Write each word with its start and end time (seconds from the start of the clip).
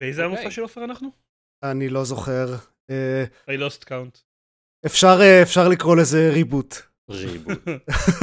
באיזה 0.00 0.24
אוקיי. 0.24 0.38
המופע 0.38 0.50
של 0.50 0.62
עופר 0.62 0.84
אנחנו? 0.84 1.08
אני 1.62 1.88
לא 1.88 2.04
זוכר. 2.04 2.46
אה, 2.90 3.24
I 3.50 3.58
lost 3.60 3.84
count. 3.84 4.18
אפשר 4.86 5.18
אה, 5.20 5.42
אפשר 5.42 5.68
לקרוא 5.68 5.96
לזה 5.96 6.30
reboot. 6.32 6.74
reboot. 7.10 7.58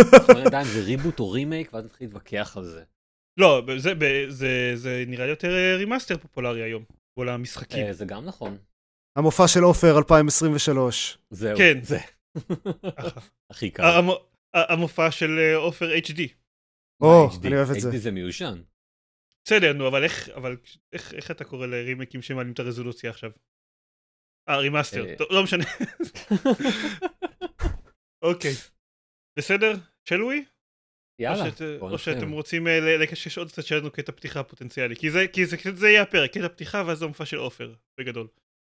זה 0.74 0.82
reboot 0.86 1.20
או 1.20 1.32
רימייק, 1.32 1.74
ואז 1.74 1.86
נתחיל 1.86 2.08
להתווכח 2.08 2.58
על 2.58 2.66
זה. 2.66 2.84
לא, 3.40 3.62
זה- 3.78 3.94
זה- 4.00 4.26
זה- 4.30 4.72
זה 4.76 5.04
נראה 5.08 5.26
יותר 5.26 5.52
אה, 5.56 5.76
remaster 5.78 6.18
פופולרי 6.18 6.64
היום. 6.64 6.84
כל 7.20 7.30
המשחקים. 7.30 7.94
זה 7.94 8.06
גם 8.06 8.26
נכון. 8.26 8.58
המופע 9.18 9.48
של 9.48 9.60
עופר 9.64 9.98
2023. 9.98 11.18
זהו. 11.30 11.58
כן. 11.58 11.80
זה. 11.84 12.00
הכי 13.50 13.70
קל. 13.70 13.84
המופע 14.54 15.12
של 15.12 15.40
עופר 15.56 15.90
HD. 15.96 16.20
או? 17.02 17.30
אני 17.44 17.56
אוהב 17.58 17.72
את 17.72 17.80
זה. 17.80 17.90
HD 17.90 17.98
זה 17.98 18.12
מיושן. 18.12 18.62
בסדר, 19.46 19.74
נו, 19.74 19.88
אבל 19.88 20.04
איך, 20.04 20.30
אבל 20.30 20.58
איך, 20.94 21.14
איך 21.14 21.32
אתה 21.32 21.44
קורא 21.44 21.68
לרימייקים 21.68 22.22
שמעלים 22.22 22.54
את 22.54 22.60
הרזולוציה 22.60 23.10
עכשיו? 23.10 23.32
אה, 24.50 24.58
remaster, 24.58 25.10
אה. 25.10 25.16
טוב, 25.18 25.28
לא 25.32 25.44
משנה. 25.44 25.64
אוקיי. 28.30 28.52
בסדר? 29.40 29.74
שלוי? 30.10 30.46
יאללה. 31.20 31.46
או, 31.46 31.52
שאת, 31.52 31.62
או 31.82 31.98
שאתם. 31.98 32.32
רוצים 32.32 32.68
אה, 32.68 32.98
לקשש 32.98 33.38
עוד 33.38 33.52
קצת 33.52 33.64
שלנו 33.64 33.92
קטע 33.92 34.12
פתיחה 34.12 34.44
פוטנציאלי. 34.44 34.96
כי 34.96 35.12
זה, 35.12 35.28
כי 35.34 35.46
זה, 35.46 35.58
זה 35.76 35.90
יהיה 35.90 36.02
הפרק, 36.02 36.32
קטע 36.32 36.50
פתיחה 36.50 36.84
ואז 36.88 36.98
זה 36.98 37.06
המופע 37.06 37.26
של 37.26 37.38
עופר, 37.38 37.74
בגדול. 38.00 38.28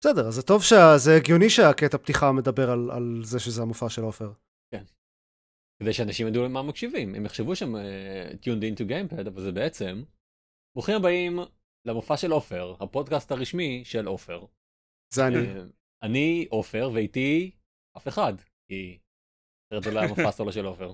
בסדר, 0.04 0.28
אז 0.28 0.34
זה 0.34 0.42
טוב 0.42 0.64
שה... 0.64 0.98
זה 0.98 1.16
הגיוני 1.16 1.50
שהקטע 1.50 1.98
פתיחה 1.98 2.32
מדבר 2.32 2.72
על, 2.72 2.92
על 2.92 3.22
זה 3.24 3.40
שזה 3.40 3.62
המופע 3.62 3.90
של 3.90 4.02
עופר. 4.02 4.32
כדי 5.80 5.94
שאנשים 5.94 6.28
ידעו 6.28 6.44
למה 6.44 6.64
מקשיבים. 6.64 7.16
הם 7.16 7.26
יחשבו 7.26 7.56
שהם 7.56 7.76
אה, 7.76 8.30
tuned 8.32 8.62
into 8.62 8.90
gamepad, 8.90 9.28
אבל 9.28 9.42
זה 9.42 9.52
בעצם... 9.52 10.04
ברוכים 10.78 10.96
הבאים 10.96 11.40
למופע 11.86 12.18
של 12.18 12.32
עופר, 12.32 12.76
הפודקאסט 12.80 13.32
הרשמי 13.32 13.82
של 13.86 14.06
עופר. 14.06 14.46
זה 15.14 15.28
אני. 15.28 15.38
אה, 15.38 15.64
אני 16.04 16.48
עופר, 16.50 16.90
ואיתי 16.94 17.52
אף 17.98 18.08
אחד. 18.08 18.34
כי 18.68 19.00
אחרת 19.68 19.84
זה 19.84 19.92
לא 19.92 20.00
היה 20.00 20.10
מופע 20.10 20.32
סולו 20.32 20.52
של 20.52 20.66
עופר. 20.66 20.94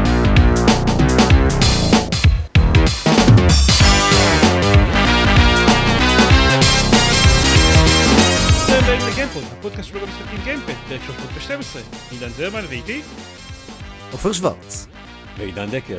זה 8.74 8.80
באים 8.80 9.00
לגיימפוד, 9.12 9.42
הפודקאסט 9.58 9.88
שלו 9.88 10.00
במשחקים 10.00 10.38
גיימפד, 10.44 10.72
פרק 10.88 11.00
312. 11.06 11.82
עידן 12.10 12.28
זרמן 12.28 12.64
ואיתי, 12.68 13.02
עופר 14.12 14.32
שוורץ. 14.32 14.86
ועידן 15.38 15.70
דקל. 15.70 15.98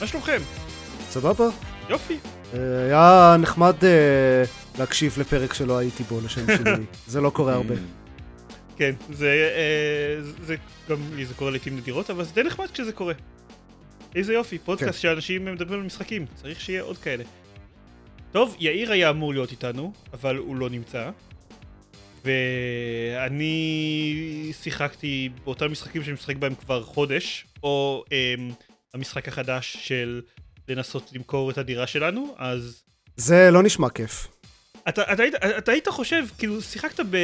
מה 0.00 0.06
שלומכם? 0.06 0.38
סבבה? 1.08 1.44
יופי. 1.88 2.18
אה, 2.54 2.84
היה 2.84 3.36
נחמד 3.38 3.84
אה, 3.84 4.42
להקשיב 4.78 5.16
לפרק 5.20 5.54
שלא 5.54 5.78
הייתי 5.78 6.02
בו 6.02 6.20
לשם 6.24 6.56
שינוי. 6.56 6.84
זה 7.06 7.20
לא 7.20 7.30
קורה 7.30 7.54
הרבה. 7.54 7.74
כן, 8.76 8.94
זה, 9.12 9.50
אה, 9.56 10.22
זה 10.42 10.56
גם 10.88 10.96
לי 11.14 11.26
זה 11.26 11.34
קורה 11.34 11.50
לעיתים 11.50 11.76
נדירות, 11.76 12.10
אבל 12.10 12.24
זה 12.24 12.34
די 12.34 12.42
נחמד 12.42 12.70
כשזה 12.70 12.92
קורה. 12.92 13.14
איזה 14.14 14.32
יופי, 14.32 14.58
פודקאסט 14.58 14.92
כן. 14.92 14.98
שאנשים 14.98 15.44
מדברים 15.44 15.80
על 15.80 15.86
משחקים, 15.86 16.26
צריך 16.34 16.60
שיהיה 16.60 16.82
עוד 16.82 16.98
כאלה. 16.98 17.24
טוב, 18.32 18.56
יאיר 18.58 18.92
היה 18.92 19.10
אמור 19.10 19.32
להיות 19.32 19.50
איתנו, 19.50 19.92
אבל 20.12 20.36
הוא 20.36 20.56
לא 20.56 20.70
נמצא. 20.70 21.10
ואני 22.26 24.52
שיחקתי 24.62 25.28
באותם 25.44 25.72
משחקים 25.72 26.04
שאני 26.04 26.14
משחק 26.14 26.36
בהם 26.36 26.54
כבר 26.54 26.82
חודש, 26.82 27.46
או 27.62 28.04
אמ, 28.12 28.50
המשחק 28.94 29.28
החדש 29.28 29.76
של 29.80 30.22
לנסות 30.68 31.10
למכור 31.12 31.50
את 31.50 31.58
הדירה 31.58 31.86
שלנו, 31.86 32.34
אז 32.38 32.82
זה 33.16 33.50
לא 33.50 33.62
נשמע 33.62 33.90
כיף. 33.90 34.28
אתה, 34.88 35.12
אתה, 35.12 35.22
היית, 35.22 35.34
אתה 35.34 35.72
היית 35.72 35.88
חושב, 35.88 36.24
כאילו, 36.38 36.62
שיחקת 36.62 37.00
ב, 37.10 37.16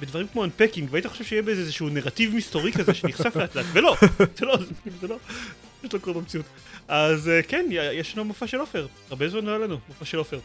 בדברים 0.00 0.26
כמו 0.32 0.44
אנפקינג, 0.44 0.88
והיית 0.92 1.06
חושב 1.06 1.24
שיהיה 1.24 1.42
באיזה 1.42 1.60
איזשהו 1.60 1.88
נרטיב 1.88 2.34
מסתורי 2.34 2.72
כזה 2.72 2.94
שנחשף 2.94 3.36
לאט 3.36 3.54
לאט, 3.54 3.66
ולא, 3.72 3.96
זה 4.36 4.46
לא, 4.46 4.56
זה, 4.56 4.90
זה 5.00 5.08
לא, 5.08 5.16
פשוט 5.80 5.94
לא 5.94 5.98
קורה 5.98 6.20
במציאות. 6.20 6.46
אז 6.88 7.28
אה, 7.28 7.42
כן, 7.42 7.66
יש 7.70 8.14
לנו 8.14 8.24
מופע 8.24 8.46
של 8.46 8.60
עופר, 8.60 8.86
הרבה 9.10 9.28
זמן 9.28 9.44
לא 9.44 9.50
היה 9.50 9.58
לנו 9.58 9.78
מופע 9.88 10.04
של 10.04 10.18
עופר. 10.18 10.38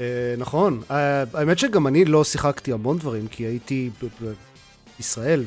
אה, 0.00 0.04
נכון. 0.38 0.82
אה, 0.90 1.24
האמת 1.34 1.58
שגם 1.58 1.86
אני 1.86 2.04
לא 2.04 2.24
שיחקתי 2.24 2.72
המון 2.72 2.98
דברים, 2.98 3.28
כי 3.28 3.42
הייתי 3.44 3.90
ב- 4.02 4.32
בישראל, 4.98 5.44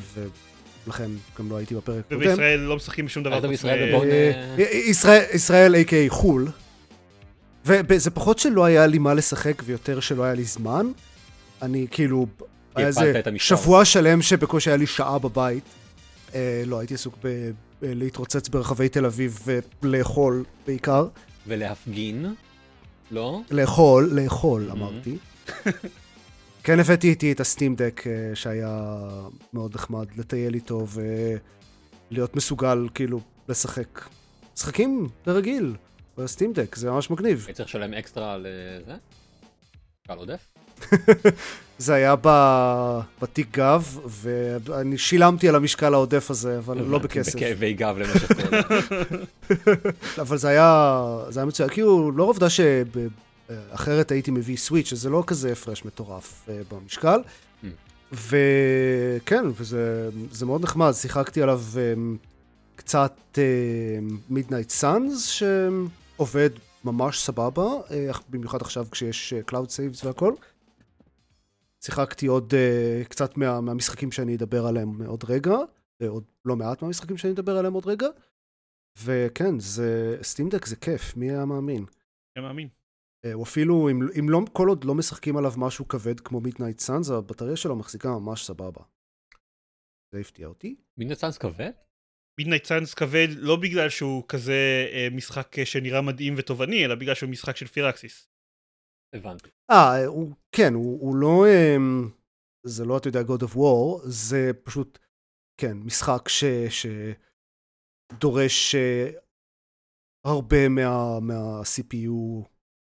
ולכן 0.86 1.10
גם 1.38 1.50
לא 1.50 1.56
הייתי 1.56 1.74
בפרק 1.74 2.04
הקודם. 2.06 2.20
ובישראל 2.20 2.60
לא 2.60 2.76
משחקים 2.76 3.06
בשום 3.06 3.22
דבר 3.22 3.46
אה, 3.46 3.52
ישראל, 5.32 5.74
a.k.a 5.74 6.08
חו"ל. 6.08 6.48
וזה 7.66 8.10
פחות 8.10 8.38
שלא 8.38 8.64
היה 8.64 8.86
לי 8.86 8.98
מה 8.98 9.14
לשחק 9.14 9.62
ויותר 9.64 10.00
שלא 10.00 10.24
היה 10.24 10.34
לי 10.34 10.44
זמן. 10.44 10.86
אני 11.62 11.86
כאילו, 11.90 12.26
היה 12.74 12.86
איזה. 12.86 13.20
שבוע 13.38 13.84
שלם 13.84 14.22
שבקושי 14.22 14.70
היה 14.70 14.76
לי 14.76 14.86
שעה 14.86 15.18
בבית. 15.18 15.64
לא, 16.66 16.78
הייתי 16.78 16.94
עסוק 16.94 17.14
ב- 17.24 17.28
ב- 17.28 17.50
להתרוצץ 17.82 18.48
ברחבי 18.48 18.88
תל 18.88 19.06
אביב 19.06 19.38
ולאכול 19.82 20.44
בעיקר. 20.66 21.06
ולהפגין. 21.46 22.34
לא? 23.12 23.40
לאכול, 23.50 24.10
לאכול, 24.12 24.68
Mhm. 24.68 24.72
אמרתי. 24.72 25.16
כן 26.64 26.80
הבאתי 26.80 27.08
איתי 27.10 27.32
את 27.32 27.40
הסטים 27.40 27.74
דק 27.76 28.02
אה, 28.06 28.12
שהיה 28.34 28.98
מאוד 29.52 29.74
נחמד 29.74 30.06
לטייל 30.16 30.54
איתו 30.54 30.86
ולהיות 32.10 32.36
מסוגל 32.36 32.88
כאילו 32.94 33.20
לשחק. 33.48 34.08
משחקים 34.56 35.08
ברגיל, 35.26 35.74
בסטים 36.18 36.52
דק, 36.52 36.76
זה 36.76 36.90
ממש 36.90 37.10
מגניב. 37.10 37.38
הייתי 37.46 37.52
צריך 37.52 37.68
לשלם 37.68 37.94
אקסטרה 37.94 38.32
על 38.34 38.46
אה, 38.46 38.84
זה? 38.86 38.94
קהל 40.06 40.18
עודף? 40.18 40.54
זה 41.82 41.94
היה 41.94 42.14
ב- 42.22 43.00
בתיק 43.22 43.58
גב, 43.58 43.98
ואני 44.06 44.98
שילמתי 44.98 45.48
על 45.48 45.54
המשקל 45.54 45.94
העודף 45.94 46.30
הזה, 46.30 46.58
אבל 46.58 46.78
לא 46.78 46.98
בכסף. 46.98 47.36
בכאבי 47.36 47.72
גב 47.72 47.96
למשך. 47.98 48.30
אבל 50.22 50.36
זה 50.36 50.48
היה, 50.48 51.16
זה 51.28 51.40
היה 51.40 51.46
מצוין, 51.46 51.68
כאילו, 51.68 52.12
לא 52.12 52.24
עובדה 52.24 52.46
שאחרת 52.50 54.10
הייתי 54.10 54.30
מביא 54.30 54.56
סוויץ', 54.56 54.86
שזה 54.86 55.10
לא 55.10 55.24
כזה 55.26 55.52
הפרש 55.52 55.84
מטורף 55.84 56.48
אה, 56.48 56.60
במשקל. 56.72 57.20
Mm. 57.20 57.66
וכן, 58.12 59.44
וזה 59.56 60.08
זה 60.32 60.46
מאוד 60.46 60.62
נחמד, 60.62 60.92
שיחקתי 60.92 61.42
עליו 61.42 61.60
אה, 61.76 61.94
קצת 62.76 63.38
מידנייט 64.30 64.70
סאנס, 64.70 65.26
שעובד 65.26 66.50
ממש 66.84 67.20
סבבה, 67.20 67.66
אה, 67.90 68.10
במיוחד 68.30 68.60
עכשיו 68.60 68.86
כשיש 68.90 69.34
cloud 69.46 69.70
saves 69.70 70.04
והכל. 70.04 70.32
שיחקתי 71.84 72.26
עוד 72.26 72.52
uh, 72.52 73.08
קצת 73.08 73.36
מה, 73.36 73.60
מהמשחקים 73.60 74.12
שאני 74.12 74.36
אדבר 74.36 74.66
עליהם 74.66 75.02
עוד 75.02 75.24
רגע, 75.28 75.56
ועוד 76.02 76.24
לא 76.44 76.56
מעט 76.56 76.82
מהמשחקים 76.82 77.16
שאני 77.16 77.32
אדבר 77.32 77.56
עליהם 77.56 77.72
עוד 77.72 77.86
רגע. 77.86 78.06
וכן, 79.04 79.58
זה, 79.58 80.18
סטים 80.22 80.51
דק 80.51 80.66
זה 80.66 80.76
כיף, 80.76 81.16
מי 81.16 81.30
היה 81.30 81.44
מאמין? 81.44 81.84
אני 82.36 82.44
מאמין. 82.44 82.68
אה, 83.24 83.32
הוא 83.32 83.42
אפילו, 83.42 83.90
אם, 83.90 84.00
אם 84.18 84.28
לא, 84.28 84.40
כל 84.52 84.68
עוד 84.68 84.84
לא 84.84 84.94
משחקים 84.94 85.36
עליו 85.36 85.52
משהו 85.56 85.88
כבד 85.88 86.20
כמו 86.20 86.40
מידנייט 86.40 86.78
סאנס, 86.78 87.10
הבטריה 87.10 87.56
שלו 87.56 87.76
מחזיקה 87.76 88.08
ממש 88.08 88.46
סבבה. 88.46 88.82
זה 90.14 90.20
הפתיע 90.20 90.46
אותי. 90.46 90.76
מידנייט 90.96 91.20
סאנס 91.20 91.38
כבד? 91.38 91.70
מידנייט 92.38 92.64
סאנס 92.64 92.94
כבד 92.94 93.28
לא 93.30 93.56
בגלל 93.56 93.88
שהוא 93.88 94.24
כזה 94.28 94.88
אה, 94.92 95.08
משחק 95.12 95.58
אה, 95.58 95.66
שנראה 95.66 96.02
מדהים 96.02 96.34
ותובעני, 96.36 96.84
אלא 96.84 96.94
בגלל 96.94 97.14
שהוא 97.14 97.30
משחק 97.30 97.56
של 97.56 97.66
פיראקסיס. 97.66 98.31
הבנתי. 99.12 99.48
אה, 99.70 100.06
הוא, 100.06 100.32
כן, 100.52 100.74
הוא, 100.74 101.00
הוא 101.00 101.16
לא, 101.16 101.44
אמ, 101.48 102.10
זה 102.66 102.84
לא, 102.84 102.96
אתה 102.96 103.08
יודע, 103.08 103.20
God 103.20 103.42
of 103.42 103.56
War, 103.56 104.00
זה 104.04 104.50
פשוט, 104.64 104.98
כן, 105.60 105.76
משחק 105.76 106.28
ש, 106.28 106.44
שדורש 108.10 108.74
אה, 108.74 109.10
הרבה 110.26 110.68
מה, 110.68 111.20
מה-CPU, 111.20 112.48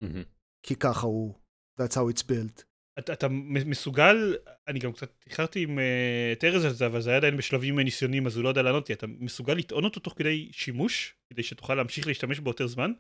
מהמם. 0.02 0.24
כי 0.66 0.76
ככה 0.76 1.08
הוא, 1.08 1.36
that's 1.82 1.94
how 1.94 2.14
it's 2.16 2.24
built. 2.24 2.64
אתה, 3.00 3.14
אתה 3.14 3.28
מסוגל, 3.66 4.36
אני 4.68 4.80
גם 4.80 4.94
קצת 4.94 5.24
איחרתי 5.26 5.64
עם 5.64 5.80
אה, 5.80 6.34
את 6.34 6.44
ארז 6.44 6.66
על 6.66 6.74
זה, 6.74 6.86
אבל 6.86 7.02
זה 7.02 7.10
היה 7.10 7.18
עדיין 7.18 7.38
בשלבים 7.38 7.80
ניסיוניים, 7.80 8.28
אז 8.28 8.36
הוא 8.36 8.44
לא 8.44 8.50
יודע 8.50 8.62
לענות 8.62 8.90
לי. 8.90 8.96
אתה 8.96 9.08
מסוגל 9.08 9.54
לטעון 9.54 9.84
אותו 9.84 10.00
תוך 10.00 10.14
כדי 10.18 10.50
שימוש, 10.52 11.16
כדי 11.30 11.44
שתוכל 11.44 11.76
להמשיך 11.76 12.08
להשתמש 12.08 12.40
בו 12.40 12.50
יותר 12.50 12.68
זמן? 12.68 12.92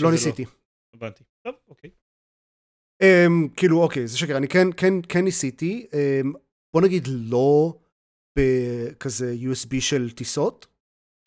לא 0.00 0.10
ניסיתי. 0.10 0.44
הבנתי. 0.94 1.24
טוב, 1.44 1.54
אוקיי. 1.68 1.90
Um, 3.02 3.48
כאילו, 3.56 3.82
אוקיי, 3.82 4.06
זה 4.06 4.18
שקר, 4.18 4.36
אני 4.36 4.48
כן, 4.48 4.68
כן, 4.76 4.94
כן 5.08 5.24
ניסיתי. 5.24 5.86
Um, 5.90 6.38
בוא 6.74 6.82
נגיד 6.82 7.02
לא 7.08 7.78
בכזה 8.38 9.34
USB 9.42 9.80
של 9.80 10.10
טיסות, 10.10 10.66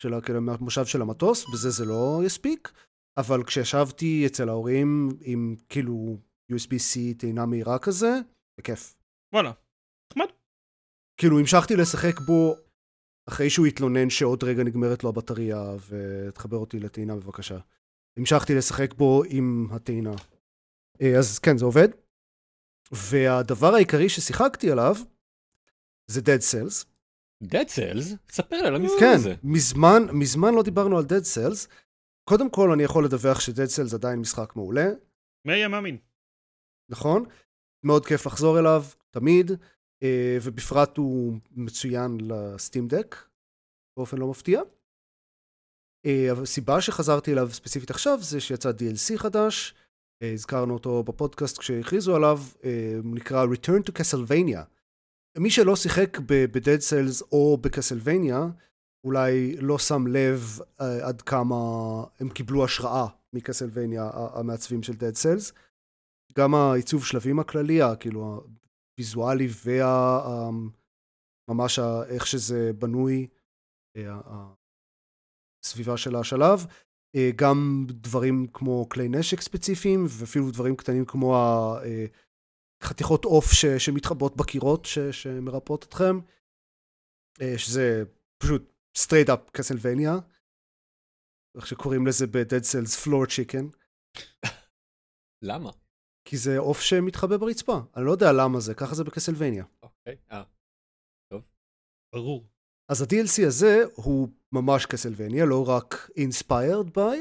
של 0.02 0.20
כאילו 0.20 0.40
מהמושב 0.40 0.84
של 0.84 1.02
המטוס, 1.02 1.44
בזה 1.52 1.70
זה 1.70 1.84
לא 1.84 2.20
יספיק, 2.24 2.72
אבל 3.18 3.44
כשישבתי 3.44 4.26
אצל 4.26 4.48
ההורים 4.48 5.08
עם 5.20 5.56
כאילו 5.68 6.16
USB-C 6.52 7.18
טעינה 7.18 7.46
מהירה 7.46 7.78
כזה, 7.78 8.10
זה 8.56 8.62
כיף. 8.62 8.94
וואלה. 9.32 9.52
נחמד. 10.12 10.26
כאילו 11.20 11.38
המשכתי 11.38 11.76
לשחק 11.76 12.20
בו 12.20 12.56
אחרי 13.28 13.50
שהוא 13.50 13.66
התלונן 13.66 14.10
שעוד 14.10 14.44
רגע 14.44 14.64
נגמרת 14.64 15.04
לו 15.04 15.08
הבטריה, 15.08 15.76
ותחבר 15.88 16.56
אותי 16.56 16.80
לטעינה 16.80 17.16
בבקשה. 17.16 17.58
המשכתי 18.18 18.54
לשחק 18.54 18.94
בו 18.94 19.22
עם 19.28 19.66
הטעינה. 19.70 20.12
אה, 21.02 21.18
אז 21.18 21.38
כן, 21.38 21.58
זה 21.58 21.64
עובד. 21.64 21.88
והדבר 22.92 23.74
העיקרי 23.74 24.08
ששיחקתי 24.08 24.70
עליו, 24.70 24.94
זה 26.10 26.20
Dead 26.20 26.40
Cells. 26.40 26.86
Dead 27.44 27.68
Cells? 27.76 28.16
ספר 28.30 28.56
לי 28.56 28.66
על 28.66 28.76
המשחק 28.76 29.00
כן, 29.00 29.14
הזה. 29.14 29.34
מזמן, 29.42 30.02
מזמן 30.12 30.54
לא 30.54 30.62
דיברנו 30.62 30.98
על 30.98 31.04
Dead 31.04 31.24
Cells. 31.36 31.68
קודם 32.28 32.50
כל, 32.50 32.72
אני 32.72 32.82
יכול 32.82 33.04
לדווח 33.04 33.40
ש-Dead 33.40 33.70
Cells 33.76 33.94
עדיין 33.94 34.18
משחק 34.18 34.56
מעולה, 34.56 34.86
מי 35.46 35.52
היה 35.52 35.68
מאמין? 35.68 35.98
נכון? 36.90 37.24
מאוד 37.84 38.06
כיף 38.06 38.26
לחזור 38.26 38.58
אליו, 38.58 38.82
תמיד, 39.10 39.50
אה, 40.02 40.38
ובפרט 40.42 40.96
הוא 40.96 41.38
מצוין 41.50 42.18
לסטים 42.20 42.88
דק, 42.88 43.16
באופן 43.98 44.18
לא 44.18 44.30
מפתיע. 44.30 44.60
אה, 46.06 46.28
הסיבה 46.42 46.80
שחזרתי 46.80 47.32
אליו 47.32 47.48
ספציפית 47.50 47.90
עכשיו 47.90 48.18
זה 48.20 48.40
שיצא 48.40 48.70
DLC 48.70 49.18
חדש, 49.18 49.74
הזכרנו 50.22 50.74
אותו 50.74 51.02
בפודקאסט 51.02 51.58
כשהכריזו 51.58 52.16
עליו, 52.16 52.38
אה, 52.64 52.98
נקרא 53.04 53.46
Return 53.46 53.90
to 53.90 53.92
Castlevania. 53.92 54.64
מי 55.38 55.50
שלא 55.50 55.76
שיחק 55.76 56.18
ב-Dead 56.18 56.80
Cells 56.90 57.24
או 57.32 57.58
בקסלווניה, 57.60 58.46
אולי 59.04 59.56
לא 59.56 59.78
שם 59.78 60.06
לב 60.06 60.58
אה, 60.80 61.08
עד 61.08 61.22
כמה 61.22 61.56
הם 62.20 62.30
קיבלו 62.30 62.64
השראה 62.64 63.06
מקסלווניה, 63.32 64.10
המעצבים 64.14 64.82
של 64.82 64.92
Dead 64.92 65.16
Cells. 65.22 65.52
גם 66.38 66.54
העיצוב 66.54 67.04
שלבים 67.04 67.38
הכללי, 67.38 67.80
כאילו 68.00 68.46
הוויזואלי 68.98 69.48
וממש 71.48 71.78
איך 72.08 72.26
שזה 72.26 72.70
בנוי, 72.78 73.26
אה, 73.96 74.20
הסביבה 75.64 75.96
של 75.96 76.16
השלב. 76.16 76.66
אה, 77.16 77.30
גם 77.36 77.86
דברים 77.88 78.46
כמו 78.52 78.88
כלי 78.88 79.08
נשק 79.08 79.40
ספציפיים, 79.40 80.04
ואפילו 80.08 80.50
דברים 80.50 80.76
קטנים 80.76 81.04
כמו 81.04 81.36
ה- 81.36 81.80
אה, 81.84 82.06
חתיכות 82.82 83.24
עוף 83.24 83.44
ש- 83.52 83.66
שמתחבאות 83.86 84.36
בקירות 84.36 84.84
ש- 84.84 84.98
שמרפאות 84.98 85.84
אתכם, 85.84 86.16
אה, 87.40 87.58
שזה 87.58 88.02
פשוט 88.42 88.72
straight 88.98 89.28
up 89.28 89.50
קסלווניה, 89.52 90.12
איך 91.56 91.66
שקוראים 91.66 92.06
לזה 92.06 92.26
ב-Dead 92.26 92.62
Cells 92.72 93.04
floor 93.06 93.26
chicken, 93.28 93.76
למה? 95.42 95.70
כי 96.24 96.36
זה 96.36 96.58
עוף 96.58 96.80
שמתחבא 96.80 97.36
ברצפה. 97.36 97.78
אני 97.96 98.04
לא 98.06 98.10
יודע 98.10 98.26
למה 98.32 98.60
זה, 98.60 98.74
ככה 98.74 98.94
זה 98.94 99.04
בקסלווניה. 99.04 99.64
אוקיי. 99.82 100.16
אה, 100.30 100.42
ברור. 102.14 102.46
אז 102.90 103.02
ה-DLC 103.02 103.46
הזה 103.46 103.82
הוא 103.94 104.28
ממש 104.54 104.86
קסלווניה, 104.86 105.44
לא 105.44 105.68
רק 105.68 106.10
inspired 106.16 106.96
by. 106.96 107.16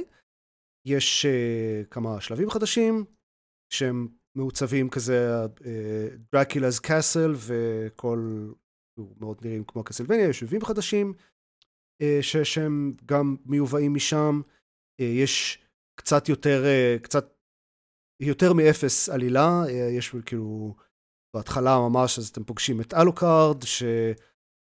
יש 0.87 1.25
uh, 1.25 1.87
כמה 1.87 2.21
שלבים 2.21 2.49
חדשים 2.49 3.05
שהם 3.73 4.07
מעוצבים 4.37 4.89
כזה 4.89 5.45
דרקולה's 6.35 6.81
קאסל 6.83 7.31
וכל, 7.47 8.49
מאוד 9.19 9.37
נראים 9.45 9.63
כמו 9.63 9.83
קסלווניה, 9.83 10.29
יש 10.29 10.39
שבבים 10.39 10.61
חדשים 10.65 11.13
uh, 12.03 12.05
ש- 12.21 12.37
שהם 12.37 12.93
גם 13.05 13.35
מיובאים 13.45 13.93
משם. 13.93 14.41
Uh, 15.01 15.03
יש 15.03 15.65
קצת 15.99 16.29
יותר, 16.29 16.63
uh, 16.63 17.03
קצת 17.03 17.33
יותר 18.21 18.53
מאפס 18.53 19.09
עלילה, 19.09 19.63
uh, 19.65 19.69
יש 19.97 20.15
כאילו 20.25 20.75
בהתחלה 21.35 21.77
ממש 21.89 22.19
אז 22.19 22.27
אתם 22.27 22.43
פוגשים 22.43 22.81
את 22.81 22.93
אלוקארד, 22.93 23.63
ש... 23.63 23.83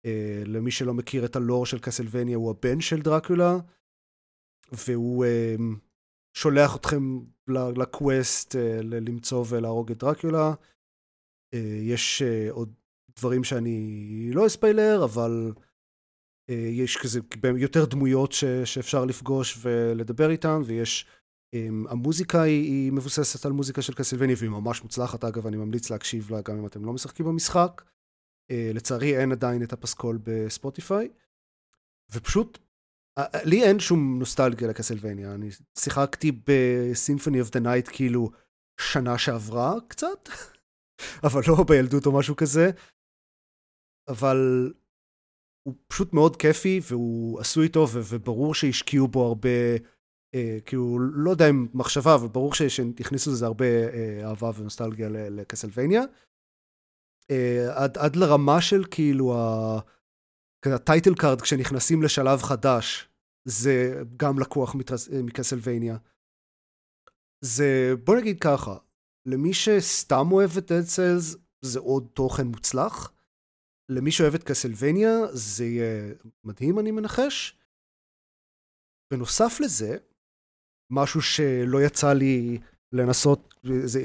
Uh, 0.05 0.07
למי 0.45 0.71
שלא 0.71 0.93
מכיר 0.93 1.25
את 1.25 1.35
הלור 1.35 1.65
של 1.65 1.79
קסלווניה, 1.79 2.37
הוא 2.37 2.51
הבן 2.51 2.81
של 2.81 3.01
דרקולה, 3.01 3.57
והוא 4.71 5.25
uh, 5.25 5.61
שולח 6.37 6.75
אתכם 6.75 7.19
ל-quest 7.77 8.56
uh, 8.55 8.83
למצוא 8.83 9.45
ולהרוג 9.49 9.91
את 9.91 9.97
דרקולה. 9.97 10.53
Uh, 11.55 11.57
יש 11.81 12.21
uh, 12.21 12.51
עוד 12.51 12.73
דברים 13.17 13.43
שאני 13.43 14.29
לא 14.33 14.45
אספיילר, 14.45 15.01
אבל 15.03 15.51
uh, 16.51 16.53
יש 16.53 16.97
כזה 16.97 17.19
יותר 17.57 17.85
דמויות 17.85 18.31
ש- 18.31 18.45
שאפשר 18.65 19.05
לפגוש 19.05 19.57
ולדבר 19.61 20.29
איתן, 20.29 20.61
ויש... 20.65 21.05
Um, 21.55 21.91
המוזיקה 21.91 22.41
היא, 22.41 22.63
היא 22.63 22.91
מבוססת 22.91 23.45
על 23.45 23.51
מוזיקה 23.51 23.81
של 23.81 23.93
קסלווניה, 23.93 24.35
והיא 24.39 24.49
ממש 24.49 24.83
מוצלחת, 24.83 25.23
אגב, 25.23 25.47
אני 25.47 25.57
ממליץ 25.57 25.89
להקשיב 25.89 26.31
לה 26.31 26.41
גם 26.41 26.57
אם 26.57 26.65
אתם 26.65 26.85
לא 26.85 26.93
משחקים 26.93 27.25
במשחק. 27.25 27.81
Uh, 28.51 28.74
לצערי 28.74 29.18
אין 29.18 29.31
עדיין 29.31 29.63
את 29.63 29.74
הפסקול 29.74 30.19
בספוטיפיי, 30.24 31.09
ופשוט, 32.12 32.57
uh, 33.19 33.24
לי 33.45 33.63
אין 33.63 33.80
שום 33.80 34.19
נוסטלגיה 34.19 34.68
לקסלווניה, 34.68 35.33
אני 35.33 35.50
שיחקתי 35.80 36.31
ב-Symphony 36.47 37.41
of 37.41 37.50
the 37.50 37.59
Night 37.59 37.89
כאילו 37.92 38.30
שנה 38.80 39.18
שעברה 39.18 39.74
קצת, 39.88 40.30
אבל 41.25 41.42
לא 41.47 41.63
בילדות 41.68 42.06
או 42.06 42.18
משהו 42.19 42.36
כזה, 42.36 42.71
אבל 44.07 44.74
הוא 45.68 45.75
פשוט 45.88 46.13
מאוד 46.13 46.36
כיפי 46.36 46.80
והוא 46.89 47.39
עשוי 47.39 47.69
טוב 47.69 47.89
וברור 48.09 48.56
שהשקיעו 48.56 49.07
בו 49.07 49.27
הרבה, 49.27 49.75
uh, 50.36 50.62
כאילו 50.65 51.00
לא 51.00 51.31
יודע 51.31 51.50
אם 51.50 51.68
מחשבה, 51.74 52.15
אבל 52.15 52.27
ברור 52.27 52.53
שהכניסו 52.53 53.31
לזה 53.31 53.45
הרבה 53.45 53.65
uh, 53.65 54.25
אהבה 54.25 54.51
ונוסטלגיה 54.56 55.09
לקסלווניה. 55.09 56.01
Uh, 57.31 57.72
עד, 57.75 57.98
עד 57.98 58.16
לרמה 58.16 58.62
של 58.62 58.83
כאילו 58.92 59.36
ה-title 60.65 61.15
card 61.15 61.41
כשנכנסים 61.42 62.04
לשלב 62.04 62.42
חדש, 62.42 63.10
זה 63.48 64.04
גם 64.18 64.39
לקוח 64.39 64.75
מטרס, 64.75 65.10
מקסלווניה. 65.24 65.98
זה, 67.42 67.94
בוא 68.04 68.16
נגיד 68.16 68.39
ככה, 68.39 68.77
למי 69.25 69.54
שסתם 69.54 70.31
אוהב 70.31 70.50
את 70.57 70.72
Dead 70.72 70.95
Cells 70.95 71.38
זה 71.62 71.80
עוד 71.80 72.07
תוכן 72.13 72.48
מוצלח. 72.48 73.12
למי 73.89 74.12
שאוהב 74.12 74.36
את 74.36 74.44
קסלווניה 74.44 75.10
זה 75.31 75.66
יהיה 75.66 76.13
מדהים 76.44 76.80
אני 76.80 76.92
מנחש. 76.92 77.60
בנוסף 79.13 79.60
לזה, 79.60 79.98
משהו 80.92 81.22
שלא 81.22 81.81
יצא 81.81 82.13
לי 82.13 82.60
לנסות, 82.93 83.53
זה, 83.85 83.99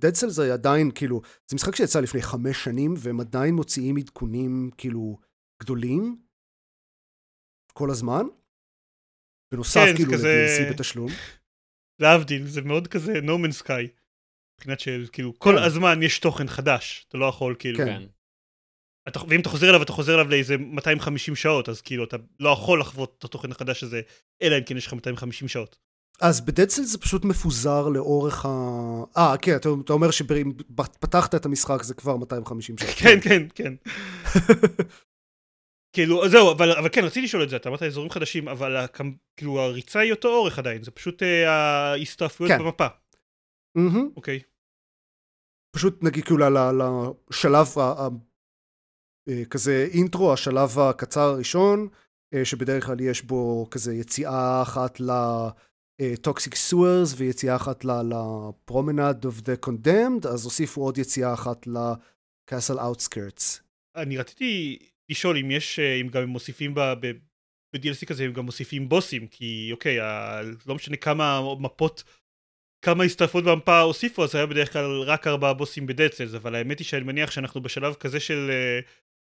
Dead 0.00 0.22
Cells 0.24 0.28
זה 0.30 0.52
עדיין 0.54 0.90
כאילו, 0.94 1.20
זה 1.50 1.56
משחק 1.56 1.76
שיצא 1.76 2.00
לפני 2.00 2.22
חמש 2.22 2.64
שנים 2.64 2.94
והם 2.98 3.20
עדיין 3.20 3.54
מוציאים 3.54 3.96
עדכונים 3.96 4.70
כאילו 4.78 5.18
גדולים 5.62 6.22
כל 7.72 7.90
הזמן. 7.90 8.22
בנוסף 9.54 9.80
כן, 9.80 9.90
זה 9.92 9.96
כאילו 9.96 10.12
כזה- 10.12 10.28
ל-DLC 10.28 10.72
בתשלום. 10.74 11.08
להבדיל, 12.00 12.46
זה 12.46 12.62
מאוד 12.62 12.88
כזה 12.88 13.12
No 13.12 13.30
Man's 13.46 13.62
Sky. 13.66 13.88
מבחינת 14.58 14.80
של 14.80 15.06
כאילו 15.12 15.38
כל 15.38 15.54
כן. 15.58 15.62
הזמן 15.62 16.02
יש 16.02 16.18
תוכן 16.18 16.46
חדש, 16.48 17.04
אתה 17.08 17.18
לא 17.18 17.26
יכול 17.26 17.56
כאילו, 17.58 17.78
כן. 17.78 17.86
כן. 17.86 18.06
אתה, 19.08 19.20
ואם 19.28 19.40
אתה 19.40 19.48
חוזר 19.48 19.70
אליו 19.70 19.82
אתה 19.82 19.92
חוזר 19.92 20.14
אליו 20.14 20.30
לאיזה 20.30 20.56
250 20.56 21.36
שעות, 21.36 21.68
אז 21.68 21.80
כאילו 21.82 22.04
אתה 22.04 22.16
לא 22.40 22.50
יכול 22.50 22.80
לחוות 22.80 23.14
את 23.18 23.24
התוכן 23.24 23.50
החדש 23.52 23.82
הזה, 23.82 24.00
אלא 24.42 24.58
אם 24.58 24.62
כן 24.66 24.76
יש 24.76 24.86
לך 24.86 24.92
250 24.92 25.48
שעות. 25.48 25.78
אז 26.20 26.40
בדדסל 26.40 26.82
זה 26.82 26.98
פשוט 26.98 27.24
מפוזר 27.24 27.88
לאורך 27.88 28.46
ה... 28.46 28.48
אה, 29.16 29.34
כן, 29.42 29.56
אתה, 29.56 29.68
אתה 29.84 29.92
אומר 29.92 30.10
שפתחת 30.10 31.34
את 31.34 31.44
המשחק 31.46 31.82
זה 31.82 31.94
כבר 31.94 32.16
250 32.16 32.78
שעות. 32.78 32.90
כן, 32.98 33.18
כן, 33.24 33.42
כן. 33.54 33.74
כאילו, 35.96 36.28
זהו, 36.28 36.52
אבל, 36.52 36.72
אבל 36.72 36.88
כן, 36.92 37.04
רציתי 37.04 37.22
לשאול 37.22 37.42
את 37.42 37.48
זה, 37.48 37.56
אתה 37.56 37.68
אמרת 37.68 37.82
אזורים 37.82 38.10
חדשים, 38.10 38.48
אבל 38.48 38.84
הקמ- 38.86 39.16
כאילו 39.36 39.60
הריצה 39.60 40.00
היא 40.00 40.12
אותו 40.12 40.28
אורך 40.28 40.58
עדיין, 40.58 40.82
זה 40.82 40.90
פשוט 40.90 41.22
אה, 41.22 41.48
ההסתעפויות 41.92 42.52
כן. 42.52 42.58
במפה. 42.58 42.86
אוקיי? 44.16 44.40
פשוט 45.76 46.02
נגיד 46.02 46.24
כאילו 46.24 46.38
ל- 46.38 46.58
ל- 46.58 47.10
לשלב 47.30 47.66
ה... 47.76 47.82
ה- 47.82 48.08
אה, 49.28 49.44
כזה 49.50 49.86
אינטרו, 49.92 50.32
השלב 50.32 50.78
הקצר 50.78 51.20
הראשון, 51.20 51.88
אה, 52.34 52.44
שבדרך 52.44 52.86
כלל 52.86 53.00
יש 53.00 53.22
בו 53.22 53.68
כזה 53.70 53.94
יציאה 53.94 54.62
אחת 54.62 55.00
ל-Toxic 56.00 56.54
Sewers 56.70 57.14
ויציאה 57.16 57.56
אחת 57.56 57.84
ל-Promenade 57.84 59.24
of 59.24 59.42
the 59.42 59.68
Condemned, 59.68 60.28
אז 60.28 60.44
הוסיפו 60.44 60.84
עוד 60.84 60.98
יציאה 60.98 61.34
אחת 61.34 61.66
ל-Castle 61.66 62.78
Outskirts. 62.78 63.60
אני 63.96 64.18
רציתי 64.18 64.78
לשאול 65.10 65.38
אם 65.38 65.50
יש, 65.50 65.78
אה, 65.78 66.00
אם 66.00 66.08
גם 66.08 66.22
הם 66.22 66.28
מוסיפים. 66.28 66.74
ב-DLC 66.74 68.06
כזה 68.06 68.24
הם 68.24 68.32
גם 68.32 68.44
מוסיפים 68.44 68.88
בוסים, 68.88 69.26
כי 69.26 69.68
אוקיי, 69.72 70.00
ה... 70.00 70.40
לא 70.66 70.74
משנה 70.74 70.96
כמה 70.96 71.40
מפות, 71.60 72.04
כמה 72.84 73.04
הסתעפות 73.04 73.44
במפה 73.44 73.80
הוסיפו, 73.80 74.24
אז 74.24 74.34
היה 74.34 74.46
בדרך 74.46 74.72
כלל 74.72 75.00
רק 75.00 75.26
ארבעה 75.26 75.54
בוסים 75.54 75.86
ב-Dead 75.86 76.10
Cells, 76.10 76.34
אבל 76.34 76.54
האמת 76.54 76.78
היא 76.78 76.84
שאני 76.84 77.04
מניח 77.04 77.30
שאנחנו 77.30 77.60
בשלב 77.60 77.94
כזה 77.94 78.20
של... 78.20 78.50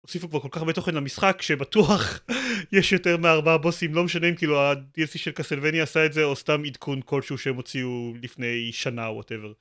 הוסיפו 0.05 0.29
כבר 0.31 0.41
כל 0.41 0.49
כך 0.51 0.57
הרבה 0.57 0.73
תוכן 0.73 0.95
למשחק, 0.95 1.43
שבטוח 1.43 2.21
יש 2.73 2.93
יותר 2.93 3.17
מארבעה 3.17 3.59
בוסים, 3.59 3.95
לא 3.95 4.05
משנה 4.05 4.29
אם 4.29 4.35
כאילו 4.35 4.61
ה-DLC 4.61 5.19
של 5.19 5.31
קסלווניה 5.31 5.83
עשה 5.83 6.07
את 6.07 6.13
זה, 6.13 6.25
או 6.25 6.37
סתם 6.37 6.63
עדכון 6.65 7.01
כלשהו 7.05 7.39
שהם 7.39 7.57
הוציאו 7.57 8.13
לפני 8.23 8.73
שנה 8.73 9.07
או 9.07 9.15
whatever. 9.15 9.53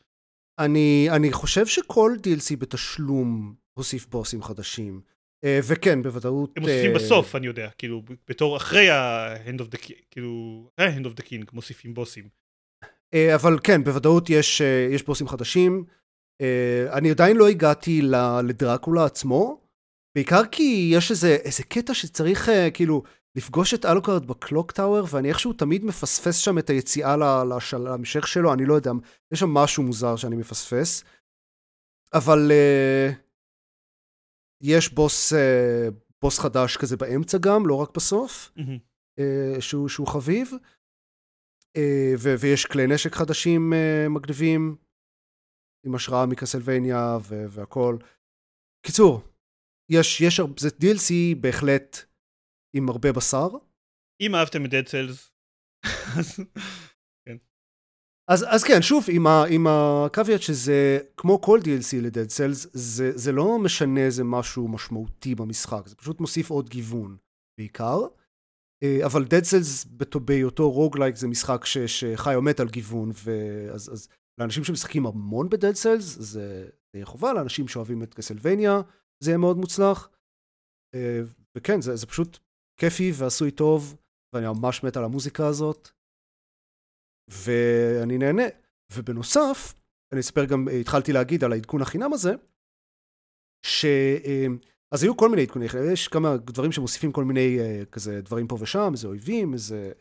אני, 0.59 1.07
אני 1.09 1.31
חושב 1.31 1.65
שכל 1.65 2.15
DLC 2.23 2.55
בתשלום 2.57 3.55
הוסיף 3.73 4.07
בוסים 4.07 4.43
חדשים. 4.43 5.01
אה, 5.43 5.59
וכן, 5.67 6.01
בוודאות... 6.01 6.53
הם 6.57 6.63
מוסיפים 6.63 6.91
אה, 6.91 6.95
בסוף, 6.95 7.35
אני 7.35 7.47
יודע, 7.47 7.69
כאילו, 7.77 8.01
בתור 8.27 8.57
אחרי 8.57 8.89
ה-Hand 8.89 9.59
of 9.59 9.75
the 9.75 9.85
King, 9.85 10.01
כאילו, 10.11 10.63
אחרי 10.75 10.85
ה-Hand 10.85 11.05
of 11.05 11.19
the 11.19 11.23
King 11.23 11.45
מוסיפים 11.53 11.93
בוסים. 11.93 12.27
אה, 13.13 13.35
אבל 13.35 13.59
כן, 13.63 13.83
בוודאות 13.83 14.29
יש, 14.29 14.61
אה, 14.61 14.87
יש 14.91 15.03
בוסים 15.03 15.27
חדשים. 15.27 15.83
אה, 16.41 16.97
אני 16.97 17.11
עדיין 17.11 17.37
לא 17.37 17.47
הגעתי 17.47 18.01
לדרקולה 18.43 19.05
עצמו, 19.05 19.62
בעיקר 20.15 20.45
כי 20.51 20.91
יש 20.93 21.11
איזה, 21.11 21.27
איזה 21.27 21.63
קטע 21.63 21.93
שצריך 21.93 22.49
אה, 22.49 22.71
כאילו 22.73 23.03
לפגוש 23.37 23.73
את 23.73 23.85
אלוקארד 23.85 24.25
בקלוק 24.25 24.71
טאוור, 24.71 25.05
ואני 25.11 25.29
איכשהו 25.29 25.53
תמיד 25.53 25.85
מפספס 25.85 26.35
שם 26.35 26.57
את 26.57 26.69
היציאה 26.69 27.15
להמשך 27.83 28.27
שלו, 28.27 28.53
אני 28.53 28.65
לא 28.65 28.73
יודע, 28.73 28.91
יש 29.33 29.39
שם 29.39 29.49
משהו 29.49 29.83
מוזר 29.83 30.15
שאני 30.15 30.35
מפספס. 30.35 31.03
אבל 32.13 32.51
אה, 32.51 33.09
יש 34.63 34.93
בוס, 34.93 35.33
אה, 35.33 35.87
בוס 36.21 36.39
חדש 36.39 36.77
כזה 36.77 36.97
באמצע 36.97 37.37
גם, 37.37 37.67
לא 37.67 37.75
רק 37.75 37.95
בסוף. 37.95 38.51
מהמם. 38.55 38.77
אה, 39.19 39.61
שהוא, 39.61 39.89
שהוא 39.89 40.07
חביב, 40.07 40.51
אה, 41.77 42.13
ו- 42.17 42.35
ויש 42.39 42.65
כלי 42.65 42.87
נשק 42.87 43.15
חדשים 43.15 43.73
אה, 43.73 44.09
מגניבים, 44.09 44.75
עם 45.85 45.95
השראה 45.95 46.25
מקסלווניה 46.25 47.17
ו- 47.21 47.45
והכל. 47.49 47.97
קיצור, 48.85 49.21
יש, 49.91 50.21
יש, 50.21 50.41
זה 50.59 50.69
DLC 50.69 51.13
בהחלט 51.41 51.97
עם 52.75 52.89
הרבה 52.89 53.11
בשר. 53.11 53.47
אם 54.21 54.35
אהבתם 54.35 54.65
את 54.65 54.69
Dead 54.71 54.87
Cells, 54.87 55.29
אז 56.19 56.39
אז, 58.27 58.45
אז 58.49 58.63
כן, 58.63 58.81
שוב, 58.81 59.05
עם, 59.09 59.27
ה, 59.27 59.43
עם 59.49 59.67
הקוויאט 59.67 60.41
שזה, 60.41 60.99
כמו 61.17 61.41
כל 61.41 61.59
DLC 61.63 61.95
ל-Dead 62.01 62.29
Cells, 62.29 62.69
זה, 62.73 63.11
זה 63.17 63.31
לא 63.31 63.59
משנה 63.59 63.99
איזה 64.05 64.23
משהו 64.23 64.67
משמעותי 64.67 65.35
במשחק, 65.35 65.87
זה 65.87 65.95
פשוט 65.95 66.19
מוסיף 66.19 66.49
עוד 66.49 66.69
גיוון 66.69 67.17
בעיקר. 67.59 67.99
אה, 68.83 69.05
אבל 69.05 69.23
Cells 69.23 69.87
בת- 69.97 70.15
בהיותו 70.15 70.71
רוגלייק 70.71 71.15
זה 71.15 71.27
משחק 71.27 71.65
ש, 71.65 71.77
שחי 71.77 72.35
או 72.35 72.41
מת 72.41 72.59
על 72.59 72.69
גיוון, 72.69 73.11
ואז 73.23 73.93
אז 73.93 74.07
לאנשים 74.39 74.63
שמשחקים 74.63 75.05
המון 75.05 75.49
ב-Dead 75.49 75.75
Cells 75.83 75.99
זה, 75.99 76.69
זה 76.95 76.99
חובה, 77.03 77.33
לאנשים 77.33 77.67
שאוהבים 77.67 78.03
את 78.03 78.13
קסלווניה 78.13 78.81
זה 79.23 79.31
יהיה 79.31 79.37
מאוד 79.37 79.57
מוצלח. 79.57 80.09
אה, 80.95 81.21
וכן, 81.57 81.81
זה, 81.81 81.95
זה 81.95 82.07
פשוט 82.07 82.39
כיפי 82.79 83.11
ועשוי 83.17 83.51
טוב, 83.51 83.95
ואני 84.33 84.45
ממש 84.47 84.83
מת 84.83 84.97
על 84.97 85.03
המוזיקה 85.03 85.47
הזאת. 85.47 85.89
ואני 87.29 88.17
נהנה. 88.17 88.43
ובנוסף, 88.93 89.73
אני 90.11 90.19
אספר 90.19 90.45
גם, 90.45 90.69
אה, 90.69 90.73
התחלתי 90.73 91.13
להגיד 91.13 91.43
על 91.43 91.51
העדכון 91.53 91.81
החינם 91.81 92.13
הזה, 92.13 92.33
ש... 93.65 93.85
אה, 94.25 94.45
אז 94.91 95.03
היו 95.03 95.17
כל 95.17 95.29
מיני 95.29 95.41
עדכוני 95.41 95.69
חינם, 95.69 95.93
יש 95.93 96.07
כמה 96.07 96.37
דברים 96.37 96.71
שמוסיפים 96.71 97.11
כל 97.11 97.23
מיני 97.23 97.57
כזה 97.91 98.21
דברים 98.21 98.47
פה 98.47 98.57
ושם, 98.59 98.89
איזה 98.93 99.07
אויבים, 99.07 99.53
איזה 99.53 99.91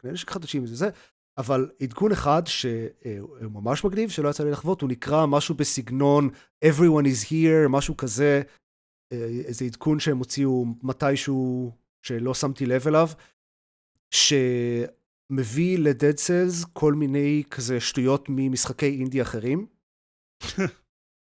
כלי 0.00 0.12
נשק 0.12 0.30
חדשים, 0.30 0.62
איזה 0.62 0.74
זה, 0.74 0.90
אבל 1.38 1.70
עדכון 1.80 2.12
אחד 2.12 2.42
שהוא 2.46 3.28
ממש 3.40 3.84
מגניב, 3.84 4.10
שלא 4.10 4.28
יצא 4.28 4.44
לי 4.44 4.50
לחוות, 4.50 4.80
הוא 4.80 4.88
נקרא 4.88 5.26
משהו 5.26 5.54
בסגנון 5.54 6.30
Everyone 6.64 7.04
is 7.04 7.28
here, 7.30 7.68
משהו 7.68 7.96
כזה, 7.96 8.42
אה, 9.12 9.26
איזה 9.44 9.64
עדכון 9.64 10.00
שהם 10.00 10.18
הוציאו 10.18 10.64
מתישהו, 10.82 11.72
שלא 12.02 12.34
שמתי 12.34 12.66
לב 12.66 12.88
אליו, 12.88 13.08
שמביא 14.10 15.78
ל-Dead 15.78 16.16
Cells 16.16 16.66
כל 16.72 16.94
מיני 16.94 17.42
כזה 17.50 17.80
שטויות 17.80 18.26
ממשחקי 18.28 18.98
אינדי 19.00 19.22
אחרים. 19.22 19.66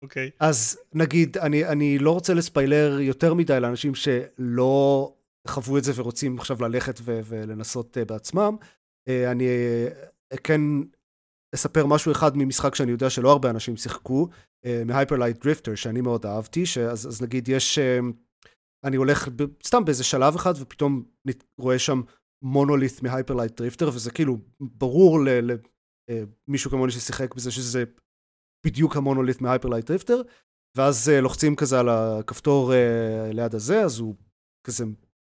אוקיי. 0.04 0.32
אז 0.40 0.80
נגיד, 0.94 1.38
אני, 1.38 1.66
אני 1.66 2.00
לא 2.00 2.12
רוצה 2.12 2.34
לספיילר 2.34 3.00
יותר 3.00 3.34
מדי 3.34 3.60
לאנשים 3.60 3.96
שלא 3.96 5.14
חוו 5.48 5.78
את 5.78 5.84
זה 5.84 5.92
ורוצים 5.96 6.40
עכשיו 6.40 6.62
ללכת 6.62 7.00
ו- 7.02 7.20
ולנסות 7.24 7.98
uh, 7.98 8.06
בעצמם. 8.06 8.56
Uh, 9.10 9.32
אני 9.32 9.46
uh, 10.34 10.38
כן 10.44 10.62
אספר 11.56 11.86
משהו 11.86 12.12
אחד 12.12 12.38
ממשחק 12.38 12.76
שאני 12.76 12.92
יודע 12.92 13.10
שלא 13.10 13.32
הרבה 13.32 13.50
אנשים 13.50 13.78
שיחקו, 13.78 14.28
uh, 14.66 14.70
מ-Hyper 14.86 15.19
Light 15.19 15.44
Drifter, 15.44 15.76
שאני 15.76 16.02
מאוד 16.02 16.26
אהבתי, 16.26 16.66
שאז, 16.66 17.08
אז 17.08 17.22
נגיד 17.22 17.48
יש, 17.48 17.80
אני 18.84 18.96
הולך 18.96 19.30
סתם 19.66 19.86
באיזה 19.86 20.04
שלב 20.04 20.36
אחד 20.36 20.54
ופתאום 20.60 21.04
רואה 21.58 21.80
שם 21.80 22.02
מונולית' 22.42 23.04
מ-Hyper 23.04 23.37
Light 23.37 23.62
Drifter, 23.62 23.86
וזה 23.94 24.12
כאילו 24.12 24.38
ברור 24.60 25.20
למישהו 26.48 26.72
כמוני 26.72 26.92
ששיחק 26.92 27.36
בזה 27.36 27.52
שזה 27.52 27.84
בדיוק 28.66 28.96
המונוליט 28.96 29.42
מ-Hyper 29.42 29.68
Light 29.68 29.88
Drifter, 29.88 30.22
ואז 30.78 31.10
לוחצים 31.10 31.56
כזה 31.56 31.80
על 31.80 31.90
הכפתור 31.90 32.74
ליד 33.34 33.56
הזה, 33.56 33.82
אז 33.82 34.00
הוא 34.00 34.16
כזה 34.68 34.86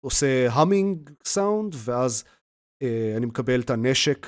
עושה 0.05 0.53
humming 0.53 1.11
sound, 1.25 1.75
ואז 1.85 2.25
אני 3.17 3.27
מקבל 3.27 3.61
את 3.61 3.71
הנשק. 3.71 4.27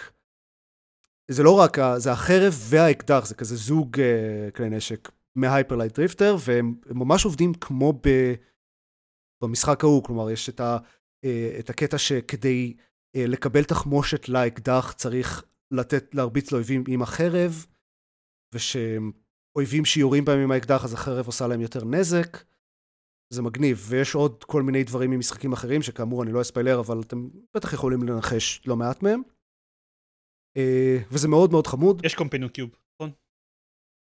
זה 1.31 1.43
לא 1.43 1.59
רק, 1.59 1.79
זה 1.97 2.13
החרב 2.13 2.55
והאקדח, 2.69 3.27
זה 3.27 3.35
כזה 3.35 3.57
זוג 3.57 3.97
uh, 3.97 4.57
כלי 4.57 4.71
נשק 4.71 5.09
מ-Hyper 5.37 5.73
Light 5.73 5.99
Drifter, 5.99 6.37
והם 6.41 6.75
הם 6.87 6.99
ממש 6.99 7.25
עובדים 7.25 7.55
כמו 7.55 7.93
ב, 7.93 8.35
במשחק 9.43 9.85
ההוא, 9.85 10.05
כלומר 10.05 10.31
יש 10.31 10.49
את, 10.49 10.61
ה, 10.61 10.79
uh, 11.27 11.29
את 11.59 11.71
הקטע 11.71 11.99
שכדי 11.99 12.75
לקבל 13.17 13.65
תחמושת 13.65 14.29
לאקדח 14.29 14.93
צריך 14.93 15.45
לתת, 15.71 16.15
להרביץ 16.15 16.53
לאויבים 16.53 16.85
עם 16.89 17.03
החרב, 17.03 17.67
ושאויבים 18.55 19.85
שיורים 19.85 20.25
בהם 20.25 20.39
עם 20.39 20.51
האקדח 20.51 20.85
אז 20.85 20.93
החרב 20.93 21.27
עושה 21.27 21.47
להם 21.47 21.61
יותר 21.61 21.85
נזק. 21.85 22.50
זה 23.31 23.43
מגניב, 23.43 23.87
ויש 23.89 24.15
עוד 24.15 24.45
כל 24.45 24.63
מיני 24.63 24.85
דברים 24.85 25.11
ממשחקים 25.11 25.53
אחרים, 25.53 25.83
שכאמור 25.83 26.23
אני 26.23 26.33
לא 26.33 26.41
אספיילר, 26.41 26.81
אבל 26.81 27.01
אתם 27.01 27.29
בטח 27.57 27.73
יכולים 27.73 28.03
לנחש 28.03 28.61
לא 28.67 28.77
מעט 28.77 29.03
מהם. 29.03 29.23
אה, 30.57 30.99
וזה 31.11 31.29
מאוד 31.29 31.51
מאוד 31.51 31.67
חמוד. 31.67 32.05
יש 32.05 32.15
קומפיניון 32.15 32.51
קיוב, 32.51 32.71
נכון? 32.95 33.11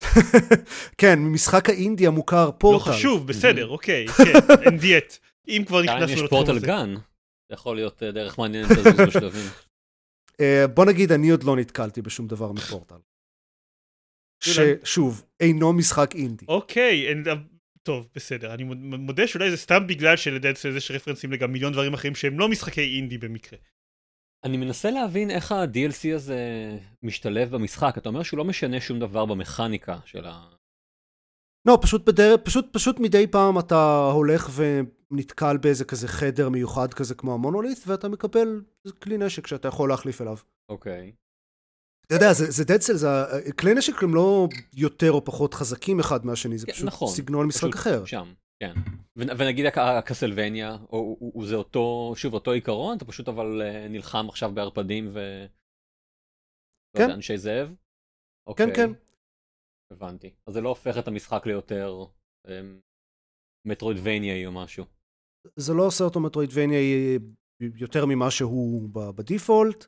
כן, 1.00 1.18
ממשחק 1.18 1.68
האינדי 1.68 2.06
המוכר, 2.06 2.46
לא 2.46 2.52
פורטל. 2.58 2.92
חשוב, 2.92 3.26
בסדר, 3.26 3.68
אוקיי, 3.68 4.06
כן, 4.06 4.62
אין 4.64 4.78
דיאט. 4.78 5.18
אם 5.48 5.62
כבר 5.66 5.82
גם 5.84 5.88
אם 5.88 5.96
נכנסנו 5.96 6.16
יש 6.16 6.22
לתחום 6.22 6.38
פורטל 6.38 6.56
הזה. 6.56 6.66
גן, 6.66 6.94
זה 6.94 7.54
יכול 7.54 7.76
להיות 7.76 8.02
אה, 8.02 8.12
דרך 8.12 8.38
מעניינת 8.38 8.70
לזוז 8.70 9.00
בשלבים. 9.08 9.46
אה, 10.40 10.66
בוא 10.74 10.84
נגיד, 10.84 11.12
אני 11.12 11.30
עוד 11.30 11.42
לא 11.42 11.56
נתקלתי 11.56 12.02
בשום 12.02 12.26
דבר 12.26 12.52
מפורטל. 12.52 12.98
ששוב, 14.44 15.24
אינו 15.40 15.72
משחק 15.72 16.14
אינדי. 16.14 16.46
אוקיי, 16.48 17.12
טוב, 17.82 18.08
בסדר. 18.14 18.54
אני 18.54 18.62
מוד- 18.64 18.78
מודה 18.78 19.26
שאולי 19.26 19.50
זה 19.50 19.56
סתם 19.56 19.86
בגלל 19.86 20.16
שלדד 20.16 20.56
סלס 20.56 20.76
יש 20.76 20.90
רפרנסים 20.90 21.32
לגם 21.32 21.52
מיליון 21.52 21.72
דברים 21.72 21.94
אחרים 21.94 22.14
שהם 22.14 22.38
לא 22.38 22.48
משחקי 22.48 22.96
אינדי 22.96 23.18
במקרה. 23.18 23.58
אני 24.44 24.56
מנסה 24.56 24.90
להבין 24.90 25.30
איך 25.30 25.52
ה-DLC 25.52 26.14
הזה 26.14 26.38
משתלב 27.02 27.50
במשחק, 27.50 27.94
אתה 27.98 28.08
אומר 28.08 28.22
שהוא 28.22 28.38
לא 28.38 28.44
משנה 28.44 28.80
שום 28.80 28.98
דבר 29.00 29.24
במכניקה 29.26 29.98
של 30.04 30.24
ה... 30.24 30.48
לא, 31.68 31.78
פשוט 31.82 32.06
בדרך, 32.06 32.40
פשוט, 32.44 32.66
פשוט 32.72 33.00
מדי 33.00 33.26
פעם 33.26 33.58
אתה 33.58 34.10
הולך 34.14 34.50
ונתקל 34.54 35.56
באיזה 35.56 35.84
כזה 35.84 36.08
חדר 36.08 36.48
מיוחד 36.48 36.94
כזה 36.94 37.14
כמו 37.14 37.34
המונוליט, 37.34 37.78
ואתה 37.86 38.08
מקבל 38.08 38.62
כלי 39.02 39.18
נשק 39.18 39.46
שאתה 39.46 39.68
יכול 39.68 39.88
להחליף 39.88 40.20
אליו. 40.20 40.36
אוקיי. 40.68 41.12
אתה 42.06 42.14
יודע, 42.14 42.32
זה, 42.32 42.64
דדסל, 42.64 42.94
זה, 42.96 43.06
כלי 43.60 43.74
נשק 43.74 44.02
הם 44.02 44.14
לא 44.14 44.48
יותר 44.76 45.12
או 45.12 45.24
פחות 45.24 45.54
חזקים 45.54 46.00
אחד 46.00 46.26
מהשני, 46.26 46.58
זה 46.58 46.66
כן, 46.66 46.72
פשוט 46.72 46.86
נכון. 46.86 47.08
סגנון 47.08 47.46
משחק 47.46 47.74
אחר. 47.74 48.04
שם, 48.04 48.32
כן. 48.62 48.72
ונגיד 49.16 49.66
הק- 49.66 49.78
הקסלווניה, 49.78 50.76
זה 51.48 51.54
אותו, 51.54 52.12
שוב, 52.16 52.34
אותו 52.34 52.50
עיקרון, 52.50 52.96
אתה 52.96 53.04
פשוט 53.04 53.28
אבל 53.28 53.62
אה, 53.62 53.88
נלחם 53.88 54.26
עכשיו 54.28 54.50
בערפדים 54.54 55.08
ו... 55.12 55.18
לא 56.96 57.00
כן. 57.00 57.10
אנשי 57.10 57.38
זאב? 57.38 57.66
כן, 57.68 57.74
אוקיי, 58.46 58.74
כן. 58.76 58.90
הבנתי. 59.92 60.34
אז 60.46 60.54
זה 60.54 60.60
לא 60.60 60.68
הופך 60.68 60.98
את 60.98 61.08
המשחק 61.08 61.46
ליותר 61.46 62.04
אמ, 62.48 62.80
מטרואידבניאי 63.66 64.46
או 64.46 64.52
משהו. 64.52 64.84
זה 65.56 65.72
לא 65.74 65.86
עושה 65.86 66.04
אותו 66.04 66.20
מטרואידבניה 66.20 66.78
יותר 67.60 68.06
ממה 68.06 68.30
שהוא 68.30 68.88
בדיפולט, 69.16 69.86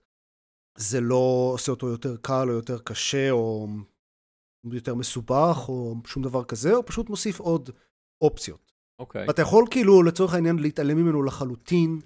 זה 0.78 1.00
לא 1.00 1.50
עושה 1.54 1.72
אותו 1.72 1.86
יותר 1.86 2.16
קל 2.16 2.48
או 2.48 2.54
יותר 2.54 2.78
קשה 2.78 3.30
או 3.30 3.66
יותר 4.72 4.94
מסובך 4.94 5.56
או 5.68 5.94
שום 6.06 6.22
דבר 6.22 6.44
כזה, 6.44 6.72
הוא 6.72 6.84
פשוט 6.86 7.08
מוסיף 7.08 7.40
עוד 7.40 7.70
אופציות. 8.24 8.72
אוקיי. 9.00 9.30
אתה 9.30 9.42
יכול 9.42 9.64
כאילו 9.70 10.02
לצורך 10.02 10.34
העניין 10.34 10.56
להתעלם 10.58 10.96
ממנו 10.96 11.22
לחלוטין. 11.22 11.98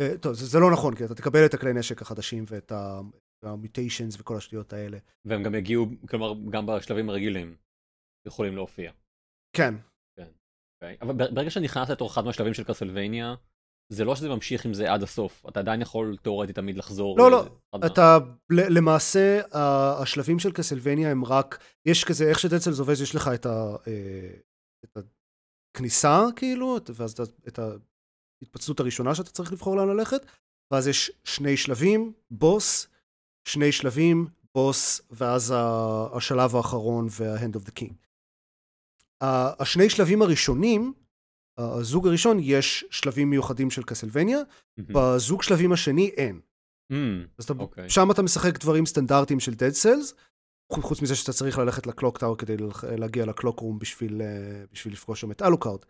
אה, 0.00 0.18
טוב, 0.18 0.32
זה, 0.32 0.46
זה 0.46 0.58
לא 0.58 0.70
נכון, 0.72 0.96
כי 0.96 1.04
אתה 1.04 1.14
תקבל 1.14 1.46
את 1.46 1.54
הכלי 1.54 1.72
נשק 1.72 2.02
החדשים 2.02 2.44
ואת 2.48 2.72
ה-mutations 2.72 4.16
וכל 4.18 4.36
השטויות 4.36 4.72
האלה. 4.72 4.98
והם 5.24 5.42
גם 5.42 5.54
יגיעו, 5.54 5.86
כלומר, 6.08 6.34
גם 6.50 6.66
בשלבים 6.66 7.08
הרגילים 7.10 7.56
יכולים 8.26 8.54
להופיע. 8.56 8.92
כן, 9.56 9.74
אוקיי. 10.18 10.96
אבל 11.02 11.14
בר- 11.14 11.34
ברגע 11.34 11.50
שאתה 11.50 11.64
נכנס 11.64 11.90
לתור 11.90 12.08
אחד 12.08 12.24
מהשלבים 12.24 12.54
של 12.54 12.64
קסלווניה, 12.64 13.34
זה 13.92 14.04
לא 14.04 14.16
שזה 14.16 14.28
ממשיך 14.28 14.64
עם 14.64 14.74
זה 14.74 14.92
עד 14.92 15.02
הסוף. 15.02 15.44
אתה 15.48 15.60
עדיין 15.60 15.82
יכול 15.82 16.16
תאורטית 16.22 16.56
תמיד 16.56 16.76
לחזור. 16.76 17.18
לא, 17.18 17.30
לא, 17.30 17.44
אתה, 17.86 18.18
ל- 18.50 18.78
למעשה, 18.78 19.40
השלבים 20.02 20.38
של 20.38 20.52
קסלווניה 20.52 21.10
הם 21.10 21.24
רק, 21.24 21.58
יש 21.86 22.04
כזה, 22.04 22.28
איך 22.28 22.38
שדצלס 22.38 22.78
עובד, 22.78 22.94
יש 23.02 23.14
לך 23.14 23.30
את 23.34 23.46
ה... 23.46 23.76
אה, 23.86 24.30
את 24.84 24.98
הכניסה, 25.74 26.24
כאילו, 26.36 26.76
ואז 26.94 27.20
את, 27.48 27.58
ההתפצלות 28.42 28.80
הראשונה 28.80 29.14
שאתה 29.14 29.30
צריך 29.30 29.52
לבחור 29.52 29.76
לאן 29.76 29.88
ללכת, 29.88 30.26
ואז 30.70 30.88
יש 30.88 31.10
שני 31.24 31.56
שלבים, 31.56 32.12
בוס, 32.30 32.86
שני 33.44 33.72
שלבים, 33.72 34.26
בוס, 34.54 35.00
ואז 35.10 35.50
ה- 35.56 36.06
השלב 36.16 36.56
האחרון 36.56 37.06
וה-hand 37.10 37.56
of 37.56 37.68
the 37.68 37.72
king. 37.80 37.92
ה- 39.20 39.62
השני 39.62 39.90
שלבים 39.90 40.22
הראשונים, 40.22 40.92
הזוג 41.60 42.06
הראשון, 42.06 42.36
יש 42.40 42.84
שלבים 42.90 43.30
מיוחדים 43.30 43.70
של 43.70 43.82
קסלווניה, 43.82 44.38
מהמם. 44.76 44.94
בזוג 44.94 45.42
שלבים 45.42 45.72
השני 45.72 46.08
אין. 46.08 46.40
מהמם. 46.90 47.26
אז 47.38 47.44
אתה, 47.44 47.52
אוקיי. 47.58 47.90
שם 47.90 48.10
אתה 48.10 48.22
משחק 48.22 48.58
דברים 48.58 48.86
סטנדרטיים 48.86 49.40
של 49.40 49.52
Dead 49.52 49.84
Cells, 49.84 50.14
חוץ 50.72 51.02
מזה 51.02 51.16
שאתה 51.16 51.32
צריך 51.32 51.58
ללכת 51.58 51.86
ל-Clock 51.86 52.18
Tower 52.18 52.36
כדי 52.38 52.56
להגיע 52.98 53.26
ל-Clock 53.26 53.60
Room 53.60 53.78
בשביל, 53.78 54.22
אה, 54.22 54.64
בשביל 54.72 54.94
לפגוש 54.94 55.20
שם 55.20 55.30
את 55.30 55.42
אלוקארד. 55.42 55.80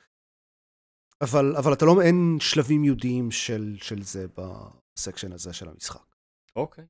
אבל, 1.20 1.56
אבל 1.56 1.72
אתה 1.72 1.84
לא, 1.84 2.02
אין 2.02 2.36
שלבים 2.40 2.84
ייעודיים 2.84 3.30
של, 3.30 3.76
של 3.82 4.02
זה 4.02 4.26
ב-section 4.28 5.32
הזה 5.32 5.52
של 5.52 5.68
המשחק. 5.68 6.16
אוקיי. 6.56 6.86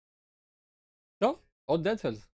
טוב, 1.22 1.40
עוד 1.64 1.86
Dead 1.86 2.00
Cells. 2.00 2.29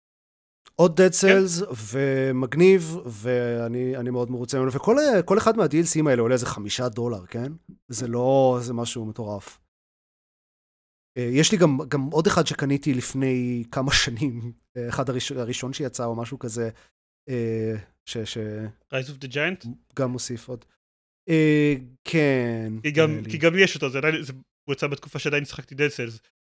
עוד 0.76 1.00
Dead 1.00 1.14
Cells 1.22 1.66
ומגניב, 1.92 2.98
ואני 3.06 3.98
אני 3.98 4.10
מאוד 4.10 4.32
מרוצה 4.32 4.58
ממנו, 4.58 4.72
וכל 4.72 4.98
כל 5.26 5.38
אחד 5.38 5.58
מה-DLCים 5.58 6.10
האלה 6.10 6.22
עולה 6.22 6.34
איזה 6.34 6.46
חמישה 6.46 6.90
דולר, 6.90 7.26
כן? 7.26 7.52
זה 7.88 8.08
לא, 8.08 8.58
זה 8.62 8.74
משהו 8.74 9.06
מטורף. 9.06 9.60
אה, 11.18 11.30
יש 11.32 11.52
לי 11.52 11.58
גם, 11.58 11.78
גם 11.88 12.02
עוד 12.02 12.28
אחד 12.28 12.48
שקניתי 12.48 12.94
לפני 12.94 13.64
כמה 13.72 13.92
שנים, 14.04 14.54
אה, 14.78 14.90
אחד 14.90 15.10
הראש, 15.10 15.32
הראשון 15.32 15.74
שיצא 15.74 16.06
או 16.06 16.16
משהו 16.16 16.40
כזה, 16.40 16.70
אה, 17.30 17.74
ש, 18.06 18.18
שגם 18.18 18.68
Rise 18.94 19.08
of 19.08 19.24
the 19.24 19.34
Giant? 19.34 20.06
מוסיף 20.06 20.48
עוד. 20.48 20.66
כן. 22.04 22.74
כי 22.84 22.92
גם. 22.92 23.24
כי 23.32 23.38
גם 23.38 23.54
יש 23.58 23.76
אותו, 23.76 23.90
זה 23.90 23.98
עדיין, 23.98 24.24
זה 24.24 24.34
הוא 24.68 24.74
יצא 24.74 24.88
בתקופה 24.88 25.20
שעדיין 25.20 25.46
שחקתי 25.46 25.76
Dead 25.76 25.90
Cells. 25.90 26.33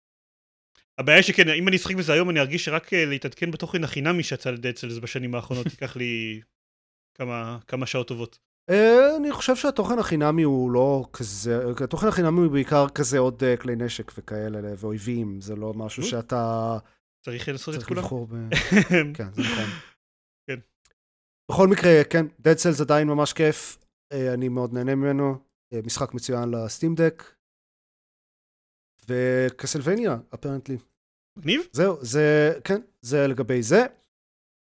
הבעיה 0.98 1.22
שכן, 1.22 1.48
אם 1.48 1.68
אני 1.68 1.76
אשחק 1.76 1.94
בזה 1.94 2.12
היום, 2.12 2.30
אני 2.30 2.40
ארגיש 2.40 2.64
שרק 2.64 2.92
אה, 2.92 3.04
להתעדכן 3.04 3.50
בתוכן 3.50 3.84
החינמי 3.84 4.22
שיצא 4.22 4.50
ל-Dead 4.50 4.76
Cells 4.76 5.00
בשנים 5.00 5.34
האחרונות, 5.34 5.66
ייקח 5.72 5.96
לי 5.96 6.40
כמה, 7.14 7.58
כמה 7.66 7.86
שעות 7.86 8.08
טובות. 8.08 8.38
אה, 8.70 9.16
אני 9.16 9.32
חושב 9.32 9.56
שהתוכן 9.56 9.98
החינמי 9.98 10.42
הוא 10.42 10.70
לא 10.70 11.04
כזה, 11.12 11.60
התוכן 11.84 12.06
החינמי 12.06 12.40
הוא 12.40 12.52
בעיקר 12.52 12.88
כזה 12.88 13.18
עוד 13.18 13.44
אה, 13.44 13.56
כלי 13.56 13.76
נשק 13.76 14.12
וכאלה, 14.18 14.58
ואויבים, 14.76 15.40
זה 15.40 15.56
לא 15.56 15.74
משהו. 15.74 16.02
שאתה 16.02 16.78
צריך 17.24 17.48
לעשות 17.48 17.74
את 17.74 17.78
צריך 17.78 17.88
כולם. 17.88 18.00
לבחור 18.00 18.26
ב... 18.26 18.34
כן, 19.16 19.32
זה 19.32 19.42
נכון. 19.42 19.64
כן. 20.46 20.58
בכל 21.50 21.68
מקרה, 21.68 22.04
כן, 22.10 22.26
Dead 22.26 22.78
Cells 22.78 22.82
עדיין 22.82 23.08
ממש 23.08 23.32
כיף, 23.32 23.78
אני 24.12 24.48
מאוד 24.48 24.72
נהנה 24.72 24.94
ממנו, 24.94 25.38
משחק 25.84 26.14
מצוין 26.14 26.50
לסטים 26.50 26.94
דק, 26.94 27.24
וקסלווניה, 29.08 30.16
אפרנטלי. 30.34 30.76
מגניב? 31.38 31.60
זהו, 31.72 32.04
זה, 32.04 32.52
כן, 32.64 32.80
זה 33.00 33.26
לגבי 33.26 33.62
זה. 33.62 33.86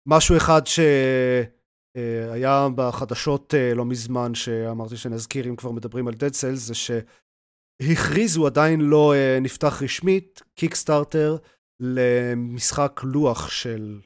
משהו 0.08 0.36
אחד 0.36 0.62
שהיה 0.66 2.68
בחדשות 2.76 3.54
אה, 3.54 3.74
לא 3.74 3.84
מזמן, 3.84 4.34
שאמרתי 4.34 4.96
שנזכיר 4.96 5.48
אם 5.48 5.56
כבר 5.56 5.70
מדברים 5.70 6.08
על 6.08 6.14
Dead 6.14 6.34
Cells, 6.42 6.54
זה 6.54 6.74
שהכריזו, 6.74 8.46
עדיין 8.46 8.80
לא 8.80 9.14
אה, 9.14 9.38
נפתח 9.40 9.82
רשמית, 9.82 10.42
קיקסטארטר 10.54 11.36
למשחק 11.80 13.00
לוח 13.04 13.50
של 13.50 14.00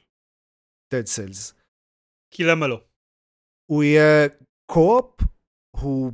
Dead 0.93 1.07
Cells. 1.15 1.53
כי 2.31 2.43
למה 2.43 2.67
לא? 2.67 2.81
הוא 3.71 3.83
יהיה 3.83 4.27
קו-אופ, 4.71 5.21
הוא 5.75 6.11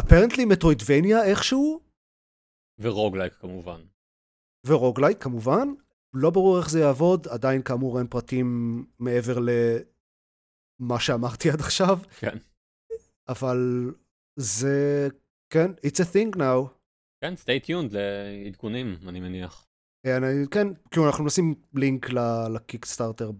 אפרנטלי 0.00 0.44
מטרואידבניה 0.44 1.24
איכשהו, 1.24 1.89
ורוגלייק 2.80 3.32
כמובן. 3.32 3.80
ורוגלייק 4.66 5.22
כמובן. 5.22 5.68
לא 6.14 6.30
ברור 6.30 6.58
איך 6.58 6.70
זה 6.70 6.80
יעבוד, 6.80 7.28
עדיין 7.28 7.62
כאמור 7.62 7.98
אין 7.98 8.06
פרטים 8.06 8.46
מעבר 8.98 9.38
למה 9.38 11.00
שאמרתי 11.00 11.50
עד 11.50 11.60
עכשיו, 11.60 11.98
כן. 12.18 12.38
אבל 13.28 13.90
זה, 14.36 15.08
כן, 15.52 15.70
it's 15.86 16.00
a 16.00 16.14
thing 16.14 16.36
now. 16.36 16.68
כן, 17.20 17.34
stay 17.34 17.66
tuned 17.66 17.92
לעדכונים, 17.92 18.96
אני 19.08 19.20
מניח. 19.20 19.66
אני, 20.06 20.46
כן, 20.50 20.66
כאילו 20.90 21.06
אנחנו 21.06 21.24
נשים 21.24 21.54
לינק 21.74 22.06
לקיקסטארטר 22.54 23.30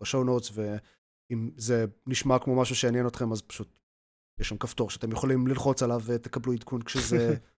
בשואו 0.00 0.24
נוטס, 0.24 0.50
ואם 0.54 1.50
זה 1.56 1.84
נשמע 2.06 2.38
כמו 2.38 2.60
משהו 2.60 2.76
שיעניין 2.76 3.06
אתכם, 3.06 3.32
אז 3.32 3.42
פשוט 3.42 3.68
יש 4.40 4.48
שם 4.48 4.56
כפתור 4.56 4.90
שאתם 4.90 5.12
יכולים 5.12 5.46
ללחוץ 5.46 5.82
עליו 5.82 6.00
ותקבלו 6.04 6.52
עדכון 6.52 6.82
כשזה 6.82 7.34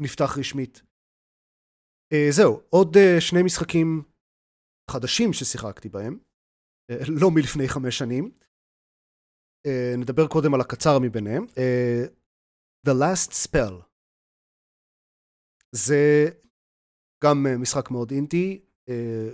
נפתח 0.00 0.38
רשמית. 0.38 0.82
Uh, 2.14 2.16
זהו, 2.30 2.60
עוד 2.70 2.96
uh, 2.96 3.20
שני 3.20 3.42
משחקים 3.42 4.02
חדשים 4.90 5.32
ששיחקתי 5.32 5.88
בהם, 5.88 6.18
uh, 6.92 6.94
לא 7.20 7.30
מלפני 7.30 7.68
חמש 7.68 7.98
שנים. 7.98 8.32
נדבר 9.98 10.26
קודם 10.28 10.54
על 10.54 10.60
הקצר 10.60 10.98
מביניהם. 11.02 11.44
The 12.86 12.90
Last 12.90 13.30
Spell. 13.30 13.74
זה 15.72 16.26
גם 17.24 17.46
משחק 17.58 17.90
מאוד 17.90 18.10
אינטי, 18.10 18.64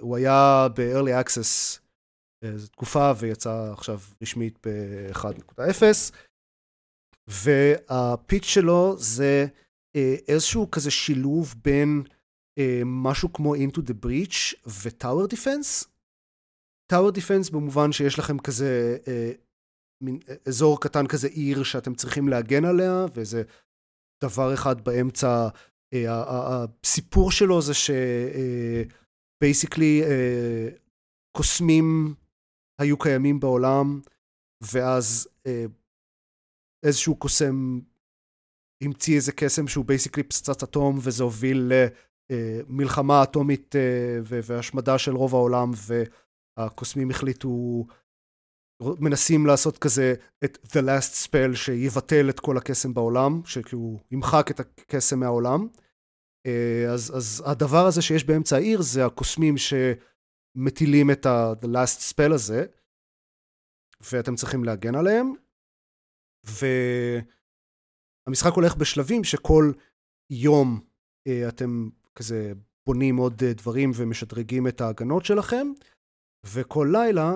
הוא 0.00 0.16
היה 0.16 0.66
ב-early 0.76 1.24
access 1.24 1.80
איזו 2.42 2.68
תקופה 2.68 3.12
ויצא 3.20 3.72
עכשיו 3.72 3.98
רשמית 4.22 4.66
ב-1.0 4.66 5.82
והפיץ' 7.28 8.44
שלו 8.44 8.98
זה 8.98 9.46
איזשהו 10.28 10.70
כזה 10.70 10.90
שילוב 10.90 11.54
בין 11.64 12.02
uh, 12.58 12.62
משהו 12.84 13.32
כמו 13.32 13.54
Into 13.54 13.78
the 13.78 14.04
Breach 14.04 14.54
ו-Tower 14.66 15.34
Defense. 15.34 15.86
Tower 16.92 17.12
Defense 17.16 17.52
במובן 17.52 17.92
שיש 17.92 18.18
לכם 18.18 18.38
כזה 18.38 18.96
uh, 19.04 19.08
מין 20.02 20.18
אזור 20.48 20.80
קטן 20.80 21.06
כזה 21.06 21.28
עיר 21.28 21.62
שאתם 21.62 21.94
צריכים 21.94 22.28
להגן 22.28 22.64
עליה 22.64 23.06
ואיזה 23.14 23.42
דבר 24.24 24.54
אחד 24.54 24.84
באמצע 24.84 25.48
Uh, 25.94 25.98
הסיפור 26.08 27.30
שלו 27.30 27.62
זה 27.62 27.72
שבייסיקלי 29.38 30.02
uh, 30.02 30.06
uh, 30.06 30.78
קוסמים 31.36 32.14
היו 32.80 32.98
קיימים 32.98 33.40
בעולם, 33.40 34.00
ואז 34.72 35.28
uh, 35.44 35.50
איזשהו 36.86 37.16
קוסם 37.16 37.80
המציא 38.82 39.16
איזה 39.16 39.32
קסם 39.32 39.68
שהוא 39.68 39.84
basically 39.84 40.22
פצצת 40.22 40.62
אטום, 40.62 40.98
וזה 41.02 41.22
הוביל 41.22 41.72
למלחמה 42.32 43.22
אטומית 43.22 43.74
uh, 43.74 43.78
והשמדה 44.42 44.98
של 44.98 45.16
רוב 45.16 45.34
העולם, 45.34 45.70
והקוסמים 46.58 47.10
החליטו, 47.10 47.84
מנסים 48.82 49.46
לעשות 49.46 49.78
כזה 49.78 50.14
את 50.44 50.58
The 50.64 50.80
Last 50.80 51.26
Spell 51.26 51.56
שיבטל 51.56 52.30
את 52.30 52.40
כל 52.40 52.56
הקסם 52.56 52.94
בעולם, 52.94 53.40
שכאילו 53.44 53.98
ימחק 54.10 54.50
את 54.50 54.60
הקסם 54.60 55.20
מהעולם. 55.20 55.68
אז, 56.92 57.16
אז 57.16 57.42
הדבר 57.46 57.86
הזה 57.86 58.02
שיש 58.02 58.24
באמצע 58.24 58.56
העיר 58.56 58.82
זה 58.82 59.06
הקוסמים 59.06 59.54
שמטילים 59.56 61.10
את 61.10 61.26
ה- 61.26 61.52
The 61.62 61.66
Last 61.66 62.12
Spell 62.12 62.34
הזה, 62.34 62.66
ואתם 64.12 64.34
צריכים 64.34 64.64
להגן 64.64 64.94
עליהם. 64.94 65.32
והמשחק 68.26 68.52
הולך 68.52 68.76
בשלבים 68.76 69.24
שכל 69.24 69.72
יום 70.30 70.80
אה, 71.26 71.48
אתם 71.48 71.88
כזה 72.14 72.52
בונים 72.86 73.16
עוד 73.16 73.42
אה, 73.42 73.52
דברים 73.52 73.90
ומשדרגים 73.94 74.68
את 74.68 74.80
ההגנות 74.80 75.24
שלכם, 75.24 75.66
וכל 76.46 76.88
לילה 76.92 77.34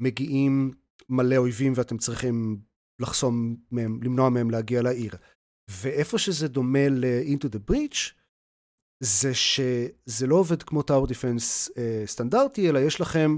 מגיעים 0.00 0.70
מלא 1.08 1.36
אויבים 1.36 1.72
ואתם 1.76 1.98
צריכים 1.98 2.60
לחסום 3.00 3.56
מהם, 3.70 4.00
למנוע 4.02 4.28
מהם 4.28 4.50
להגיע 4.50 4.82
לעיר. 4.82 5.12
ואיפה 5.70 6.18
שזה 6.18 6.48
דומה 6.48 6.88
ל-Into 6.88 7.48
the 7.48 7.70
Breach, 7.70 8.12
זה 9.02 9.34
שזה 9.34 10.26
לא 10.26 10.36
עובד 10.36 10.62
כמו 10.62 10.82
טאור 10.82 11.06
דיפנס 11.06 11.70
אה, 11.78 12.02
סטנדרטי, 12.06 12.70
אלא 12.70 12.78
יש 12.78 13.00
לכם 13.00 13.36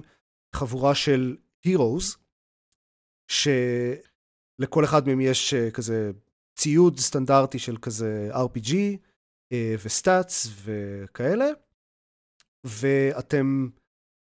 חבורה 0.54 0.94
של 0.94 1.37
Heroes, 1.66 2.18
שלכל 3.30 4.85
אחד 4.85 5.06
מהם 5.06 5.20
יש 5.20 5.54
אה, 5.54 5.70
כזה 5.70 6.11
ציוד 6.59 6.99
סטנדרטי 6.99 7.59
של 7.59 7.77
כזה 7.77 8.31
RPG 8.33 8.75
אה, 9.53 9.75
וסטאצ 9.85 10.47
וכאלה, 10.64 11.47
ואתם 12.64 13.69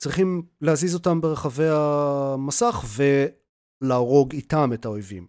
צריכים 0.03 0.43
להזיז 0.61 0.95
אותם 0.95 1.21
ברחבי 1.21 1.69
המסך 1.69 2.85
ולהרוג 3.83 4.33
איתם 4.33 4.71
את 4.75 4.85
האויבים. 4.85 5.27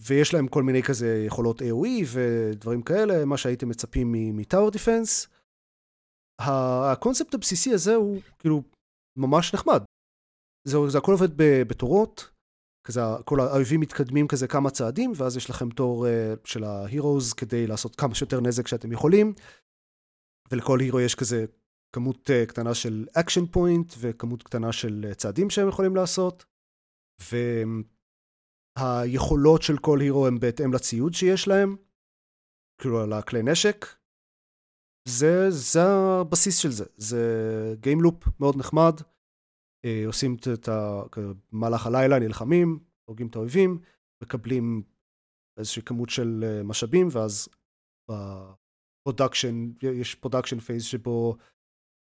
ויש 0.00 0.34
להם 0.34 0.48
כל 0.48 0.62
מיני 0.62 0.82
כזה 0.82 1.24
יכולות 1.26 1.60
AOE 1.60 2.04
ודברים 2.14 2.82
כאלה, 2.82 3.24
מה 3.24 3.36
שהייתם 3.36 3.68
מצפים 3.68 4.12
מטאור 4.12 4.70
דיפנס. 4.70 5.28
הקונספט 6.92 7.34
הבסיסי 7.34 7.74
הזה 7.74 7.94
הוא 7.94 8.20
כאילו 8.38 8.62
ממש 9.16 9.54
נחמד. 9.54 9.82
זה, 10.64 10.78
זה 10.88 10.98
הכל 10.98 11.12
עובד 11.12 11.28
בתורות, 11.68 12.30
כזה, 12.88 13.00
כל 13.24 13.40
האויבים 13.40 13.80
מתקדמים 13.80 14.28
כזה 14.28 14.48
כמה 14.48 14.70
צעדים, 14.70 15.12
ואז 15.16 15.36
יש 15.36 15.50
לכם 15.50 15.70
תור 15.70 16.06
uh, 16.06 16.10
של 16.44 16.64
ה-heroes 16.64 17.32
כדי 17.32 17.66
לעשות 17.66 17.96
כמה 17.96 18.14
שיותר 18.14 18.40
נזק 18.40 18.66
שאתם 18.66 18.92
יכולים, 18.92 19.32
ולכל 20.50 20.80
hero 20.80 21.00
יש 21.00 21.14
כזה 21.14 21.44
כמות 21.94 22.30
uh, 22.30 22.46
קטנה 22.48 22.74
של 22.74 23.06
action 23.12 23.46
point, 23.46 23.94
וכמות 23.98 24.42
קטנה 24.42 24.72
של 24.72 25.06
uh, 25.10 25.14
צעדים 25.14 25.50
שהם 25.50 25.68
יכולים 25.68 25.96
לעשות, 25.96 26.44
והיכולות 28.78 29.62
של 29.62 29.78
כל 29.78 30.00
hero 30.00 30.26
הם 30.26 30.38
בהתאם 30.38 30.72
לציוד 30.74 31.14
שיש 31.14 31.48
להם, 31.48 31.76
כאילו 32.80 33.00
על 33.00 33.12
הכלי 33.12 33.42
נשק. 33.42 33.86
זה, 35.08 35.50
זה 35.50 35.80
הבסיס 35.82 36.58
של 36.58 36.70
זה, 36.70 36.84
זה 36.96 37.22
game 37.80 38.04
loop 38.04 38.28
מאוד 38.40 38.56
נחמד. 38.56 39.00
אה, 39.84 40.02
עושים 40.06 40.36
את 40.54 40.68
ה... 40.68 41.02
במהלך 41.52 41.86
הלילה, 41.86 42.18
נלחמים, 42.18 42.78
הורגים 43.04 43.26
את 43.26 43.36
האויבים, 43.36 43.78
מקבלים 44.22 44.82
איזושהי 45.58 45.82
כמות 45.82 46.10
של 46.10 46.44
אה, 46.44 46.62
משאבים, 46.62 47.08
ואז 47.12 47.48
ב-production, 48.10 49.70
יש 49.82 50.14
production 50.14 50.60
phase 50.60 50.82
שבו 50.82 51.36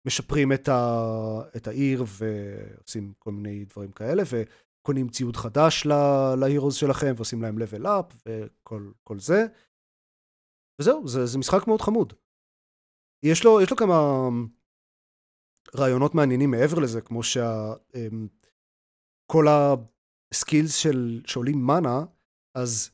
משפרים 0.07 0.53
את, 0.53 0.69
ה, 0.69 1.01
את 1.57 1.67
העיר 1.67 2.05
ועושים 2.07 3.13
כל 3.19 3.33
מיני 3.33 3.65
דברים 3.65 3.93
כאלה, 3.93 4.23
וקונים 4.31 5.09
ציוד 5.09 5.37
חדש 5.37 5.87
ל-heroes 6.41 6.75
שלכם, 6.75 7.13
ועושים 7.17 7.43
להם 7.43 7.59
level 7.59 7.85
up 7.85 8.15
וכל 8.29 9.19
זה. 9.19 9.47
וזהו, 10.81 11.09
זה, 11.09 11.27
זה 11.27 11.39
משחק 11.39 11.67
מאוד 11.67 11.81
חמוד. 11.81 12.13
יש 13.25 13.45
לו, 13.45 13.61
יש 13.61 13.71
לו 13.71 13.77
כמה 13.77 14.29
רעיונות 15.77 16.15
מעניינים 16.15 16.51
מעבר 16.51 16.79
לזה, 16.79 17.01
כמו 17.01 17.23
שכל 17.23 17.49
אמ, 19.49 19.77
ה-skills 20.33 20.75
של, 20.75 21.23
שעולים 21.27 21.67
mana, 21.67 22.05
אז 22.55 22.91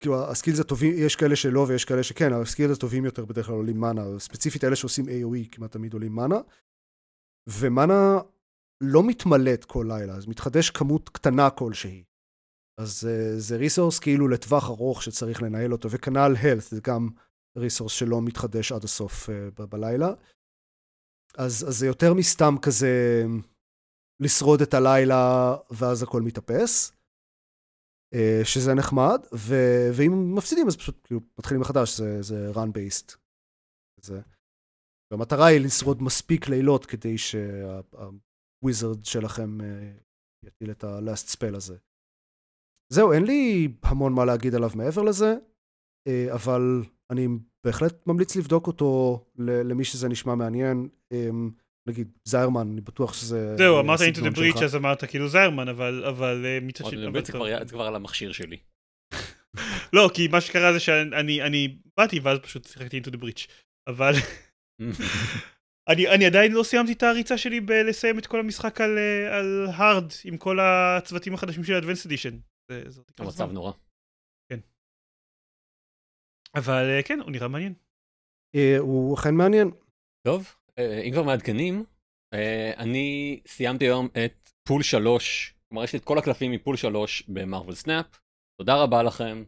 כאילו 0.00 0.30
ה-skills 0.30 0.60
הטובים, 0.60 0.94
יש 0.96 1.16
כאלה 1.16 1.36
שלא 1.36 1.66
ויש 1.68 1.84
כאלה 1.84 2.02
שכן, 2.02 2.32
ה-skills 2.32 2.76
הטובים 2.76 3.04
יותר 3.04 3.24
בדרך 3.24 3.46
כלל 3.46 3.54
עולים 3.54 3.80
mana, 3.80 4.18
ספציפית 4.18 4.64
אלה 4.64 4.76
שעושים 4.76 5.04
AOE 5.04 5.48
כמעט 5.52 5.72
תמיד 5.72 5.92
עולים 5.92 6.14
mana, 6.14 6.40
ומנה 7.48 8.18
לא 8.80 9.02
מתמלאת 9.06 9.64
כל 9.64 9.86
לילה, 9.88 10.14
אז 10.14 10.26
מתחדש 10.26 10.70
כמות 10.70 11.08
קטנה 11.08 11.50
כלשהי. 11.50 12.04
אז 12.80 13.08
uh, 13.08 13.38
זה 13.38 13.56
ריסורס 13.56 13.98
כאילו 13.98 14.28
לטווח 14.28 14.68
ארוך 14.70 15.02
שצריך 15.02 15.42
לנהל 15.42 15.72
אותו, 15.72 15.90
וכנ"ל 15.90 16.34
health, 16.42 16.70
זה 16.70 16.80
גם 16.84 17.08
ריסורס 17.56 17.92
שלא 17.92 18.22
מתחדש 18.22 18.72
עד 18.72 18.84
הסוף 18.84 19.28
uh, 19.28 19.32
ב- 19.32 19.64
בלילה. 19.64 20.12
אז, 21.38 21.64
אז 21.68 21.78
זה 21.78 21.86
יותר 21.86 22.14
מסתם 22.14 22.54
כזה 22.62 23.22
לשרוד 24.22 24.60
את 24.60 24.74
הלילה 24.74 25.54
ואז 25.70 26.02
הכל 26.02 26.22
מתאפס, 26.22 26.92
uh, 28.14 28.44
שזה 28.44 28.74
נחמד, 28.74 29.20
ו, 29.34 29.54
ואם 29.96 30.34
מפסידים 30.34 30.66
אז 30.66 30.76
פשוט 30.76 31.00
כאילו 31.04 31.20
מתחילים 31.38 31.60
מחדש, 31.60 31.98
זה, 31.98 32.22
זה 32.22 32.50
run 32.54 32.68
based. 32.68 33.16
זה. 34.00 34.20
והמטרה 35.10 35.46
היא 35.46 35.60
לשרוד 35.60 36.02
מספיק 36.02 36.48
לילות 36.48 36.86
כדי 36.86 37.18
שהוויזרד 37.18 39.04
שלכם 39.04 39.58
uh, 39.60 39.64
יטיל 40.46 40.70
את 40.70 40.84
ה-last 40.84 41.36
spell 41.36 41.56
הזה. 41.56 41.76
זהו, 42.92 43.12
אין 43.12 43.24
לי 43.24 43.68
המון 43.82 44.12
מה 44.12 44.24
להגיד 44.24 44.54
עליו 44.54 44.70
מעבר 44.76 45.02
לזה, 45.02 45.34
אה, 46.08 46.34
אבל 46.34 46.62
אני 47.10 47.26
בהחלט 47.66 48.06
ממליץ 48.06 48.36
לבדוק 48.36 48.66
אותו 48.66 49.20
למי 49.38 49.84
שזה 49.84 50.08
נשמע 50.08 50.34
מעניין. 50.34 50.88
אמ, 51.12 51.50
נגיד 51.88 52.08
זיירמן, 52.24 52.68
אני 52.72 52.80
בטוח 52.80 53.14
שזה... 53.14 53.56
זהו, 53.56 53.80
אמרת 53.80 54.00
into 54.00 54.20
the 54.20 54.36
breach 54.36 54.64
אז 54.64 54.76
אמרת 54.76 55.04
כאילו 55.04 55.28
זיירמן, 55.28 55.68
אבל 55.68 56.04
אבל 56.08 56.46
אה, 56.46 56.58
מצד 56.62 56.84
שני... 56.84 57.06
זה 57.22 57.64
כבר 57.68 57.86
על 57.86 57.94
המכשיר 57.94 58.32
שלי. 58.32 58.56
לא, 59.92 60.10
כי 60.14 60.28
מה 60.28 60.40
שקרה 60.40 60.72
זה 60.72 60.80
שאני 60.80 61.78
באתי 61.96 62.20
ואז 62.20 62.38
פשוט 62.38 62.66
שיחקתי 62.66 63.00
Into 63.00 63.10
the 63.10 63.16
Breach, 63.22 63.50
אבל... 63.88 64.12
אני, 65.88 66.08
אני 66.08 66.26
עדיין 66.26 66.52
לא 66.52 66.62
סיימתי 66.62 66.92
את 66.92 67.02
הריצה 67.02 67.38
שלי 67.38 67.60
בלסיים 67.60 68.18
את 68.18 68.26
כל 68.26 68.40
המשחק 68.40 68.80
על, 68.80 68.98
אה, 68.98 69.38
על 69.38 69.66
hard 69.74 70.12
עם 70.24 70.36
כל 70.36 70.58
הצוותים 70.60 71.34
החדשים 71.34 71.64
של 71.64 71.74
Advanced 71.74 72.06
Edition. 72.06 72.36
המצב 73.18 73.52
נורא. 73.52 73.72
אבל 76.54 76.90
אה, 76.90 77.02
כן, 77.02 77.20
הוא 77.20 77.30
נראה 77.30 77.48
מעניין. 77.48 77.74
אה, 78.54 78.78
הוא 78.78 79.14
אכן 79.14 79.34
מעניין. 79.34 79.70
טוב, 80.26 80.56
אה, 80.78 81.02
אם 81.02 81.12
כבר 81.12 81.22
מעדכנים, 81.22 81.84
אני 82.76 83.40
סיימתי 83.46 83.84
היום 83.84 84.08
את 84.24 84.50
pool 84.68 84.82
3, 84.82 85.54
כלומר 85.68 85.84
יש 85.84 85.92
לי 85.92 85.98
את 85.98 86.04
כל 86.04 86.18
הקלפים 86.18 86.52
מ-pool 86.52 86.76
3 86.76 87.22
ב-Marvel 87.28 87.74
Snap. 87.74 88.06
תודה 88.60 88.82
רבה 88.82 89.02
לכם. 89.02 89.44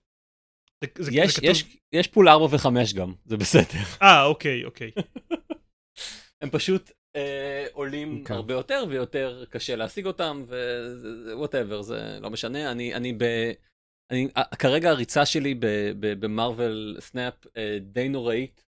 זה, 0.84 0.90
זה, 0.98 1.10
יש, 1.14 1.36
זה 1.36 1.46
יש, 1.46 1.78
יש 1.92 2.08
pool 2.08 2.28
4 2.28 2.44
ו-5 2.44 2.96
גם, 2.96 3.14
זה 3.24 3.36
בסדר. 3.36 3.80
אה, 4.02 4.24
אוקיי, 4.24 4.64
אוקיי. 4.64 4.90
הם 6.42 6.50
פשוט 6.50 6.90
אה, 7.16 7.66
עולים 7.72 8.22
אוקיי. 8.22 8.28
כן. 8.28 8.34
הרבה 8.34 8.54
יותר 8.54 8.84
ויותר 8.88 9.44
קשה 9.50 9.76
להשיג 9.76 10.06
אותם, 10.06 10.44
whatever, 11.32 11.82
זה 11.82 12.18
לא 12.20 12.30
משנה. 12.30 12.72
אני, 12.72 12.94
אני 12.94 13.12
ב... 13.12 13.24
אני, 14.10 14.28
כרגע 14.58 14.90
הריצה 14.90 15.26
שלי 15.26 15.54
ב 15.98 16.12
Marvel 16.12 16.96
Snap 17.00 17.34
אה, 17.56 17.78
די 17.80 18.08
נוראית. 18.08 18.66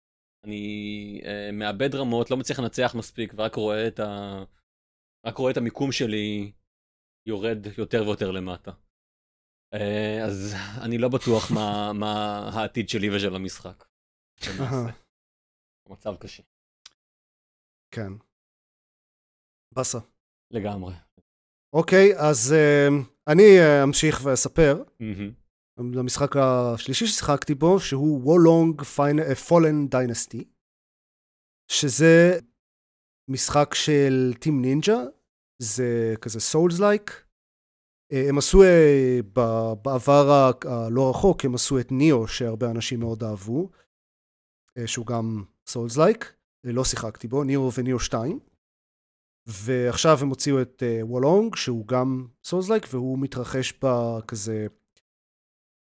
אני 0.44 1.20
אה, 1.22 1.52
מאבד 1.52 1.94
רמות, 1.94 2.30
לא 2.30 2.36
מצליח 2.36 2.58
לנצח 2.58 2.94
מספיק, 2.94 3.32
ורק 3.36 3.54
רואה 3.54 3.86
את 3.86 4.00
ה... 4.00 4.42
רק 5.26 5.36
רואה 5.36 5.52
את 5.52 5.56
המיקום 5.56 5.92
שלי 5.92 6.52
יורד 7.28 7.66
יותר 7.78 8.02
ויותר 8.06 8.30
למטה. 8.30 8.70
אה, 9.74 10.24
אז 10.26 10.54
אני 10.84 10.98
לא 10.98 11.08
בטוח 11.08 11.50
מה, 11.50 11.92
מה 11.92 12.38
העתיד 12.54 12.88
שלי 12.88 13.16
ושל 13.16 13.34
המשחק. 13.34 13.84
מצב 15.88 16.16
קשה. 16.16 16.42
כן. 17.94 18.12
באסה. 19.74 19.98
לגמרי. 20.50 20.94
אוקיי, 21.72 22.16
אז 22.16 22.54
uh, 22.54 22.92
אני 23.28 23.42
uh, 23.42 23.84
אמשיך 23.84 24.20
ואספר. 24.24 24.82
Mm-hmm. 24.82 25.40
למשחק 25.94 26.36
השלישי 26.36 27.06
ששיחקתי 27.06 27.54
בו, 27.54 27.80
שהוא 27.80 28.20
Wo 28.24 28.41
Long: 28.41 28.82
Fallen 29.48 29.88
Dynasty, 29.88 30.44
שזה 31.72 32.38
משחק 33.30 33.74
של 33.74 34.32
Team 34.40 34.62
Ninja, 34.62 34.98
זה 35.62 36.14
כזה 36.20 36.40
souls-like. 36.40 37.29
הם 38.10 38.38
עשו 38.38 38.62
אה, 38.62 39.20
בעבר 39.82 40.50
הלא 40.64 41.10
רחוק, 41.10 41.44
הם 41.44 41.54
עשו 41.54 41.78
את 41.80 41.92
Nioh, 41.92 42.28
שהרבה 42.28 42.70
אנשים 42.70 43.00
מאוד 43.00 43.24
אהבו, 43.24 43.68
אה, 44.78 44.86
שהוא 44.86 45.06
גם 45.06 45.44
souls-like, 45.66 46.34
לא 46.64 46.84
שיחקתי 46.84 47.28
בו, 47.28 47.44
ניאו 47.44 47.70
וניאו 47.78 47.98
2. 47.98 48.40
ועכשיו 49.46 50.18
הם 50.20 50.28
הוציאו 50.28 50.62
את 50.62 50.82
Wo 51.02 51.18
Long, 51.18 51.56
שהוא 51.56 51.86
גם 51.86 52.26
souls-like, 52.44 52.86
והוא 52.90 53.18
מתרחש 53.18 53.72
בכזה 53.82 54.66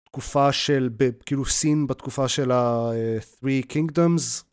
תקופה 0.06 0.52
של, 0.52 0.90
כאילו 1.26 1.46
סין 1.46 1.88
בתקופה 1.88 2.28
של 2.28 2.52
ה-Three 2.52 3.66
Kingdoms, 3.74 4.44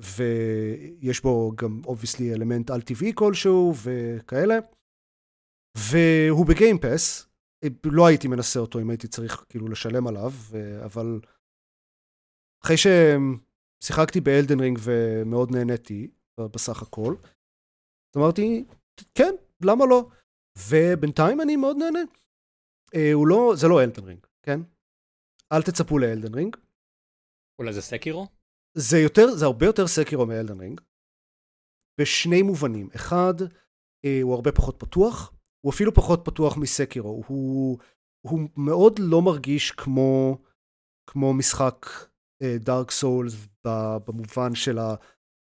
ויש 0.00 1.22
בו 1.22 1.52
גם 1.56 1.80
obviously 1.84 2.34
אלמנט 2.34 2.70
על 2.70 2.82
טבעי 2.82 3.12
כלשהו 3.14 3.74
וכאלה. 3.82 4.58
והוא 5.76 6.46
ב 6.46 6.54
Game 6.54 6.86
Pass, 6.86 7.26
לא 7.84 8.06
הייתי 8.06 8.28
מנסה 8.28 8.60
אותו 8.60 8.80
אם 8.80 8.90
הייתי 8.90 9.08
צריך 9.08 9.44
כאילו 9.48 9.68
לשלם 9.68 10.06
עליו, 10.06 10.32
אבל 10.84 11.20
אחרי 12.64 12.76
ששיחקתי 12.76 14.20
ב 14.20 14.27
Elden 14.27 14.60
Ring 14.60 14.78
ומאוד 14.82 15.50
נהניתי 15.50 16.10
בסך 16.40 16.82
הכל, 16.82 17.14
אז 18.14 18.22
אמרתי, 18.22 18.64
כן, 19.14 19.34
למה 19.64 19.84
לא? 19.86 20.08
ובינתיים 20.70 21.40
אני 21.40 21.56
מאוד 21.56 21.76
נהנה. 21.76 22.00
אה, 22.94 23.12
הוא 23.12 23.26
לא, 23.26 23.52
זה 23.56 23.68
לא 23.68 23.82
Elden 23.84 24.04
Ring, 24.04 24.26
כן? 24.42 24.60
אל 25.52 25.62
תצפו 25.62 25.98
ל 25.98 26.04
Elden 26.04 26.34
Ring. 26.34 26.56
אולי 27.58 27.72
זה 27.72 27.82
Sekiro? 27.82 28.26
זה 28.74 28.98
יותר, 28.98 29.26
זה 29.38 29.44
הרבה 29.44 29.66
יותר 29.66 29.86
Sekiro 29.86 30.26
מ 30.26 30.32
Elden 30.32 30.60
Ring. 30.60 30.80
בשני 32.00 32.42
מובנים. 32.42 32.88
אחד, 32.96 33.34
אה, 34.04 34.18
הוא 34.22 34.34
הרבה 34.34 34.52
פחות 34.52 34.76
פתוח, 34.78 35.32
הוא 35.60 35.72
אפילו 35.72 35.94
פחות 35.94 36.20
פתוח 36.24 36.56
מ 36.56 36.64
Sekiro. 36.64 37.22
הוא, 37.26 37.78
הוא 38.26 38.40
מאוד 38.56 38.98
לא 38.98 39.22
מרגיש 39.22 39.70
כמו, 39.70 40.38
כמו 41.06 41.34
משחק 41.34 41.86
Dark 42.42 42.90
אה, 42.90 42.92
Souls 42.92 43.34
במובן 44.06 44.54
של 44.54 44.78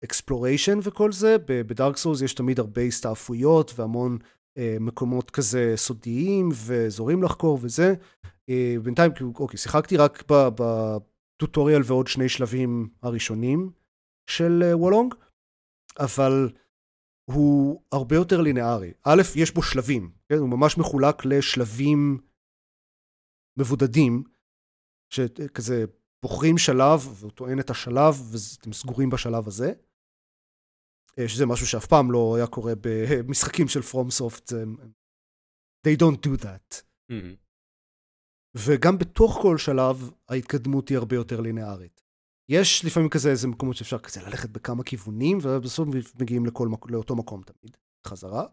ה 0.02 0.09
exploration 0.09 0.78
וכל 0.83 1.12
זה. 1.12 1.37
ב 1.46 1.57
Dark 1.57 1.96
Souls 1.96 2.22
יש 2.22 2.35
תמיד 2.35 2.59
הרבה 2.59 2.83
הסתעפויות 2.83 3.72
והמון 3.76 4.18
אה, 4.20 4.61
מקומות 4.81 5.31
כזה 5.31 5.72
סודיים 5.76 6.48
ואזורים 6.54 7.22
לחקור 7.22 7.59
וזה. 7.62 7.94
אה, 8.26 8.81
בינתיים, 8.83 9.12
כאילו, 9.14 9.33
אוקיי, 9.38 9.59
שיחקתי 9.59 9.96
רק 9.96 10.24
בטוטוריאל 10.31 11.83
ועוד 11.85 12.07
שני 12.07 12.28
שלבים 12.28 12.88
הראשונים 13.02 13.70
של 14.31 14.62
uh, 14.72 14.76
וולונג, 14.76 15.14
אבל 15.98 16.50
הוא 17.28 17.82
הרבה 17.92 18.16
יותר 18.16 18.40
לינארי. 18.40 18.92
א', 19.04 19.22
יש 19.36 19.54
בו 19.54 19.62
שלבים, 19.62 20.12
כן? 20.28 20.38
הוא 20.38 20.48
ממש 20.48 20.78
מחולק 20.78 21.24
לשלבים 21.24 22.18
מבודדים, 23.58 24.24
שכזה 25.10 25.84
בוחרים 26.22 26.58
שלב, 26.58 27.00
והוא 27.14 27.30
טוען 27.30 27.60
את 27.60 27.70
השלב, 27.70 28.14
ואתם 28.32 28.72
סגורים 28.72 29.10
בשלב 29.10 29.48
הזה. 29.48 29.72
אה, 31.18 31.28
שזה 31.28 31.46
משהו 31.46 31.66
שאף 31.66 31.86
פעם 31.86 32.12
לא 32.12 32.34
היה 32.36 32.46
קורה 32.46 32.72
במשחקים 32.80 33.68
של 33.68 33.82
פרום 33.82 34.10
סופט. 34.10 34.52
They 35.86 35.96
don't 36.00 36.26
do 36.26 36.42
that. 36.42 36.82
Mm-hmm. 37.12 37.36
וגם 38.54 38.98
בתוך 38.98 39.38
כל 39.42 39.58
שלב 39.58 40.10
ההתקדמות 40.28 40.88
היא 40.88 40.98
הרבה 40.98 41.16
יותר 41.16 41.40
לינארית. 41.40 42.08
יש 42.48 42.84
לפעמים 42.84 43.08
כזה 43.08 43.30
איזה 43.30 43.48
מקומות 43.48 43.76
שאפשר 43.76 43.98
כזה 43.98 44.20
ללכת 44.22 44.50
בכמה 44.50 44.84
כיוונים, 44.84 45.38
ובסוף 45.42 45.88
מגיעים 46.20 46.46
לכל, 46.46 46.68
לאותו 46.88 47.16
מקום 47.16 47.42
תמיד, 47.42 47.76
חזרה. 48.06 48.46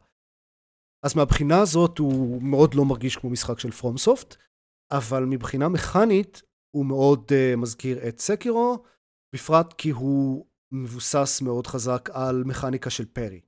אז 1.05 1.15
מהבחינה 1.15 1.61
הזאת 1.61 1.97
הוא 1.97 2.41
מאוד 2.41 2.73
לא 2.73 2.85
מרגיש 2.85 3.17
כמו 3.17 3.29
משחק 3.29 3.59
של 3.59 3.71
FromSoft, 3.71 4.35
אבל 4.91 5.25
מבחינה 5.25 5.69
מכנית 5.69 6.41
הוא 6.75 6.85
מאוד 6.85 7.31
אה, 7.31 7.57
מזכיר 7.57 8.07
את 8.07 8.19
Sekiro, 8.19 8.83
בפרט 9.35 9.73
כי 9.73 9.89
הוא 9.89 10.45
מבוסס 10.71 11.41
מאוד 11.41 11.67
חזק 11.67 12.09
על 12.13 12.43
מכניקה 12.43 12.89
של 12.89 13.05
parry. 13.05 13.41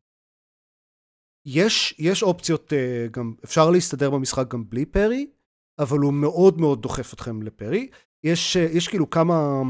יש, 1.46 1.96
יש 2.00 2.24
אופציות, 2.24 2.74
אה, 2.74 3.12
גם 3.12 3.34
אפשר 3.44 3.70
להסתדר 3.70 4.10
במשחק 4.10 4.48
גם 4.48 4.70
בלי 4.70 4.86
parry, 4.86 5.28
אבל 5.80 6.00
הוא 6.00 6.14
מאוד 6.14 6.62
מאוד 6.62 6.82
דוחף 6.82 7.14
אתכם 7.14 7.42
ל 7.42 7.49
parry. 7.49 7.90
יש, 8.24 8.58
אה, 8.58 8.60
יש 8.60 8.88
כאילו 8.88 9.10
כמה, 9.10 9.62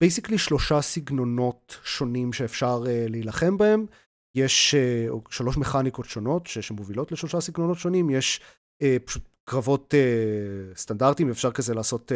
basically 0.00 0.38
שלושה 0.38 0.82
סגנונות 0.82 1.76
שונים 1.84 2.32
שאפשר 2.32 2.82
אה, 2.84 3.10
להילחם 3.10 3.58
בהם. 3.58 3.86
יש 4.34 4.74
uh, 4.74 5.14
שלוש 5.30 5.56
מכניקות 5.56 6.06
שונות 6.06 6.46
שמובילות 6.46 7.12
לשלושה 7.12 7.40
סגנונות 7.40 7.78
שונים, 7.78 8.10
יש 8.10 8.40
uh, 8.82 8.86
פשוט 9.04 9.22
קרבות 9.44 9.94
uh, 9.94 10.78
סטנדרטיים, 10.78 11.30
אפשר 11.30 11.52
כזה 11.52 11.74
לעשות 11.74 12.12
uh, 12.12 12.14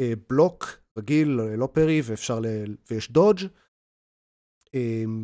uh, 0.00 0.04
בלוק 0.30 0.66
רגיל, 0.98 1.28
לא 1.28 1.68
פרי, 1.72 2.02
ואפשר, 2.04 2.40
ל... 2.40 2.46
ויש 2.90 3.12
דודג', 3.12 3.46
um, 4.66 4.70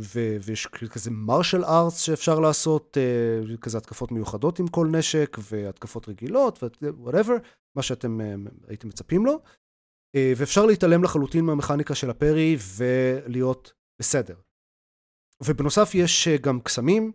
ו... 0.01 0.37
ויש 0.43 0.67
כזה 0.67 1.11
מרשל 1.11 1.65
ארטס 1.65 2.01
שאפשר 2.01 2.41
לעשות, 2.41 2.97
uh, 2.97 3.57
כזה 3.57 3.79
התקפות 3.79 4.13
מיוחדות 4.13 4.59
עם 4.59 4.69
כל 4.69 4.87
נשק, 4.87 5.37
והתקפות 5.51 6.09
רגילות, 6.09 6.63
ו-whatever, 6.63 7.33
מה 7.77 7.83
שאתם 7.83 8.21
uh, 8.21 8.51
הייתם 8.69 8.89
מצפים 8.89 9.27
לו. 9.27 9.41
Uh, 10.17 10.21
ואפשר 10.37 10.67
להתעלם 10.67 11.05
לחלוטין 11.05 11.45
מהמכניקה 11.45 11.95
של 11.95 12.11
הפרי 12.11 12.57
ולהיות 12.77 13.73
בסדר. 14.01 14.37
ובנוסף 15.43 15.91
יש 15.95 16.29
uh, 16.29 16.43
גם 16.43 16.61
קסמים, 16.61 17.13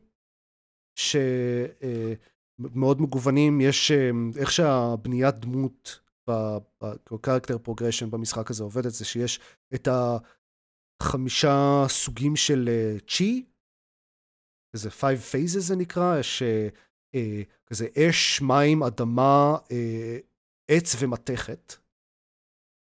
ש... 0.95 1.15
Uh, 1.15 2.33
מאוד 2.59 3.01
מגוונים, 3.01 3.61
יש 3.61 3.91
איך 4.37 4.51
שהבניית 4.51 5.35
דמות 5.35 5.99
ב-character 6.29 7.67
progression 7.67 8.05
במשחק 8.09 8.51
הזה 8.51 8.63
עובדת, 8.63 8.91
זה 8.91 9.05
שיש 9.05 9.39
את 9.75 9.87
החמישה 11.01 11.85
סוגים 11.87 12.35
של 12.35 12.69
צ'י, 13.07 13.45
איזה 14.73 14.89
five 14.89 15.33
phases 15.33 15.59
זה 15.59 15.75
נקרא, 15.75 16.19
יש 16.19 16.43
אה, 17.15 17.41
כזה 17.65 17.87
אש, 17.97 18.41
מים, 18.41 18.83
אדמה, 18.83 19.57
אה, 19.71 20.17
עץ 20.67 20.95
ומתכת. 20.99 21.73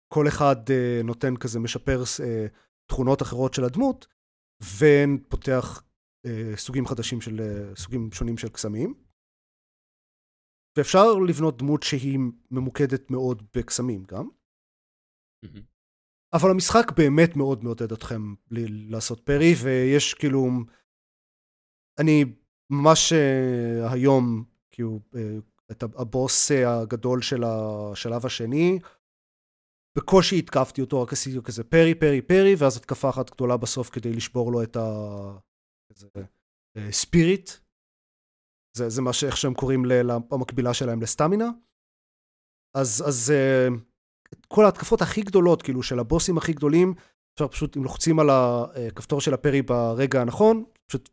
כל 0.07 0.27
אחד 0.27 0.55
אה, 0.69 1.01
נותן 1.03 1.37
כזה, 1.37 1.59
משפר 1.59 2.03
אה, 2.23 2.45
תכונות 2.89 3.21
אחרות 3.21 3.53
של 3.53 3.63
הדמות, 3.63 4.07
ופותח 4.63 5.83
אה, 6.25 6.57
סוגים 6.57 6.85
חדשים 6.85 7.21
של, 7.21 7.41
אה, 7.41 7.75
סוגים 7.75 8.11
שונים 8.11 8.37
של 8.37 8.49
קסמים. 8.49 8.93
ואפשר 10.77 11.13
לבנות 11.27 11.57
דמות 11.57 11.83
שהיא 11.83 12.19
ממוקדת 12.51 13.11
מאוד 13.11 13.43
בקסמים 13.55 14.03
גם. 14.03 14.29
Mm-hmm. 15.45 15.61
אבל 16.33 16.49
המשחק 16.51 16.91
באמת 16.97 17.35
מאוד 17.35 17.63
מעודד 17.63 17.91
אתכם 17.91 18.21
לעשות 18.89 19.19
פרי, 19.19 19.53
ויש 19.63 20.13
כאילו... 20.13 20.47
אני 21.99 22.25
ממש 22.69 23.13
uh, 23.13 23.93
היום, 23.93 24.43
כאילו, 24.71 24.99
uh, 25.13 25.17
את 25.71 25.83
הבוס 25.83 26.51
הגדול 26.51 27.21
של 27.21 27.43
השלב 27.43 28.25
השני, 28.25 28.79
בקושי 29.97 30.39
התקפתי 30.39 30.81
אותו, 30.81 31.01
רק 31.01 31.13
עשיתי 31.13 31.37
כזה 31.43 31.63
פרי, 31.63 31.95
פרי, 31.95 32.21
פרי, 32.21 32.55
ואז 32.57 32.77
התקפה 32.77 33.09
אחת 33.09 33.29
גדולה 33.31 33.57
בסוף 33.57 33.89
כדי 33.89 34.13
לשבור 34.13 34.51
לו 34.51 34.63
את 34.63 34.77
הספיריט, 36.77 37.51
זה, 38.77 38.89
זה 38.89 39.01
מה 39.01 39.13
שאיך 39.13 39.37
שהם 39.37 39.53
קוראים 39.53 39.85
למקבילה 39.85 40.73
שלהם 40.73 41.01
לסטמינה. 41.01 41.49
אז, 42.77 43.03
אז 43.07 43.33
uh, 43.33 43.73
כל 44.47 44.65
ההתקפות 44.65 45.01
הכי 45.01 45.21
גדולות, 45.21 45.61
כאילו 45.61 45.83
של 45.83 45.99
הבוסים 45.99 46.37
הכי 46.37 46.53
גדולים, 46.53 46.93
אפשר 47.33 47.47
פשוט, 47.47 47.77
אם 47.77 47.83
לוחצים 47.83 48.19
על 48.19 48.29
הכפתור 48.29 49.21
של 49.21 49.33
הפרי 49.33 49.61
ברגע 49.61 50.21
הנכון, 50.21 50.63
פשוט 50.87 51.09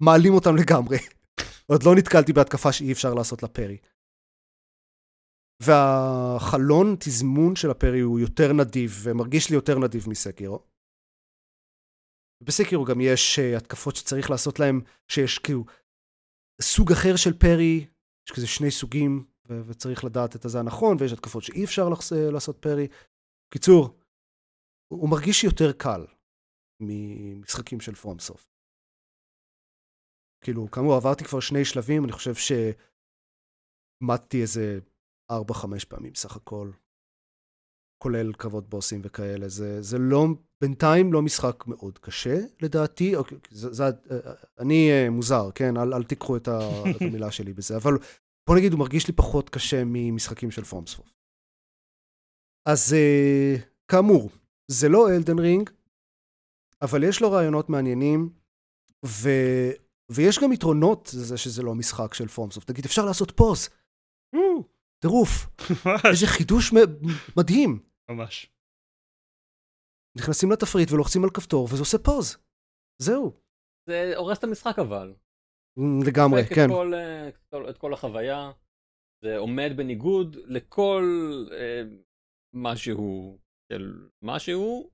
מעלים 0.00 0.34
אותם 0.34 0.56
לגמרי. 0.56 0.98
עוד 1.70 1.82
לא 1.82 1.94
נתקלתי 1.94 2.32
בהתקפה 2.32 2.72
שאי 2.72 2.92
אפשר 2.92 3.14
לעשות 3.14 3.42
לפרי. 3.42 3.76
והחלון 5.66 6.96
תזמון 7.00 7.56
של 7.56 7.70
הפרי 7.70 8.00
הוא 8.00 8.20
יותר 8.20 8.52
נדיב, 8.52 8.90
ומרגיש 9.04 9.50
לי 9.50 9.56
יותר 9.56 9.78
נדיב 9.78 10.08
מסקירו. 10.08 10.64
בסקירו 12.42 12.84
גם 12.84 13.00
יש 13.00 13.38
uh, 13.38 13.56
התקפות 13.58 13.96
שצריך 13.96 14.30
לעשות 14.30 14.58
להם, 14.58 14.80
שיש 15.08 15.38
כאילו 15.38 15.64
סוג 16.62 16.92
אחר 16.92 17.16
של 17.16 17.38
פרי, 17.38 17.86
יש 18.26 18.32
כזה 18.36 18.46
שני 18.46 18.70
סוגים, 18.70 19.26
ו- 19.48 19.62
וצריך 19.66 20.04
לדעת 20.04 20.36
את 20.36 20.44
הזה 20.44 20.60
הנכון, 20.60 20.96
ויש 21.00 21.12
התקפות 21.12 21.42
שאי 21.42 21.64
אפשר 21.64 21.88
לעשות 22.32 22.56
פרי. 22.58 22.88
קיצור, 23.52 23.98
הוא 24.92 25.10
מרגיש 25.10 25.44
יותר 25.44 25.72
קל 25.72 26.06
ממשחקים 26.80 27.80
של 27.80 27.94
פרום 27.94 28.18
סופט. 28.18 28.48
כאילו, 30.44 30.70
כאמור, 30.70 30.94
עברתי 30.94 31.24
כבר 31.24 31.40
שני 31.40 31.64
שלבים, 31.64 32.04
אני 32.04 32.12
חושב 32.12 32.34
שמטתי 34.02 34.42
איזה 34.42 34.80
4-5 35.50 35.86
פעמים 35.88 36.14
סך 36.14 36.36
הכל, 36.36 36.70
כולל 38.02 38.32
קרבות 38.32 38.68
בוסים 38.68 39.00
וכאלה. 39.04 39.48
זה, 39.48 39.82
זה 39.82 39.98
לא, 39.98 40.26
בינתיים 40.60 41.12
לא 41.12 41.22
משחק 41.22 41.64
מאוד 41.66 41.98
קשה, 41.98 42.40
לדעתי. 42.62 43.16
אוקיי, 43.16 43.38
זה, 43.50 43.72
זה, 43.72 43.84
אני 44.58 44.90
אה, 44.90 45.10
מוזר, 45.10 45.50
כן? 45.54 45.76
אל, 45.76 45.94
אל 45.94 46.04
תיקחו 46.04 46.36
את, 46.36 46.48
ה, 46.48 46.58
את 46.90 47.02
המילה 47.08 47.30
שלי 47.30 47.52
בזה, 47.52 47.76
אבל 47.76 47.98
בוא 48.46 48.56
נגיד, 48.56 48.72
הוא 48.72 48.78
מרגיש 48.78 49.06
לי 49.08 49.12
פחות 49.12 49.50
קשה 49.50 49.82
ממשחקים 49.86 50.50
של 50.50 50.64
פורמספורט. 50.64 51.10
אז 52.68 52.94
uh, 52.94 53.60
כאמור, 53.88 54.30
זה 54.68 54.88
לא 54.88 55.10
אלדן 55.10 55.38
רינג, 55.38 55.70
אבל 56.82 57.04
יש 57.04 57.20
לו 57.20 57.30
רעיונות 57.30 57.70
מעניינים, 57.70 58.30
ו, 59.06 59.28
ויש 60.10 60.38
גם 60.38 60.52
יתרונות 60.52 61.10
לזה 61.14 61.36
שזה 61.36 61.62
לא 61.62 61.74
משחק 61.74 62.14
של 62.14 62.28
פורמסופט. 62.28 62.70
נגיד, 62.70 62.84
אפשר 62.84 63.04
לעשות 63.04 63.30
פוז. 63.30 63.68
טירוף. 65.02 65.46
איזה 66.10 66.26
חידוש 66.26 66.72
מדהים. 67.36 67.82
ממש. 68.10 68.52
נכנסים 70.18 70.50
לתפריט 70.52 70.92
ולוחצים 70.92 71.24
על 71.24 71.30
כפתור, 71.30 71.64
וזה 71.64 71.82
עושה 71.82 71.98
פוז. 71.98 72.36
זהו. 73.02 73.32
זה 73.88 74.12
הורס 74.16 74.38
את 74.38 74.44
המשחק 74.44 74.78
אבל. 74.78 75.14
לגמרי, 76.06 76.42
כן. 76.54 76.64
את 76.64 76.70
כל, 76.70 76.94
אה, 76.94 77.28
את 77.70 77.78
כל 77.78 77.94
החוויה, 77.94 78.52
זה 79.24 79.36
עומד 79.36 79.70
בניגוד 79.76 80.36
לכל 80.44 81.04
אה, 81.52 81.82
משהו 82.54 83.38
של 83.72 84.08
משהו, 84.22 84.90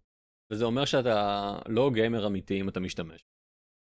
וזה 0.53 0.65
אומר 0.65 0.85
שאתה 0.85 1.59
לא 1.69 1.91
גיימר 1.95 2.27
אמיתי 2.27 2.61
אם 2.61 2.69
אתה 2.69 2.81
משתמש. 2.81 3.27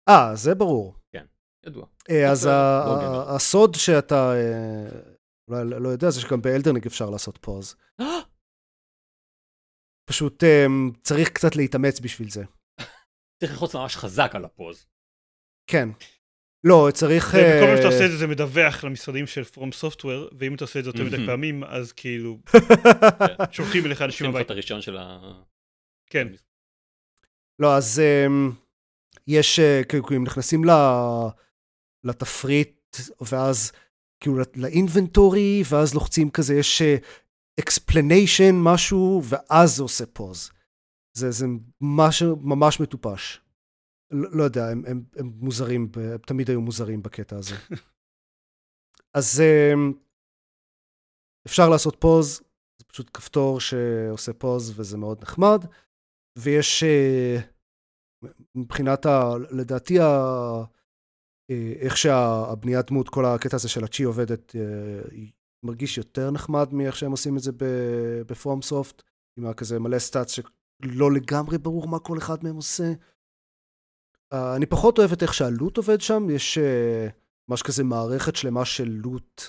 אה, 0.09 0.35
זה 0.35 0.55
ברור. 0.55 0.95
כן, 1.13 1.27
ידוע. 1.67 1.87
אה, 2.11 2.31
אז 2.31 2.47
לא 2.47 3.37
הסוד 3.37 3.75
שאתה 3.75 4.33
אה, 4.35 5.18
אולי 5.49 5.65
לא 5.81 5.89
יודע 5.89 6.11
זה 6.11 6.21
שגם 6.21 6.43
באלדרניק 6.43 6.87
אפשר 6.87 7.11
לעשות 7.11 7.39
פוז. 7.41 7.77
פשוט 10.11 10.45
אה, 10.45 10.67
צריך 11.03 11.29
קצת 11.29 11.57
להתאמץ 11.57 12.01
בשביל 12.01 12.31
זה. 12.31 12.45
צריך 13.41 13.53
ללחוץ 13.53 13.75
ממש 13.75 13.97
חזק 13.97 14.31
על 14.35 14.45
הפוז. 14.45 14.87
כן. 15.71 15.89
לא, 16.65 16.89
צריך... 16.95 17.29
וכל 17.29 17.67
פעם 17.67 17.77
שאתה 17.77 17.87
עושה 17.87 18.05
את 18.05 18.11
זה, 18.11 18.17
זה 18.17 18.27
מדווח 18.27 18.85
למשרדים 18.85 19.27
של 19.27 19.45
פרום 19.45 19.73
סופטוור, 19.73 20.29
ואם 20.39 20.55
אתה 20.55 20.65
עושה 20.65 20.79
את 20.79 20.85
זה 20.85 20.91
יותר 20.91 21.05
מדי 21.05 21.27
פעמים, 21.27 21.65
אז 21.65 21.93
כאילו... 21.93 22.39
שולחים 23.51 23.87
אליך 23.87 24.03
אנשים 24.03 24.27
הביתה. 24.27 24.45
את 24.45 24.51
הראשון 24.51 24.81
של 24.83 24.97
ה... 24.97 25.19
כן. 26.11 26.29
לא, 27.59 27.77
אז 27.77 28.03
יש, 29.27 29.61
כאילו, 29.89 30.05
הם 30.11 30.25
נכנסים 30.25 30.63
לתפריט, 32.05 32.97
ואז 33.21 33.73
כאילו 34.21 34.37
לאינבנטורי, 34.57 35.63
ואז 35.71 35.95
לוחצים 35.95 36.31
כזה, 36.31 36.55
יש 36.55 36.83
explanation 37.61 38.55
משהו, 38.55 39.23
ואז 39.25 39.77
זה 39.77 39.83
עושה 39.83 40.07
פוז. 40.07 40.51
זה, 41.17 41.31
זה 41.31 41.47
משהו 41.81 42.37
ממש 42.37 42.81
מטופש. 42.81 43.41
לא, 44.11 44.29
לא 44.33 44.43
יודע, 44.43 44.69
הם, 44.69 44.83
הם, 44.87 45.05
הם 45.17 45.33
מוזרים, 45.35 45.91
הם 45.95 46.19
תמיד 46.27 46.51
היו 46.51 46.61
מוזרים 46.61 47.03
בקטע 47.03 47.37
הזה. 47.37 47.55
אז 49.19 49.43
אפשר 51.47 51.69
לעשות 51.69 51.97
פוז, 52.01 52.41
זה 52.79 52.85
פשוט 52.87 53.11
כפתור 53.15 53.61
שעושה 53.61 54.33
פוז 54.33 54.81
וזה 54.81 54.97
מאוד 54.97 55.23
נחמד, 55.23 55.65
ויש 56.39 56.85
מבחינת, 58.55 59.07
ה, 59.07 59.31
לדעתי, 59.51 60.01
ה, 60.01 60.05
איך 61.81 61.97
שהבניית 61.97 62.87
דמות, 62.87 63.09
כל 63.09 63.25
הקטע 63.25 63.57
הזה 63.57 63.69
של 63.69 63.85
הצ'י 63.85 64.03
עובדת, 64.03 64.53
מרגיש 65.65 65.99
יותר 65.99 66.31
נחמד 66.31 66.73
מאיך 66.73 66.97
שהם 66.97 67.11
עושים 67.11 67.37
את 67.37 67.43
זה 67.43 67.53
בפורם 68.27 68.63
סופט, 68.63 69.03
עם 69.39 69.53
כזה 69.53 69.79
מלא 69.79 69.99
סטאצ 69.99 70.31
שלא 70.31 71.13
לגמרי 71.13 71.59
ברור 71.59 71.89
מה 71.89 71.99
כל 71.99 72.19
אחד 72.19 72.37
מהם 72.45 72.57
עושה. 72.57 72.93
Uh, 74.35 74.57
אני 74.57 74.67
פחות 74.67 74.99
אוהב 74.99 75.13
את 75.13 75.23
איך 75.23 75.35
שהלוט 75.35 75.77
עובד 75.77 76.01
שם, 76.01 76.31
יש 76.31 76.59
ממש 77.51 77.63
כזה 77.63 77.85
מערכת 77.85 78.37
שלמה 78.37 78.65
של 78.65 78.89
לוט 78.89 79.43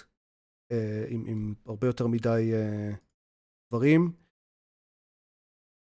עם, 1.09 1.25
עם 1.27 1.53
הרבה 1.65 1.87
יותר 1.87 2.07
מדי 2.07 2.51
דברים. 3.71 4.11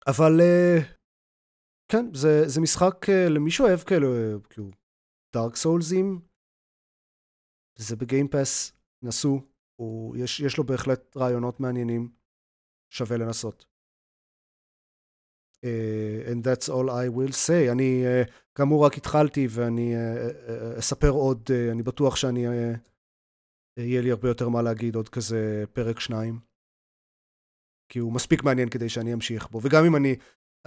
אבל 0.08 0.42
כן, 1.92 2.06
זה, 2.14 2.48
זה 2.48 2.62
משחק 2.62 3.10
למי 3.30 3.52
שאוהב 3.52 3.80
כאלה, 3.80 4.08
כאילו, 4.50 4.70
דארק 5.34 5.56
סולזים, 5.56 6.22
זה 7.76 7.96
בגיימפס, 7.96 8.72
נסו, 9.02 9.42
יש, 10.16 10.40
יש 10.40 10.58
לו 10.58 10.64
בהחלט 10.64 11.18
רעיונות 11.18 11.60
מעניינים, 11.60 12.12
שווה 12.90 13.18
לנסות. 13.18 13.66
Uh, 15.66 16.30
and 16.30 16.44
that's 16.44 16.70
all 16.70 16.90
I 16.90 17.08
will 17.18 17.34
say. 17.48 17.72
אני 17.72 18.04
uh, 18.06 18.32
כאמור 18.56 18.86
רק 18.86 18.98
התחלתי 18.98 19.48
ואני 19.50 19.96
uh, 19.96 20.80
אספר 20.80 21.10
עוד, 21.10 21.42
uh, 21.48 21.72
אני 21.72 21.84
בטוח 21.84 22.16
שאני, 22.16 22.48
uh, 22.48 22.52
יהיה 23.78 24.02
לי 24.02 24.12
הרבה 24.12 24.28
יותר 24.28 24.50
מה 24.50 24.62
להגיד 24.62 24.96
עוד 24.96 25.10
כזה 25.10 25.64
פרק 25.74 26.00
שניים. 26.00 26.40
כי 27.90 28.00
הוא 28.00 28.14
מספיק 28.14 28.44
מעניין 28.44 28.70
כדי 28.70 28.90
שאני 28.90 29.14
אמשיך 29.14 29.48
בו, 29.48 29.60
וגם 29.64 29.86
אם 29.86 29.96
אני 29.96 30.16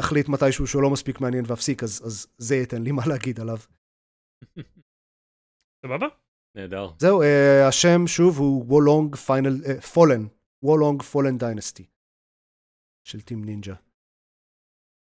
אחליט 0.01 0.29
מתישהו 0.29 0.67
שהוא 0.67 0.83
לא 0.83 0.91
מספיק 0.91 1.21
מעניין 1.21 1.45
ואפסיק, 1.47 1.83
אז, 1.83 2.03
אז 2.07 2.27
זה 2.39 2.55
ייתן 2.55 2.83
לי 2.83 2.93
מה 2.93 3.03
להגיד 3.09 3.41
עליו. 3.41 3.59
סבבה? 5.87 6.07
נהדר. 6.57 6.91
זהו, 6.99 7.23
אה, 7.23 7.69
השם 7.69 8.07
שוב 8.07 8.39
הוא 8.39 8.65
Wo 8.67 8.84
Long 8.84 9.17
Final, 9.17 9.81
Fallen, 9.95 10.27
Wo 10.63 10.74
Long: 10.74 11.03
Fallen 11.03 11.39
Dynasty, 11.39 11.87
של 13.05 13.21
Team 13.21 13.45
Ninja. 13.45 13.75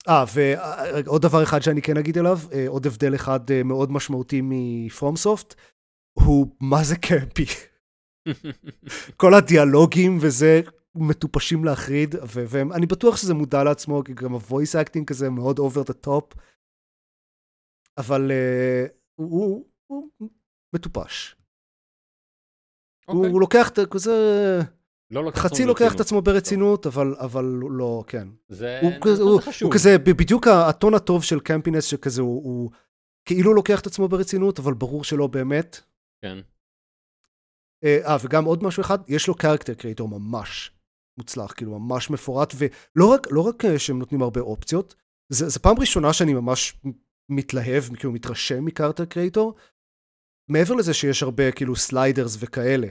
אה, 0.09 0.25
ועוד 0.35 1.23
דבר 1.23 1.43
אחד 1.43 1.61
שאני 1.61 1.83
כן 1.83 1.97
אגיד 1.97 2.19
עליו, 2.19 2.39
אה, 2.53 2.65
עוד 2.69 2.87
הבדל 2.87 3.15
אחד 3.15 3.51
אה, 3.51 3.63
מאוד 3.63 3.91
משמעותי 3.91 4.41
מ 4.43 4.54
FromSoft, 4.54 5.55
הוא 6.19 6.57
מה 6.61 6.85
זה 6.85 6.97
campy. 6.97 7.45
כל 9.21 9.35
הדיאלוגים 9.35 10.19
וזה 10.21 10.61
מטופשים 10.95 11.65
להחריד, 11.65 12.15
ואני 12.35 12.87
בטוח 12.87 13.17
שזה 13.17 13.35
מודע 13.35 13.65
לעצמו, 13.65 14.03
כי 14.05 14.15
גם 14.15 14.33
ה 14.33 14.40
voice 14.40 14.77
acting 14.77 15.09
כזה 15.09 15.31
מאוד 15.31 15.59
over 15.59 15.83
the 15.83 15.93
top, 15.93 16.33
אבל 17.99 18.31
uh, 18.31 18.98
הוא, 19.19 19.65
הוא, 19.87 20.09
הוא 20.17 20.31
מטופש. 20.73 21.35
Okay. 21.35 23.13
הוא, 23.13 23.17
אוקיי. 23.17 23.31
הוא 23.31 23.41
לוקח 23.41 23.69
את 23.69 23.79
כזה... 23.91 24.13
לא 25.11 25.25
לוקח 25.25 25.41
חצי 25.41 25.65
לוקח 25.65 25.95
את 25.95 26.01
עצמו 26.01 26.23
ברצינות, 26.23 26.87
אבל, 26.87 27.15
אבל 27.19 27.45
לא, 27.71 28.05
כן. 28.07 28.29
זה, 28.49 28.81
הוא, 28.83 29.17
זה, 29.17 29.23
הוא, 29.23 29.41
חשוב. 29.41 29.67
הוא 29.67 29.75
כזה, 29.75 29.99
בדיוק 29.99 30.47
הטון 30.47 30.95
הטוב 30.95 31.25
של 31.25 31.41
קמפינס, 31.41 31.85
שכזה, 31.85 32.23
הוא, 32.23 32.45
הוא 32.45 32.71
כאילו 33.25 33.55
לוקח 33.55 33.81
את 33.81 33.87
עצמו 33.87 34.09
ברצינות, 34.09 34.59
אבל 34.59 34.75
ברור 34.75 35.05
שלא 35.05 35.27
באמת. 35.27 35.81
כן. 36.23 36.39
אה, 37.85 37.99
אה 38.07 38.17
וגם 38.25 38.45
עוד 38.45 38.63
משהו 38.63 38.81
אחד, 38.81 38.99
יש 39.09 39.29
לו 39.29 39.35
קרקטר 39.35 39.75
קריאטור 39.75 40.09
ממש 40.09 40.73
מוצלח, 41.19 41.53
כאילו 41.53 41.79
ממש 41.79 42.11
מפורט, 42.11 42.55
ולא 42.57 43.07
רק, 43.07 43.27
לא 43.31 43.41
רק 43.41 43.65
אה, 43.65 43.79
שהם 43.79 43.99
נותנים 43.99 44.23
הרבה 44.23 44.41
אופציות, 44.41 44.95
זה, 45.29 45.49
זה 45.49 45.59
פעם 45.59 45.79
ראשונה 45.79 46.13
שאני 46.13 46.35
ממש 46.35 46.77
מתלהב, 47.29 47.97
כאילו 47.97 48.13
מתרשם 48.13 48.65
מ 48.65 48.69
character 48.69 49.05
creator, 49.05 49.55
מעבר 50.51 50.75
לזה 50.75 50.95
שיש 50.95 51.23
הרבה 51.23 51.53
כאילו 51.53 51.77
sliders 51.77 52.37
וכאלה, 52.41 52.87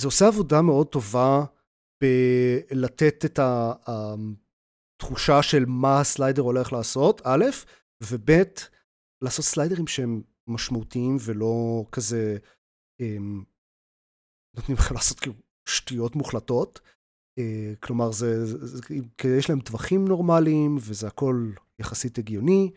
זה 0.00 0.06
עושה 0.06 0.26
עבודה 0.26 0.62
מאוד 0.62 0.86
טובה 0.88 1.44
בלתת 2.02 3.24
את 3.24 3.38
התחושה 4.98 5.42
של 5.42 5.64
מה 5.66 6.00
ה 6.00 6.06
slider 6.06 6.42
הולך 6.42 6.72
לעשות, 6.72 7.20
א', 7.24 7.44
וב', 8.02 8.30
לעשות 9.24 9.44
סליידרים 9.44 9.86
שהם 9.86 10.22
משמעותיים 10.46 11.16
ולא 11.20 11.84
כזה 11.92 12.38
הם, 13.00 13.44
נותנים 14.56 14.76
לך 14.78 14.92
לעשות 14.92 15.20
כאילו 15.20 15.34
שטויות 15.68 16.16
מוחלטות. 16.16 16.80
אה, 17.38 17.72
כלומר, 17.80 18.12
זה, 18.12 18.46
זה, 18.46 18.94
יש 19.38 19.50
להם 19.50 19.60
טווחים 19.60 20.08
נורמליים 20.08 20.76
וזה 20.80 21.06
הכל 21.06 21.50
יחסית 21.78 22.18
הגיוני. 22.18 22.70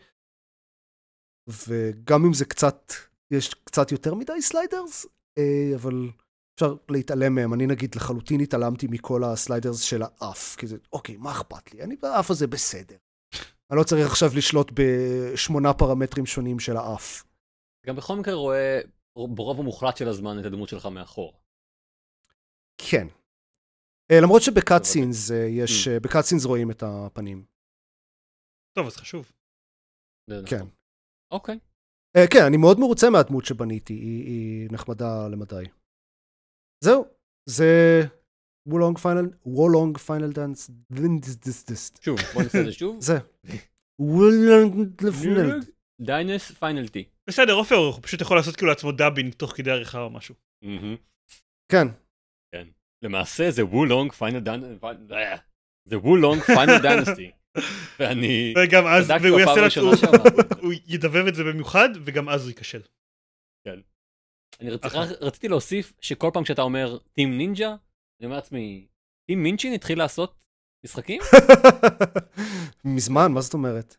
וגם 1.48 2.24
אם 2.24 2.32
זה 2.32 2.44
קצת, 2.44 2.92
יש 3.30 3.54
קצת 3.54 3.92
יותר 3.92 4.14
מדי 4.14 4.42
sliders, 4.42 5.06
אה, 5.38 5.70
אבל 5.74 6.10
אפשר 6.54 6.74
להתעלם 6.88 7.34
מהם. 7.34 7.54
אני 7.54 7.66
נגיד 7.66 7.94
לחלוטין 7.94 8.40
התעלמתי 8.40 8.86
מכל 8.90 9.24
ה 9.24 9.31
sliders 9.31 9.80
של 9.80 10.02
האף, 10.02 10.56
כי 10.56 10.66
זה, 10.66 10.76
אוקיי, 10.92 11.16
מה 11.16 11.32
אכפת 11.32 11.74
לי? 11.74 11.82
אני 11.82 11.96
באף 11.96 12.30
הזה 12.30 12.46
בסדר. 12.46 12.96
אני 13.70 13.78
לא 13.78 13.84
צריך 13.84 14.06
עכשיו 14.06 14.28
לשלוט 14.36 14.70
בשמונה 14.74 15.74
פרמטרים 15.74 16.26
שונים 16.26 16.60
של 16.60 16.76
האף. 16.76 17.24
גם 17.86 17.96
בכל 17.96 18.16
מקרה 18.16 18.34
רואה 18.34 18.80
ברוב 19.16 19.60
המוחלט 19.60 19.96
של 19.96 20.08
הזמן 20.08 20.40
את 20.40 20.44
הדמות 20.44 20.68
שלך 20.68 20.86
מאחור. 20.86 21.40
כן. 22.78 23.06
אה, 24.10 24.20
למרות 24.22 24.42
שב 24.42 24.84
cutscenes 24.84 25.30
אה, 25.30 25.36
יש, 25.36 25.88
אממ. 25.88 25.90
ב 26.02 26.24
cutscenes 26.24 26.44
רואים 26.44 26.70
את 26.70 26.82
הפנים. 26.86 27.44
טוב, 28.72 28.86
אז 28.86 28.96
חשוב. 28.96 29.32
כן. 30.46 30.66
אוקיי. 31.30 31.58
כן, 32.32 32.44
אני 32.46 32.56
מאוד 32.56 32.80
מרוצה 32.80 33.10
מהדמות 33.10 33.44
שבניתי, 33.44 33.94
היא 33.94 34.68
נחמדה 34.72 35.28
למדי. 35.28 35.64
זהו, 36.84 37.04
זה 37.48 38.00
Wo 38.68 38.78
Long 38.78 38.98
Final, 38.98 39.30
Wo 39.46 39.63
Long 39.63 39.98
Final 39.98 40.32
Dance, 40.32 40.70
שוב, 42.02 42.18
בוא 42.34 42.42
נעשה 42.42 42.60
את 42.60 42.64
זה 42.64 42.72
שוב. 42.72 43.00
זה. 43.00 43.18
Wo 44.00 44.33
Long 44.33 45.00
Final. 45.22 45.60
Dynas 46.00 46.50
Final 46.50 46.88
ty. 46.88 47.04
בסדר, 47.28 47.52
עופר, 47.52 47.74
הוא 47.74 47.94
פשוט 48.02 48.20
יכול 48.20 48.36
לעשות 48.36 48.56
כאילו 48.56 48.68
לעצמו 48.68 48.92
dubbing 48.92 49.34
תוך 49.34 49.52
כדי 49.56 49.70
עריכה 49.70 50.00
או 50.00 50.10
משהו. 50.10 50.34
כן. 51.72 51.86
כן. 52.54 52.68
למעשה 53.04 53.50
זה 53.50 53.64
Wo 53.64 53.80
Long 53.80 54.12
Final 54.12 54.40
Dance... 54.40 54.66
זה 55.88 55.98
Wo 55.98 56.13
Long 56.13 56.42
Final 56.42 56.78
Dynasty. 56.82 57.30
ואני... 57.98 58.54
וגם 58.56 58.86
אז, 58.86 59.10
והוא 59.22 59.40
יעשה 59.40 59.60
לעצמו, 59.60 60.08
הוא 60.62 60.72
ידבב 60.86 61.26
את 61.28 61.34
זה 61.34 61.44
במיוחד, 61.44 61.88
וגם 62.04 62.28
אז 62.28 62.42
הוא 62.42 62.48
ייכשל. 62.48 62.82
כן. 63.64 63.80
אני 64.60 64.70
רצ... 64.70 64.82
רציתי 65.20 65.48
להוסיף 65.48 65.92
שכל 66.00 66.30
פעם 66.34 66.44
שאתה 66.44 66.62
אומר 66.62 66.98
Team 66.98 67.38
Ninja, 67.38 67.68
אני 67.68 68.24
אומר 68.24 68.36
לעצמי, 68.36 68.88
Tim 69.26 69.42
Minchin 69.42 69.72
התחיל 69.72 69.98
לעשות 69.98 70.40
משחקים? 70.84 71.22
מזמן, 72.96 73.32
מה 73.34 73.40
זאת 73.40 73.54
אומרת? 73.54 73.96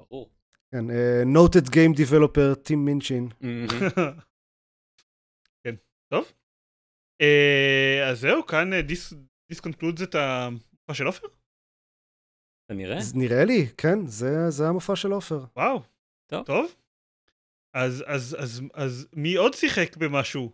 ברור. 0.00 0.30
כן, 0.70 0.84
noted 1.26 1.68
game 1.68 1.92
developer, 1.92 2.54
Tim 2.54 2.84
Minchin. 2.84 3.28
כן, 5.64 5.74
טוב. 6.12 6.32
אה, 7.20 8.10
אז 8.10 8.20
זהו, 8.20 8.46
כאן 8.46 8.70
this 9.50 9.66
concludes 9.66 10.02
את 10.02 10.14
המופע 10.14 10.94
של 10.94 11.06
עופר? 11.06 11.26
כנראה. 12.70 12.98
נראה 13.14 13.44
לי, 13.44 13.66
כן, 13.76 14.06
זה 14.48 14.68
המופע 14.68 14.96
של 14.96 15.12
עופר. 15.12 15.44
וואו, 15.56 15.82
טוב. 16.26 16.74
אז, 17.74 18.04
אז, 18.06 18.36
אז, 18.38 18.62
אז 18.74 19.08
מי 19.12 19.34
עוד 19.34 19.54
שיחק 19.54 19.96
במשהו 19.96 20.52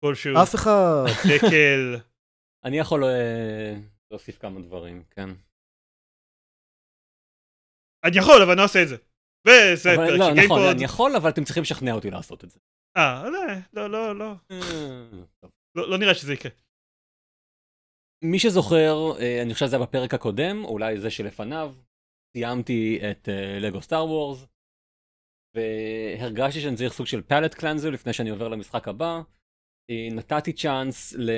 כלשהו? 0.00 0.42
אף 0.42 0.54
אחד. 0.54 1.04
דקל. 1.34 1.96
אני 2.64 2.78
יכול 2.78 3.04
אה, 3.04 3.74
להוסיף 4.10 4.38
כמה 4.38 4.60
דברים, 4.60 5.02
כן. 5.10 5.30
אני 8.04 8.18
יכול, 8.18 8.42
אבל 8.42 8.50
אני 8.50 8.58
לא 8.58 8.64
עושה 8.64 8.82
את 8.82 8.88
זה. 8.88 8.96
וזה 9.46 9.90
פרק 9.96 10.10
לא, 10.18 10.34
נכון, 10.44 10.62
אני 10.62 10.84
יכול, 10.84 11.16
אבל 11.16 11.30
אתם 11.30 11.44
צריכים 11.44 11.62
לשכנע 11.62 11.92
אותי 11.92 12.10
לעשות 12.10 12.44
את 12.44 12.50
זה. 12.50 12.60
אה, 12.96 13.24
לא, 13.72 13.90
לא, 13.90 14.18
לא. 14.18 14.34
אה, 14.50 14.58
לא, 15.74 15.90
לא 15.90 15.98
נראה 15.98 16.14
שזה 16.14 16.32
יקרה. 16.32 16.52
מי 18.30 18.38
שזוכר, 18.38 19.20
אה, 19.20 19.42
אני 19.42 19.54
חושב 19.54 19.66
שזה 19.66 19.76
היה 19.76 19.86
בפרק 19.86 20.14
הקודם, 20.14 20.64
אולי 20.64 21.00
זה 21.00 21.10
שלפניו, 21.10 21.74
סיימתי 22.32 23.00
את 23.10 23.28
Lego 23.60 23.82
Star 23.82 24.06
Wars, 24.06 24.46
והרגשתי 25.56 26.60
שאני 26.60 26.76
צריך 26.76 26.92
סוג 26.92 27.06
של 27.06 27.22
palate 27.22 27.54
cleanser 27.54 27.90
לפני 27.90 28.12
שאני 28.12 28.30
עובר 28.30 28.48
למשחק 28.48 28.88
הבא. 28.88 29.20
נתתי 30.12 30.52
צ'אנס 30.52 31.14
ל... 31.18 31.30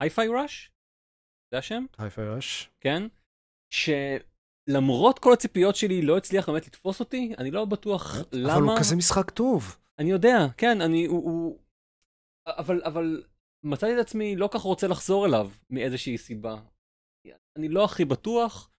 Hi-Fi 0.00 0.28
Rush? 0.28 0.72
זה 1.52 1.58
השם? 1.58 1.84
הייפיי 1.98 2.28
ראש. 2.28 2.70
כן. 2.80 3.02
שלמרות 3.74 5.18
כל 5.18 5.32
הציפיות 5.32 5.76
שלי 5.76 6.02
לא 6.02 6.16
הצליח 6.16 6.48
באמת 6.48 6.66
לתפוס 6.66 7.00
אותי, 7.00 7.34
אני 7.38 7.50
לא 7.50 7.64
בטוח 7.64 8.16
למה. 8.32 8.54
אבל 8.54 8.62
הוא 8.62 8.78
כזה 8.78 8.96
משחק 8.96 9.30
טוב. 9.30 9.76
אני 9.98 10.10
יודע, 10.10 10.38
כן, 10.56 10.80
אני, 10.80 11.06
הוא, 11.06 11.24
הוא... 11.24 11.58
אבל, 12.46 12.82
אבל 12.84 13.22
מצאתי 13.64 13.94
את 13.94 13.98
עצמי 13.98 14.36
לא 14.36 14.48
כך 14.52 14.60
רוצה 14.60 14.88
לחזור 14.88 15.26
אליו 15.26 15.50
מאיזושהי 15.70 16.18
סיבה. 16.18 16.56
אני 17.56 17.68
לא 17.68 17.84
הכי 17.84 18.04
בטוח, 18.04 18.70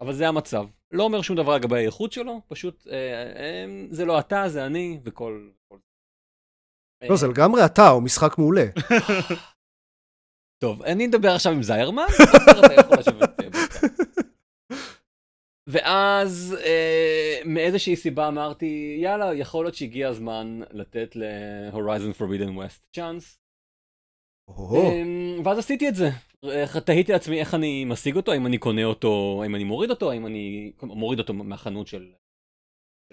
אבל 0.00 0.12
זה 0.12 0.28
המצב. 0.28 0.68
לא 0.92 1.02
אומר 1.02 1.22
שום 1.22 1.36
דבר 1.36 1.56
לגבי 1.56 1.76
האיכות 1.76 2.12
שלו, 2.12 2.40
פשוט 2.48 2.86
אה, 2.86 3.32
אה, 3.36 3.66
זה 3.90 4.04
לא 4.04 4.18
אתה, 4.18 4.48
זה 4.48 4.66
אני, 4.66 5.00
וכל... 5.04 5.50
כל... 5.68 5.78
לא, 7.08 7.16
זה 7.16 7.26
לגמרי 7.28 7.64
אתה, 7.64 7.88
הוא 7.88 8.02
משחק 8.02 8.38
מעולה. 8.38 8.64
טוב, 10.62 10.82
אני 10.82 11.06
אדבר 11.06 11.30
עכשיו 11.34 11.52
עם 11.52 11.62
זיירמן, 11.62 12.06
ואז 15.66 16.56
אה, 16.64 17.40
מאיזושהי 17.44 17.96
סיבה 17.96 18.28
אמרתי, 18.28 18.98
יאללה, 19.02 19.34
יכול 19.34 19.64
להיות 19.64 19.74
שהגיע 19.74 20.08
הזמן 20.08 20.60
לתת 20.70 21.16
ל-Horizon 21.16 22.18
Forbidden 22.18 22.50
West 22.58 22.80
צ'אנס. 22.96 23.41
אה, 24.58 25.44
ואז 25.44 25.58
עשיתי 25.58 25.88
את 25.88 25.94
זה. 25.94 26.08
תהיתי 26.84 27.12
לעצמי 27.12 27.40
איך 27.40 27.54
אני 27.54 27.84
משיג 27.84 28.16
אותו, 28.16 28.32
האם 28.32 28.46
אני 28.46 28.58
קונה 28.58 28.84
אותו, 28.84 29.40
האם 29.42 29.54
אני 29.54 29.64
מוריד 29.64 29.90
אותו, 29.90 30.10
האם 30.10 30.26
אני 30.26 30.72
מוריד 30.82 31.18
אותו 31.18 31.34
מהחנות 31.34 31.86
של 31.86 32.12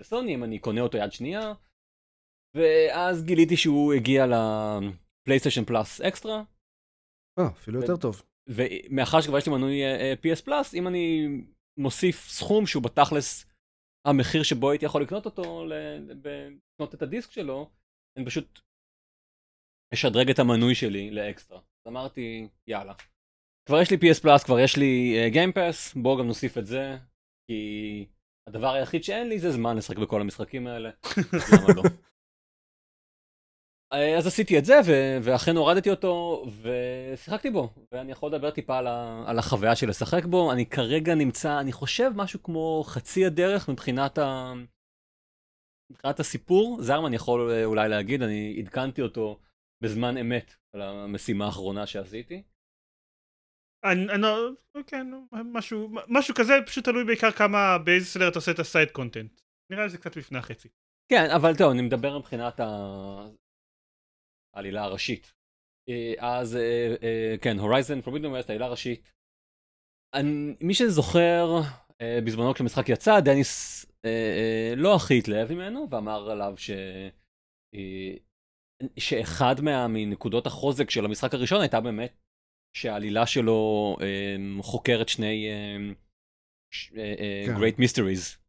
סוני, 0.02 0.36
אם 0.36 0.44
אני 0.44 0.60
קונה 0.60 0.82
אותו 0.82 0.98
יד 0.98 1.12
שנייה. 1.12 1.54
ואז 2.56 3.24
גיליתי 3.24 3.58
שהוא 3.58 3.94
הגיע 3.94 4.26
ל 4.26 4.38
PlayStation 4.38 5.66
Plus 5.66 6.02
Extra. 6.02 6.44
אה, 7.40 7.48
אפילו 7.48 7.82
יותר 7.82 7.98
טוב. 7.98 8.24
ומאחר 8.48 9.22
שכבר 9.22 9.38
יש 9.38 9.46
לי 9.46 9.52
מנוי 9.52 9.82
PS 10.16 10.44
Plus, 10.46 10.74
אם 10.74 10.88
אני 10.88 11.28
מוסיף 11.78 12.28
סכום 12.28 12.66
שהוא 12.66 12.84
בתכלס 12.84 13.46
המחיר 14.08 14.44
שבו 14.44 14.72
הייתי 14.72 14.86
יכול 14.86 15.02
לקנות 15.02 15.26
אותו, 15.26 15.66
לקנות 15.66 16.94
את 16.94 17.02
הדיסק 17.02 17.32
שלו, 17.32 17.70
אני 18.18 18.26
פשוט 18.26 18.60
אשדרג 19.94 20.30
את 20.30 20.40
המנוי 20.40 20.76
שלי 20.76 21.12
לאקסטרה. 21.12 21.58
אז 21.58 21.88
אמרתי, 21.88 22.48
יאללה. 22.68 22.94
כבר 23.66 23.82
יש 23.82 23.92
לי 23.92 23.98
PS 23.98 24.22
Plus, 24.22 24.44
כבר 24.44 24.60
יש 24.60 24.78
לי 24.78 25.16
Game 25.32 25.59
Pass, 25.59 25.94
uh, 25.94 26.00
בואו 26.00 26.18
גם 26.18 26.28
נוסיף 26.28 26.58
את 26.58 26.66
זה, 26.66 26.98
כי 27.48 28.06
הדבר 28.48 28.74
היחיד 28.74 29.04
שאין 29.04 29.30
לי 29.30 29.40
זה 29.40 29.52
זמן 29.52 29.78
לשחק 29.78 29.98
בכל 29.98 30.22
המשחקים 30.22 30.68
האלה, 30.68 30.90
למה 31.54 31.74
לא? 31.76 31.84
אה, 33.94 34.18
אז 34.18 34.28
עשיתי 34.28 34.58
את 34.58 34.66
זה, 34.66 34.74
ואכן 35.24 35.56
הורדתי 35.56 35.90
אותו, 35.90 36.46
ושיחקתי 36.62 37.50
בו, 37.50 37.70
ואני 37.92 38.12
יכול 38.12 38.30
לדבר 38.30 38.52
טיפה 38.52 38.78
על, 38.78 38.88
ה- 38.88 39.24
על 39.28 39.40
החוויה 39.40 39.76
של 39.76 39.90
לשחק 39.90 40.26
בו. 40.26 40.52
אני 40.52 40.66
כרגע 40.66 41.16
נמצא, 41.16 41.60
אני 41.60 41.72
חושב, 41.72 42.12
משהו 42.16 42.44
כמו 42.44 42.84
חצי 42.86 43.26
הדרך 43.26 43.70
מבחינת, 43.70 44.18
ה... 44.18 44.54
מבחינת 45.92 46.20
הסיפור. 46.20 46.78
זרמן 46.82 47.14
יכול 47.14 47.52
אה, 47.52 47.66
אולי 47.66 47.90
להגיד, 47.90 48.22
אני 48.22 48.56
עדכנתי 48.60 49.02
אותו 49.02 49.40
בזמן 49.84 50.18
אמת 50.18 50.54
על 50.76 50.82
המשימה 50.82 51.46
האחרונה 51.46 51.88
שעשיתי. 51.88 52.44
אני, 53.84 54.14
אני, 54.14 54.22
לא, 54.22 54.50
כן, 54.88 55.08
משהו, 55.32 55.90
משהו 56.08 56.36
כזה, 56.36 56.54
פשוט 56.66 56.86
תלוי 56.86 57.06
בעיקר 57.06 57.32
כמה, 57.32 57.78
באיזה 57.86 58.06
סדר 58.06 58.28
אתה 58.30 58.40
עושה 58.40 58.52
את 58.52 58.60
ה 58.60 58.66
side 58.66 58.92
content. 58.92 59.42
נראה 59.72 59.84
לי 59.84 59.90
זה 59.90 59.98
קצת 59.98 60.16
לפני 60.16 60.38
החצי. 60.38 60.70
כן, 61.12 61.26
אבל 61.36 61.52
טוב, 61.58 61.72
אני 61.72 61.82
מדבר 61.82 62.20
מבחינת. 62.20 62.60
העלילה 64.56 64.84
הראשית. 64.84 65.34
אה, 65.90 66.14
אז 66.20 66.56
אה, 66.56 66.96
אה, 67.04 67.36
כן, 67.42 67.60
Horizon 67.60 68.02
Forbidden 68.02 68.26
West, 68.26 68.50
העלילה 68.50 68.66
הראשית. 68.66 69.12
אני, 70.14 70.56
מי 70.62 70.74
שזוכר, 70.74 71.46
בזמנו 72.26 72.54
כשהמשחק 72.54 72.90
יצא, 72.90 73.20
דניס 73.20 73.86
לא 74.76 74.96
הכי 74.96 75.18
התלהב 75.18 75.54
ממנו, 75.54 75.88
ואמר 75.92 76.32
עליו 76.32 76.54
ש... 76.58 76.72
שאחד 79.00 79.56
מה, 79.64 79.88
מנקודות 79.88 80.48
החוזק 80.48 80.90
של 80.90 81.06
המשחק 81.06 81.34
הראשון 81.34 81.62
הייתה 81.62 81.82
באמת 81.82 82.18
שהעלילה 82.78 83.28
שלו 83.28 83.96
חוקרת 84.62 85.10
שני 85.10 85.48
כן. 87.46 87.56
Great 87.56 87.78
Mysteries. 87.78 88.40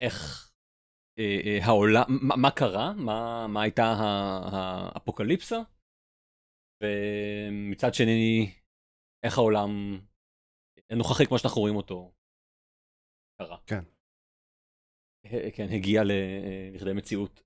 איך 0.00 0.46
אה, 1.18 1.40
אה, 1.44 1.58
העולם, 1.62 2.04
מה, 2.08 2.36
מה 2.36 2.50
קרה, 2.50 2.92
מה, 2.92 3.46
מה 3.48 3.62
הייתה 3.62 3.94
האפוקליפסה, 4.52 5.56
ומצד 6.82 7.94
שני, 7.94 8.52
איך 9.26 9.38
העולם 9.38 9.70
הנוכחי 10.90 11.26
כמו 11.26 11.38
שאנחנו 11.38 11.60
רואים 11.60 11.76
אותו 11.76 12.12
קרה. 13.42 13.58
כן. 13.66 13.95
כן, 15.54 15.66
הגיע 15.70 16.02
לכדי 16.74 16.92
מציאות. 16.92 17.42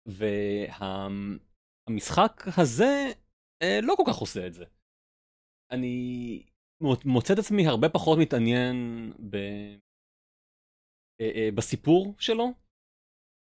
והמשחק 1.87 2.43
הזה 2.59 3.11
לא 3.83 3.95
כל 3.97 4.03
כך 4.07 4.16
עושה 4.16 4.47
את 4.47 4.55
זה. 4.55 4.64
אני 5.70 6.43
מוצא 7.05 7.35
את 7.35 7.39
עצמי 7.39 7.66
הרבה 7.66 7.89
פחות 7.89 8.18
מתעניין 8.18 8.76
ב... 9.31 9.37
בסיפור 11.55 12.14
שלו, 12.18 12.53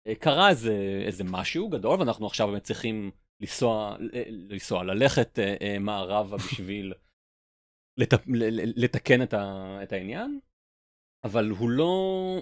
אה, 0.08 0.16
קרה 0.16 0.50
איזה, 0.50 1.02
איזה 1.06 1.24
משהו 1.24 1.70
גדול 1.70 2.00
ואנחנו 2.00 2.26
עכשיו 2.26 2.48
באמת 2.48 2.64
צריכים 2.64 3.12
לנסוע, 3.42 3.98
לנסוע 4.28 4.84
ללכת 4.84 5.40
אה, 5.40 5.56
אה, 5.62 5.80
מערבה 5.80 6.38
בשביל 6.52 6.94
לת, 7.98 8.14
לתקן 8.76 9.24
את, 9.24 9.34
ה, 9.34 9.80
את 9.84 9.92
העניין, 9.92 10.40
אבל 11.24 11.50
הוא 11.50 11.70
לא... 11.70 12.38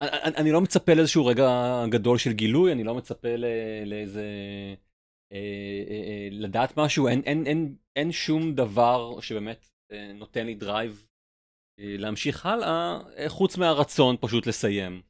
אני, 0.00 0.36
אני 0.36 0.52
לא 0.52 0.60
מצפה 0.60 0.94
לאיזשהו 0.94 1.26
רגע 1.26 1.48
גדול 1.90 2.18
של 2.18 2.32
גילוי, 2.32 2.72
אני 2.72 2.84
לא 2.84 2.94
מצפה 2.94 3.36
לא, 3.36 3.48
לאיזה... 3.86 4.24
אה, 5.32 5.84
אה, 5.88 6.02
אה, 6.08 6.28
לדעת 6.30 6.76
משהו, 6.76 7.08
אין, 7.08 7.22
אין, 7.26 7.46
אין, 7.46 7.76
אין 7.96 8.12
שום 8.12 8.54
דבר 8.54 9.20
שבאמת 9.20 9.68
נותן 10.14 10.46
לי 10.46 10.54
drive 10.54 11.06
להמשיך 11.78 12.46
הלאה, 12.46 13.00
אה, 13.16 13.28
חוץ 13.28 13.56
מהרצון 13.56 14.16
פשוט 14.20 14.46
לסיים. 14.46 15.02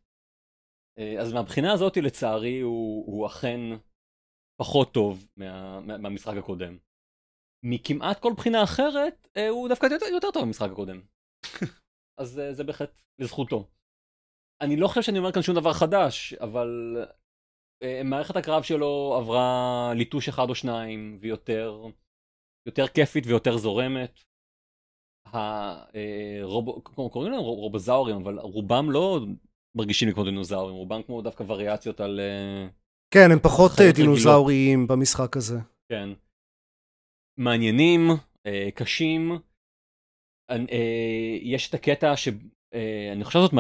אז 1.21 1.33
מהבחינה 1.33 1.73
הזאת 1.73 1.97
לצערי 1.97 2.61
הוא, 2.61 3.07
הוא 3.07 3.27
אכן 3.27 3.61
פחות 4.61 4.95
טוב 4.95 5.27
מה, 5.37 5.81
מה, 5.81 5.99
מהמשחק 5.99 6.37
הקודם. 6.37 6.79
מכמעט 7.65 8.21
כל 8.21 8.33
בחינה 8.37 8.65
אחרת 8.65 9.29
הוא 9.51 9.69
דווקא 9.69 9.87
יותר, 9.87 10.07
יותר 10.07 10.31
טוב 10.31 10.43
מהמשחק 10.43 10.71
הקודם. 10.71 11.01
אז 12.21 12.41
זה 12.53 12.65
בהחלט 12.65 13.03
לזכותו. 13.19 13.69
אני 14.61 14.77
לא 14.77 14.89
חושב 14.89 15.03
שאני 15.03 15.19
אומר 15.19 15.33
כאן 15.33 15.43
שום 15.43 15.55
דבר 15.55 15.73
חדש, 15.73 16.35
אבל 16.35 16.97
מערכת 18.05 18.37
הקרב 18.37 18.63
שלו 18.63 19.15
עברה 19.21 19.93
ליטוש 19.95 20.29
אחד 20.29 20.49
או 20.49 20.55
שניים 20.55 21.19
ויותר 21.21 21.85
יותר 22.67 22.89
כיפית 22.89 23.27
ויותר 23.27 23.57
זורמת. 23.57 24.21
הרוב, 25.27 26.83
קוראים 27.13 27.33
להם 27.33 27.41
רובוזאורים 27.41 28.17
אבל 28.17 28.39
רובם 28.39 28.91
לא 28.91 29.21
מרגישים 29.77 30.09
לי 30.09 30.15
כמו 30.15 30.25
דינוזאורים, 30.25 30.75
רובם 30.75 31.03
כמו 31.03 31.23
דווקא 31.23 31.45
וריאציות 31.47 32.01
על... 32.01 32.21
כן, 33.15 33.31
הם 33.33 33.39
פחות 33.43 33.71
דינוזאוריים 33.97 34.87
במשחק 34.87 35.37
הזה. 35.37 35.59
כן. 35.93 36.09
מעניינים, 37.39 38.01
קשים. 38.75 39.33
יש 41.43 41.69
את 41.69 41.75
הקטע 41.75 42.17
ש... 42.17 42.29
אני 43.13 43.25
חושב 43.25 43.39
שזאת 43.39 43.53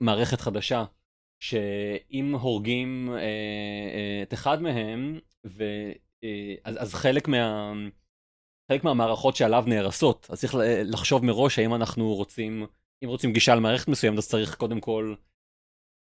מערכת 0.00 0.40
חדשה, 0.40 0.84
שאם 1.42 2.34
הורגים 2.34 3.14
את 4.22 4.34
אחד 4.34 4.62
מהם, 4.62 5.18
אז 6.64 6.94
חלק 6.94 7.28
מה... 7.28 7.72
חלק 8.72 8.84
מהמערכות 8.84 9.36
שעליו 9.36 9.64
נהרסות, 9.66 10.26
אז 10.30 10.40
צריך 10.40 10.54
לחשוב 10.84 11.24
מראש 11.24 11.58
האם 11.58 11.74
אנחנו 11.74 12.14
רוצים, 12.14 12.66
אם 13.04 13.08
רוצים 13.08 13.32
גישה 13.32 13.54
למערכת 13.54 13.88
מסוימת, 13.88 14.18
אז 14.18 14.28
צריך 14.28 14.54
קודם 14.54 14.80
כל 14.80 15.14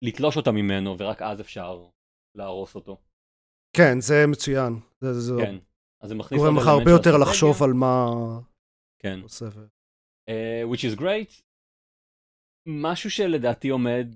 לתלוש 0.01 0.37
אותה 0.37 0.51
ממנו, 0.51 0.95
ורק 0.99 1.21
אז 1.21 1.41
אפשר 1.41 1.87
להרוס 2.35 2.75
אותו. 2.75 2.97
כן, 3.77 3.99
זה 3.99 4.27
מצוין. 4.27 4.79
זה, 4.99 5.13
זה 5.13 5.33
כן, 5.41 5.55
אז 6.01 6.09
זה 6.09 6.15
מכניס... 6.15 6.41
גורם 6.41 6.57
לך 6.57 6.67
הרבה 6.67 6.91
יותר 6.91 7.17
לחשוב 7.17 7.63
על 7.63 7.73
מה... 7.73 8.05
כן. 8.99 9.19
ו... 9.41 9.65
Uh, 10.29 10.73
which 10.73 10.81
is 10.81 10.99
great. 10.99 11.41
משהו 12.65 13.11
שלדעתי 13.11 13.69
עומד 13.69 14.07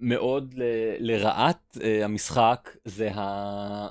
מאוד 0.00 0.54
ל- 0.54 1.10
לרעת 1.10 1.76
uh, 1.76 2.04
המשחק, 2.04 2.76
זה 2.84 3.10
ה... 3.14 3.88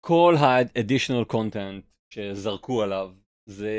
כל 0.00 0.34
ה-additional 0.38 1.32
content 1.32 2.10
שזרקו 2.14 2.82
עליו. 2.82 3.12
זה 3.46 3.76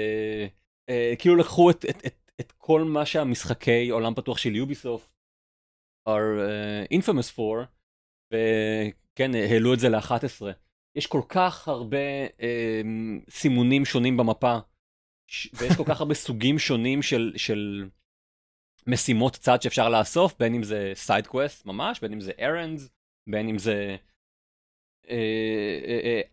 uh, 0.92 1.20
כאילו 1.20 1.36
לקחו 1.36 1.70
את, 1.70 1.86
את, 1.90 2.06
את, 2.06 2.32
את 2.42 2.52
כל 2.52 2.84
מה 2.84 3.06
שהמשחקי 3.06 3.90
עולם 3.90 4.16
פתוח 4.16 4.38
של 4.38 4.56
יוביסופט 4.56 5.12
are 6.10 6.38
uh, 6.40 6.98
infamous 6.98 7.36
for, 7.36 7.66
וכן, 8.34 9.36
העלו 9.36 9.74
את 9.74 9.80
זה 9.80 9.90
ל-11. 9.90 10.46
יש 10.96 11.08
כל 11.08 11.22
כך 11.30 11.68
הרבה 11.68 12.28
uh, 12.28 13.30
סימונים 13.30 13.86
שונים 13.86 14.18
במפה, 14.18 14.58
ויש 15.54 15.74
כל 15.78 15.84
כך 15.88 16.00
הרבה 16.02 16.14
סוגים 16.14 16.60
שונים 16.60 17.02
של, 17.02 17.34
של 17.36 17.90
משימות 18.88 19.34
צד 19.34 19.62
שאפשר 19.62 19.90
לאסוף, 19.90 20.36
בין 20.40 20.56
אם 20.56 20.64
זה 20.64 20.92
side 20.96 21.28
quest 21.28 21.66
ממש, 21.66 22.00
בין 22.00 22.14
אם 22.14 22.22
זה 22.22 22.32
errands, 22.40 22.90
בין 23.30 23.50
אם 23.50 23.58
זה 23.58 23.96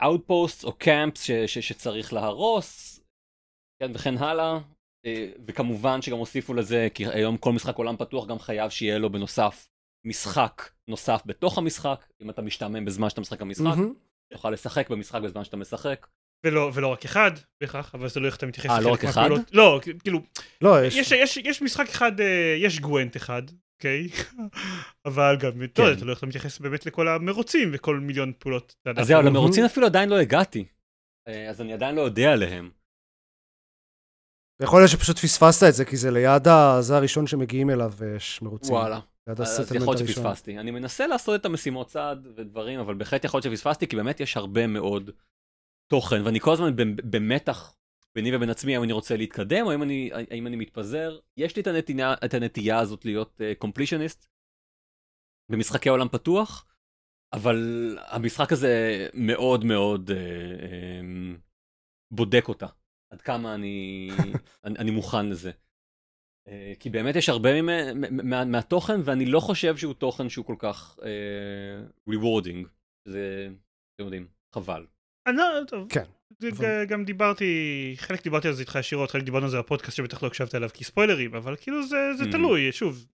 outpost 0.02 0.60
uh, 0.60 0.62
uh, 0.62 0.66
uh, 0.66 0.72
או 0.72 0.78
camps 0.78 1.30
שצריך 1.46 2.12
להרוס, 2.12 3.00
כן, 3.82 3.90
וכן 3.94 4.16
הלאה. 4.16 4.58
אה, 5.06 5.30
וכמובן 5.46 6.02
שגם 6.02 6.18
הוסיפו 6.18 6.54
לזה, 6.54 6.88
כי 6.94 7.06
היום 7.06 7.36
כל 7.36 7.52
משחק 7.52 7.76
עולם 7.76 7.96
פתוח 7.96 8.26
גם 8.26 8.38
חייב 8.38 8.70
שיהיה 8.70 8.98
לו 8.98 9.12
בנוסף 9.12 9.68
משחק 10.06 10.62
נוסף 10.88 11.22
בתוך 11.26 11.58
המשחק, 11.58 12.06
אם 12.22 12.30
אתה 12.30 12.42
משתעמם 12.42 12.84
בזמן 12.84 13.10
שאתה 13.10 13.20
משחק 13.20 13.40
במשחק, 13.40 13.64
mm-hmm. 13.64 14.32
תוכל 14.32 14.50
לשחק 14.50 14.90
במשחק 14.90 15.22
בזמן 15.22 15.44
שאתה 15.44 15.56
משחק. 15.56 16.06
ולא, 16.44 16.70
ולא 16.74 16.86
רק 16.86 17.04
אחד 17.04 17.30
בהכרח, 17.60 17.94
אבל 17.94 18.08
זה 18.08 18.20
לא 18.20 18.26
איך 18.26 18.36
אתה 18.36 18.46
מתייחס 18.46 18.70
אה, 18.70 18.80
לא 18.80 18.92
רק 18.92 19.04
אחד? 19.04 19.28
לא, 19.52 19.80
כאילו, 20.04 20.20
לא, 20.60 20.84
יש... 20.84 20.96
יש, 20.96 21.12
יש, 21.12 21.36
יש 21.36 21.62
משחק 21.62 21.88
אחד, 21.88 22.20
אה, 22.20 22.56
יש 22.58 22.80
גוונט 22.80 23.16
אחד, 23.16 23.42
אוקיי? 23.76 24.08
אבל 25.06 25.36
גם, 25.40 25.52
כן. 25.52 25.64
אתה 25.64 25.82
לא 25.82 25.88
יודע, 25.88 26.10
איך 26.10 26.18
אתה 26.18 26.26
מתייחס 26.26 26.58
באמת 26.58 26.86
לכל 26.86 27.08
המרוצים 27.08 27.70
וכל 27.72 27.98
מיליון 27.98 28.32
פעולות. 28.38 28.74
אז 28.96 29.06
זהו, 29.06 29.22
למרוצים 29.22 29.64
אפילו 29.64 29.86
עדיין 29.86 30.08
לא 30.08 30.18
הגעתי, 30.18 30.64
אה, 31.28 31.50
אז 31.50 31.60
אני 31.60 31.72
עדיין 31.72 31.94
לא 31.94 32.00
יודע 32.00 32.32
עליהם. 32.32 32.70
יכול 34.62 34.80
להיות 34.80 34.90
שפשוט 34.90 35.18
פספסת 35.18 35.68
את 35.68 35.74
זה, 35.74 35.84
כי 35.84 35.96
זה 35.96 36.10
ליד 36.10 36.48
ה... 36.48 36.76
זה 36.80 36.96
הראשון 36.96 37.26
שמגיעים 37.26 37.70
אליו 37.70 37.92
ויש 37.96 38.42
מרוצים. 38.42 38.74
וואלה. 38.74 39.00
אז 39.26 39.72
יכול 39.74 39.94
להיות 39.94 40.08
שפספסתי. 40.08 40.58
אני 40.58 40.70
מנסה 40.70 41.06
לעשות 41.06 41.40
את 41.40 41.46
המשימות 41.46 41.88
צעד 41.88 42.26
ודברים, 42.36 42.80
אבל 42.80 42.94
בהחלט 42.94 43.24
יכול 43.24 43.40
להיות 43.44 43.56
שפספסתי, 43.56 43.86
כי 43.88 43.96
באמת 43.96 44.20
יש 44.20 44.36
הרבה 44.36 44.66
מאוד 44.66 45.10
תוכן, 45.88 46.22
ואני 46.24 46.40
כל 46.40 46.52
הזמן 46.52 46.76
במתח 47.10 47.74
ביני 48.14 48.36
ובין 48.36 48.50
עצמי, 48.50 48.74
האם 48.74 48.84
אני 48.84 48.92
רוצה 48.92 49.16
להתקדם, 49.16 49.66
או 49.66 49.70
האם 49.70 49.82
אני, 49.82 50.10
האם 50.30 50.46
אני 50.46 50.56
מתפזר. 50.56 51.18
יש 51.36 51.56
לי 51.56 51.62
את 51.62 51.66
הנטייה, 51.66 52.14
את 52.24 52.34
הנטייה 52.34 52.78
הזאת 52.78 53.04
להיות 53.04 53.40
קומפלישניסט 53.58 54.24
uh, 54.24 54.28
במשחקי 55.48 55.88
עולם 55.88 56.08
פתוח, 56.08 56.66
אבל 57.32 57.58
המשחק 58.06 58.52
הזה 58.52 59.06
מאוד 59.14 59.64
מאוד 59.64 60.10
uh, 60.10 60.12
um, 60.12 61.40
בודק 62.10 62.48
אותה. 62.48 62.66
עד 63.10 63.22
כמה 63.22 63.54
אני, 63.54 64.10
אני, 64.64 64.78
אני 64.78 64.90
מוכן 64.90 65.26
לזה. 65.28 65.50
Uh, 66.48 66.50
כי 66.80 66.90
באמת 66.90 67.16
יש 67.16 67.28
הרבה 67.28 67.62
מה, 67.62 67.94
מה, 68.10 68.44
מהתוכן, 68.44 69.00
ואני 69.04 69.26
לא 69.26 69.40
חושב 69.40 69.76
שהוא 69.76 69.94
תוכן 69.94 70.28
שהוא 70.28 70.44
כל 70.44 70.56
כך 70.58 70.98
uh, 70.98 72.10
rewarding. 72.10 72.66
זה, 73.04 73.48
אתם 73.94 74.04
יודעים, 74.04 74.28
חבל. 74.54 74.86
אני 75.28 75.36
לא, 75.36 75.44
טוב. 75.66 75.86
כן. 75.88 76.04
גם 76.88 77.04
דיברתי, 77.04 77.94
חלק 77.96 78.24
דיברתי 78.24 78.48
על 78.48 78.54
זה 78.54 78.60
איתך 78.60 78.74
ישירות, 78.80 79.10
חלק 79.10 79.22
דיברנו 79.22 79.44
על 79.44 79.50
זה 79.50 79.58
בפודקאסט 79.58 79.96
שבטח 79.96 80.22
לא 80.22 80.28
הקשבת 80.28 80.54
עליו 80.54 80.68
כי 80.74 80.84
ספוילרים, 80.84 81.34
אבל 81.34 81.56
כאילו 81.60 81.86
זה, 81.86 81.96
זה 82.18 82.24
mm. 82.24 82.32
תלוי, 82.32 82.72
שוב. 82.72 83.06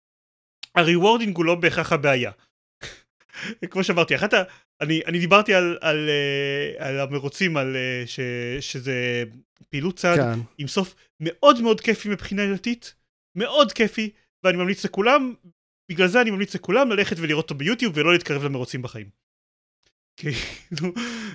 הריוורדינג 0.75 1.37
הוא 1.37 1.45
לא 1.45 1.55
בהכרח 1.55 1.93
הבעיה. 1.93 2.31
כמו 3.71 3.85
שאמרתי, 3.85 4.15
אחת 4.15 4.35
ה... 4.35 4.43
אני, 4.81 5.03
אני 5.07 5.19
דיברתי 5.19 5.55
על, 5.55 5.79
על, 5.81 6.09
אה, 6.09 6.89
על 6.89 7.01
המרוצים, 7.01 7.57
על 7.57 7.77
אה, 7.77 8.03
ש, 8.07 8.21
שזה 8.61 9.25
פעילות 9.69 9.97
צד 9.97 10.17
כן. 10.17 10.41
עם 10.59 10.67
סוף 10.67 10.95
מאוד 11.21 11.61
מאוד 11.61 11.81
כיפי 11.81 12.09
מבחינה 12.09 12.55
דתית, 12.55 12.95
מאוד 13.37 13.73
כיפי, 13.73 14.11
ואני 14.45 14.57
ממליץ 14.57 14.85
לכולם, 14.85 15.35
בגלל 15.91 16.09
זה 16.09 16.21
אני 16.21 16.31
ממליץ 16.31 16.55
לכולם 16.55 16.91
ללכת 16.91 17.17
ולראות 17.19 17.45
אותו 17.45 17.55
ביוטיוב 17.55 17.93
ולא 17.97 18.13
להתקרב 18.13 18.45
למרוצים 18.45 18.83
בחיים. 18.83 19.24
כאילו, 20.17 20.93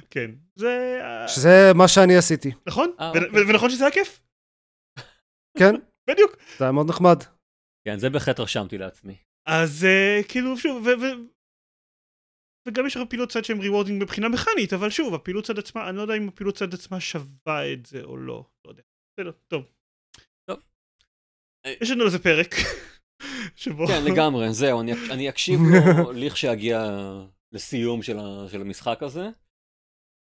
כן, 0.09 0.31
זה... 0.55 0.99
שזה 1.27 1.71
מה 1.75 1.87
שאני 1.87 2.17
עשיתי. 2.17 2.51
נכון, 2.67 2.91
אה, 2.99 3.07
אוקיי. 3.09 3.21
ונכון 3.49 3.69
שזה 3.69 3.83
היה 3.83 3.93
כיף. 3.93 4.21
כן. 5.57 5.75
בדיוק. 6.09 6.35
זה 6.57 6.65
היה 6.65 6.71
מאוד 6.71 6.89
נחמד. 6.89 7.17
כן, 7.87 7.99
זה 7.99 8.09
בהחלט 8.09 8.39
רשמתי 8.39 8.77
לעצמי. 8.77 9.15
אז 9.47 9.87
כאילו, 10.27 10.57
שוב, 10.57 10.87
וגם 12.67 12.87
יש 12.87 12.97
הרבה 12.97 13.09
פעילות 13.09 13.31
צד 13.31 13.45
שהם 13.45 13.59
rewarding 13.59 14.03
מבחינה 14.03 14.29
מכנית, 14.29 14.73
אבל 14.73 14.89
שוב, 14.89 15.13
הפעילות 15.13 15.45
צד 15.45 15.59
עצמה, 15.59 15.89
אני 15.89 15.97
לא 15.97 16.01
יודע 16.01 16.13
אם 16.13 16.27
הפעילות 16.27 16.55
צד 16.55 16.73
עצמה 16.73 16.99
שווה 16.99 17.73
את 17.73 17.85
זה 17.85 18.03
או 18.03 18.17
לא, 18.17 18.45
לא 18.65 18.71
יודע. 18.71 18.81
בסדר, 19.13 19.31
טוב. 19.47 19.65
טוב. 20.49 20.59
יש 21.81 21.91
לנו 21.91 22.05
איזה 22.05 22.19
פרק. 22.19 22.55
שבו... 23.55 23.87
כן, 23.87 24.03
לגמרי, 24.03 24.53
זהו, 24.53 24.81
אני, 24.81 24.91
אני 25.11 25.29
אקשיב 25.29 25.59
לו 25.71 26.11
לכשיגיע 26.11 26.85
לסיום 27.51 28.01
של, 28.01 28.19
ה, 28.19 28.49
של 28.51 28.61
המשחק 28.61 29.03
הזה. 29.03 29.29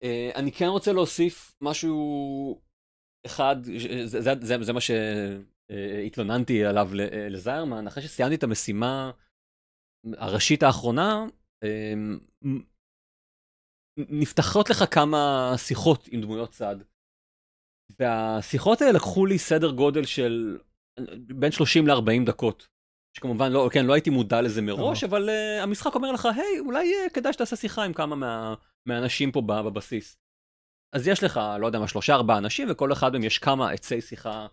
Uh, 0.03 0.35
אני 0.35 0.51
כן 0.51 0.65
רוצה 0.65 0.93
להוסיף 0.93 1.55
משהו 1.61 2.61
אחד, 3.25 3.55
זה, 4.05 4.21
זה, 4.21 4.33
זה, 4.41 4.63
זה 4.63 4.73
מה 4.73 4.79
שהתלוננתי 4.81 6.65
עליו 6.65 6.89
לזיירמן, 7.29 7.87
אחרי 7.87 8.03
שסיימתי 8.03 8.35
את 8.35 8.43
המשימה 8.43 9.11
הראשית 10.17 10.63
האחרונה, 10.63 11.25
uh, 11.63 12.47
נפתחות 13.97 14.69
לך 14.69 14.83
כמה 14.91 15.51
שיחות 15.57 16.07
עם 16.11 16.21
דמויות 16.21 16.49
צד. 16.49 16.75
והשיחות 17.99 18.81
האלה 18.81 18.91
לקחו 18.91 19.25
לי 19.25 19.37
סדר 19.37 19.71
גודל 19.71 20.05
של 20.05 20.57
בין 21.39 21.51
30 21.51 21.87
ל-40 21.87 22.25
דקות. 22.25 22.67
שכמובן 23.17 23.51
לא, 23.51 23.69
כן, 23.73 23.85
לא 23.85 23.93
הייתי 23.93 24.09
מודע 24.09 24.41
לזה 24.41 24.61
מראש, 24.61 25.03
אבל 25.03 25.29
uh, 25.29 25.63
המשחק 25.63 25.95
אומר 25.95 26.11
לך, 26.11 26.25
היי, 26.25 26.59
אולי 26.59 26.91
uh, 26.93 27.09
כדאי 27.13 27.33
שתעשה 27.33 27.55
שיחה 27.55 27.83
עם 27.83 27.93
כמה 27.93 28.15
מה, 28.15 28.53
מהאנשים 28.85 29.31
פה 29.31 29.41
בבסיס. 29.41 30.17
אז 30.95 31.07
יש 31.07 31.23
לך, 31.23 31.39
לא 31.59 31.65
יודע 31.65 31.79
מה, 31.79 31.87
שלושה 31.87 32.13
ארבעה 32.13 32.37
אנשים, 32.37 32.67
וכל 32.71 32.93
אחד 32.93 33.13
מהם 33.13 33.23
יש 33.23 33.39
כמה 33.39 33.71
עצי 33.71 34.01
שיחה 34.01 34.47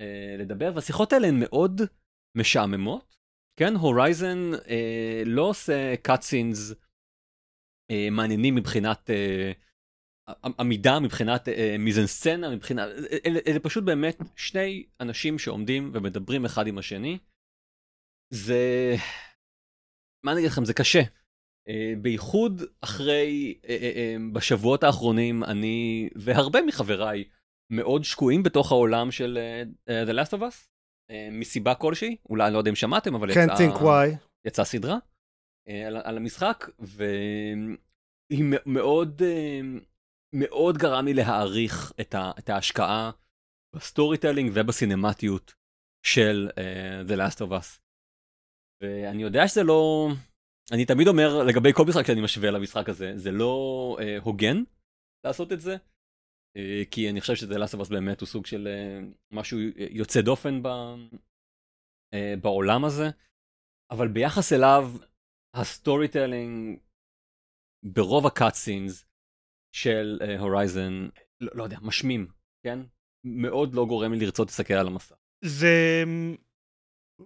uh, 0.00 0.04
לדבר, 0.38 0.72
והשיחות 0.74 1.12
האלה 1.12 1.28
הן 1.28 1.40
מאוד 1.40 1.80
משעממות. 2.36 3.16
כן, 3.56 3.74
הורייזן 3.74 4.50
uh, 4.54 4.68
לא 5.26 5.42
עושה 5.42 5.94
cutscenes 6.08 6.74
uh, 7.92 8.10
מעניינים 8.10 8.54
מבחינת 8.54 9.10
uh, 9.10 10.50
עמידה, 10.58 11.00
מבחינת 11.00 11.48
uh, 11.48 11.50
מיזנסצנה, 11.78 12.50
מבחינת... 12.50 12.88
אלה, 13.26 13.40
אלה 13.46 13.60
פשוט 13.60 13.84
באמת 13.84 14.22
שני 14.36 14.86
אנשים 15.00 15.38
שעומדים 15.38 15.90
ומדברים 15.94 16.44
אחד 16.44 16.66
עם 16.66 16.78
השני. 16.78 17.18
זה... 18.34 18.94
מה 20.24 20.32
אני 20.32 20.40
אגיד 20.40 20.50
לכם, 20.50 20.64
זה 20.64 20.74
קשה. 20.74 21.02
Uh, 21.68 21.98
בייחוד 22.02 22.62
אחרי, 22.80 23.54
uh, 23.62 23.66
uh, 23.66 23.68
uh, 23.68 24.34
בשבועות 24.34 24.84
האחרונים, 24.84 25.44
אני 25.44 26.08
והרבה 26.16 26.62
מחבריי 26.62 27.24
מאוד 27.72 28.04
שקועים 28.04 28.42
בתוך 28.42 28.72
העולם 28.72 29.10
של 29.10 29.38
uh, 29.88 29.92
The 30.08 30.12
Last 30.12 30.30
of 30.30 30.40
Us, 30.40 30.68
uh, 31.10 31.14
מסיבה 31.32 31.74
כלשהי, 31.74 32.16
אולי 32.28 32.46
אני 32.46 32.52
לא 32.52 32.58
יודע 32.58 32.70
אם 32.70 32.76
שמעתם, 32.76 33.14
אבל 33.14 33.30
יצאה, 33.30 33.56
think 33.56 33.78
why. 33.78 34.16
יצאה 34.46 34.64
סדרה 34.64 34.96
uh, 34.96 35.72
על, 35.86 35.96
על 36.04 36.16
המשחק, 36.16 36.70
והיא 36.78 38.44
מאוד, 38.66 39.22
uh, 39.22 39.80
מאוד 40.34 40.78
גרם 40.78 41.04
לי 41.04 41.14
להעריך 41.14 41.92
את, 42.00 42.14
ה, 42.14 42.30
את 42.38 42.48
ההשקעה 42.48 43.10
ב 43.76 44.18
storytelling 44.18 44.50
ובסינמטיות 44.54 45.54
של 46.06 46.48
uh, 46.50 47.10
The 47.10 47.16
Last 47.16 47.38
of 47.38 47.50
Us. 47.50 47.83
ואני 48.84 49.22
יודע 49.22 49.48
שזה 49.48 49.62
לא... 49.62 50.08
אני 50.72 50.86
תמיד 50.86 51.08
אומר 51.08 51.42
לגבי 51.42 51.72
כל 51.72 51.84
משחק 51.88 52.06
שאני 52.06 52.20
משווה 52.20 52.50
למשחק 52.50 52.88
הזה, 52.88 53.12
זה 53.16 53.30
לא 53.30 53.96
אה, 54.00 54.18
הוגן 54.18 54.62
לעשות 55.24 55.52
את 55.52 55.60
זה, 55.60 55.76
אה, 56.56 56.82
כי 56.90 57.10
אני 57.10 57.20
חושב 57.20 57.34
ש 57.34 57.58
The 57.58 57.66
Last 57.66 57.77
of 57.77 57.83
Us 57.83 57.88
באמת 57.88 58.20
הוא 58.20 58.26
סוג 58.26 58.46
של 58.46 58.68
אה, 58.68 59.00
משהו 59.32 59.58
יוצא 59.90 60.20
דופן 60.20 60.62
ב, 60.62 60.66
אה, 62.14 62.34
בעולם 62.42 62.84
הזה, 62.84 63.10
אבל 63.90 64.08
ביחס 64.08 64.52
אליו, 64.52 64.90
ה 65.54 66.08
storytelling 66.08 66.78
ברוב 67.84 68.26
הקאט-סינס 68.26 69.06
של 69.76 70.18
Horizon, 70.38 71.08
uh, 71.08 71.20
לא, 71.40 71.50
לא 71.54 71.64
יודע, 71.64 71.78
משמים, 71.82 72.26
כן? 72.66 72.78
מאוד 73.24 73.74
לא 73.74 73.86
גורם 73.86 74.12
לי 74.12 74.18
לרצות 74.18 74.48
להסתכל 74.48 74.74
על 74.74 74.86
המסע. 74.86 75.14
זה... 75.44 76.04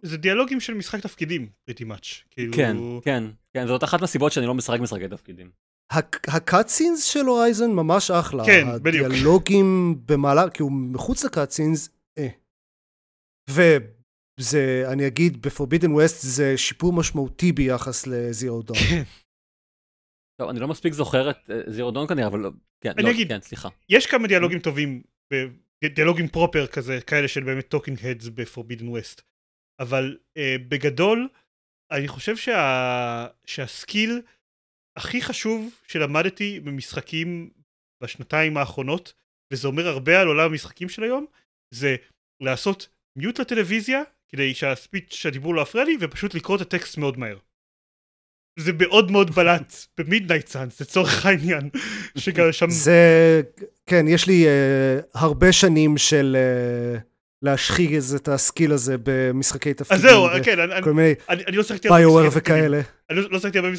זה 0.03 0.17
דיאלוגים 0.17 0.61
של 0.61 0.75
משחק 0.75 1.01
תפקידים, 1.01 1.49
pretty 1.71 1.85
much. 1.85 2.25
כאילו... 2.31 2.53
כן, 2.53 2.77
כן, 3.05 3.25
כן, 3.55 3.67
זאת 3.67 3.85
אחת 3.85 4.01
מהסיבות 4.01 4.33
שאני 4.33 4.47
לא 4.47 4.55
משחק 4.55 4.81
משחקי 4.81 5.09
תפקידים. 5.09 5.51
הקאטסינס 6.27 7.05
של 7.05 7.25
הורייזן 7.27 7.71
ממש 7.71 8.11
אחלה. 8.11 8.45
כן, 8.47 8.67
בדיוק. 8.83 9.07
הדיאלוגים 9.07 9.95
במעלה, 10.07 10.51
כי 10.51 10.63
הוא 10.63 10.73
מחוץ 10.73 11.25
לקאטסינס, 11.25 11.91
אה. 12.19 12.29
וזה, 13.51 14.85
אני 14.93 15.07
אגיד, 15.07 15.43
בפורבידן 15.43 15.93
ווסט 15.93 16.23
זה 16.23 16.57
שיפור 16.57 16.93
משמעותי 16.93 17.53
ביחס 17.53 18.07
לזירו 18.07 18.63
דון. 18.63 18.77
כן. 18.77 19.03
טוב, 20.41 20.49
אני 20.49 20.61
לא 20.61 20.69
מספיק 20.69 20.93
זוכר 20.93 21.31
את 21.31 21.37
Zero 21.67 21.91
Dawn 21.91 22.07
כנראה, 22.07 22.27
אבל 22.27 22.39
לא, 22.39 22.51
כן, 22.81 22.91
אני 22.91 23.03
לא, 23.03 23.11
אגיד, 23.11 23.29
כן, 23.29 23.41
סליחה. 23.41 23.69
יש 23.89 24.07
כמה 24.07 24.29
דיאלוגים 24.29 24.59
טובים, 24.59 25.03
דיאלוגים 25.95 26.29
proper 26.29 26.67
כזה, 26.67 27.01
כאלה 27.07 27.29
של 27.29 27.45
באמת 27.45 27.69
talking 27.69 27.99
heads 28.07 28.29
ב 28.29 28.35
Forbidden 28.35 28.89
West. 28.89 29.23
אבל 29.81 30.17
uh, 30.39 30.41
בגדול, 30.69 31.29
אני 31.91 32.09
חושב 32.09 32.37
שה... 32.37 33.27
שה 33.47 33.75
skill 33.75 34.23
הכי 34.97 35.23
חשוב 35.23 35.75
שלמדתי 35.87 36.61
במשחקים 36.61 37.51
בשנתיים 38.03 38.57
האחרונות, 38.57 39.15
וזה 39.53 39.69
אומר 39.69 39.89
הרבה 39.89 40.21
על 40.21 40.27
עולם 40.29 40.51
המשחקים 40.51 40.89
של 40.89 41.03
היום, 41.03 41.27
זה 41.75 41.97
לעשות 42.43 42.89
mute 43.19 43.41
לטלוויזיה, 43.41 44.03
כדי 44.29 44.55
שה 44.55 44.74
speech 44.74 45.13
שהדיבור 45.15 45.55
לא 45.55 45.63
יפריע 45.63 45.85
לי, 45.85 45.97
ופשוט 46.01 46.35
לקרוא 46.35 46.57
את 46.57 46.61
הטקסט 46.61 46.99
מאוד 46.99 47.19
מהר. 47.19 47.39
זה 48.59 48.73
מאוד 48.79 49.11
מאוד 49.11 49.31
בלט 49.31 49.75
ב 49.99 50.04
Midnight 50.04 50.47
Suns 50.47 50.81
לצורך 50.81 51.27
העניין 51.27 51.71
שגם 52.19 52.53
שם 52.53 52.71
זה 52.71 53.43
כן 53.87 54.09
יש 54.09 54.27
לי 54.27 54.45
uh, 54.47 55.07
הרבה 55.15 55.53
שנים 55.53 55.99
של 55.99 56.37
uh, 56.37 57.01
להשחיז 57.43 57.99
את 58.17 58.29
ה 58.29 58.36
skill 58.36 58.73
הזה 58.73 58.97
במשחקי 59.03 59.75
תפקידים. 59.75 60.07
אז 60.07 60.11
זהו, 60.11 60.29
כן, 60.45 60.61
אני, 60.61 60.93
מיני 60.93 61.15
אני, 61.29 61.45
אני 61.47 61.57
לא 61.57 61.63
שיחקתי 61.63 61.89
BioWare 61.89 62.29
וכאלה. 62.33 62.81
אני 63.11 63.21
לא 63.31 63.39
שיחקתי 63.39 63.59
הרבה 63.59 63.71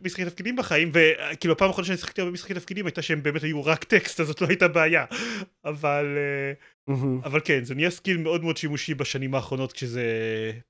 במשחקי 0.00 0.24
תפקידים 0.24 0.56
בחיים, 0.56 0.92
וכאילו 0.92 1.52
הפעם 1.52 1.68
האחרונה 1.68 1.86
שאני 1.86 1.98
שיחקתי 1.98 2.20
הרבה 2.20 2.30
במשחקי 2.30 2.54
תפקידים 2.54 2.86
הייתה 2.86 3.02
שהם 3.02 3.22
באמת 3.22 3.42
היו 3.42 3.64
רק 3.64 3.84
טקסט, 3.84 4.20
אז 4.20 4.26
זאת 4.26 4.40
לא 4.40 4.46
הייתה 4.46 4.68
בעיה. 4.68 5.04
אבל, 5.64 6.06
mm-hmm. 6.88 7.24
אבל 7.24 7.40
כן, 7.44 7.64
זה 7.64 7.74
נהיה 7.74 7.90
skill 7.90 8.16
מאוד 8.16 8.42
מאוד 8.42 8.56
שימושי 8.56 8.94
בשנים 8.94 9.34
האחרונות 9.34 9.72
כשזה 9.72 10.02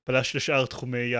פלש 0.03 0.35
לשאר 0.35 0.65
תחומי 0.65 1.13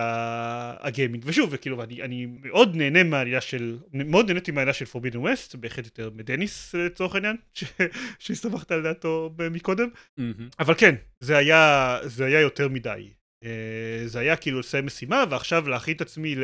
הגיימינג. 0.80 1.24
ושוב, 1.26 1.50
וכאילו, 1.52 1.82
אני, 1.82 2.02
אני 2.02 2.26
מאוד 2.26 2.76
נהנה 2.76 3.04
מהעלילה 3.04 3.40
של, 3.40 3.78
מאוד 3.92 4.26
נהניתי 4.26 4.50
מהעלילה 4.50 4.72
של 4.72 4.84
פורבידן 4.84 5.18
ווסט, 5.18 5.54
בהחלט 5.54 5.84
יותר 5.84 6.10
מדניס 6.10 6.74
לצורך 6.74 7.14
העניין, 7.14 7.36
שהסתבכת 8.18 8.70
על 8.70 8.82
דעתו 8.82 9.34
מקודם. 9.50 9.88
Mm-hmm. 10.20 10.22
אבל 10.58 10.74
כן, 10.74 10.94
זה 11.20 11.36
היה, 11.36 11.98
זה 12.04 12.24
היה 12.24 12.40
יותר 12.40 12.68
מדי. 12.68 13.10
Uh, 13.44 14.06
זה 14.06 14.18
היה 14.18 14.36
כאילו 14.36 14.60
לסיים 14.60 14.86
משימה 14.86 15.24
ועכשיו 15.30 15.68
להכין 15.68 15.96
את 15.96 16.00
עצמי 16.00 16.34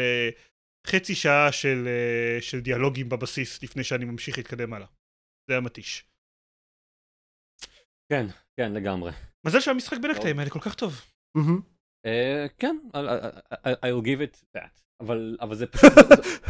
לחצי 0.87 1.15
שעה 1.15 1.53
של, 1.53 1.89
uh, 1.89 2.43
של 2.43 2.61
דיאלוגים 2.61 3.09
בבסיס 3.09 3.63
לפני 3.63 3.85
שאני 3.85 4.05
ממשיך 4.05 4.39
להתקדם 4.39 4.73
הלאה. 4.73 4.87
זה 5.49 5.55
היה 5.55 5.61
מתיש. 5.61 6.05
כן, 8.13 8.27
כן 8.57 8.73
לגמרי. 8.73 9.13
מזל 9.47 9.61
שהמשחק 9.61 9.99
בין 9.99 10.11
הקטעים 10.11 10.39
האלה 10.39 10.51
כל 10.51 10.61
כך 10.61 10.75
טוב. 10.75 11.01
Uh, 12.07 12.09
כן, 12.59 12.77
I'll 13.65 14.05
give 14.05 14.21
it 14.21 14.57
that. 14.57 14.81
אבל, 15.01 15.37
אבל 15.41 15.55
זה 15.55 15.67
פשוט... 15.67 15.93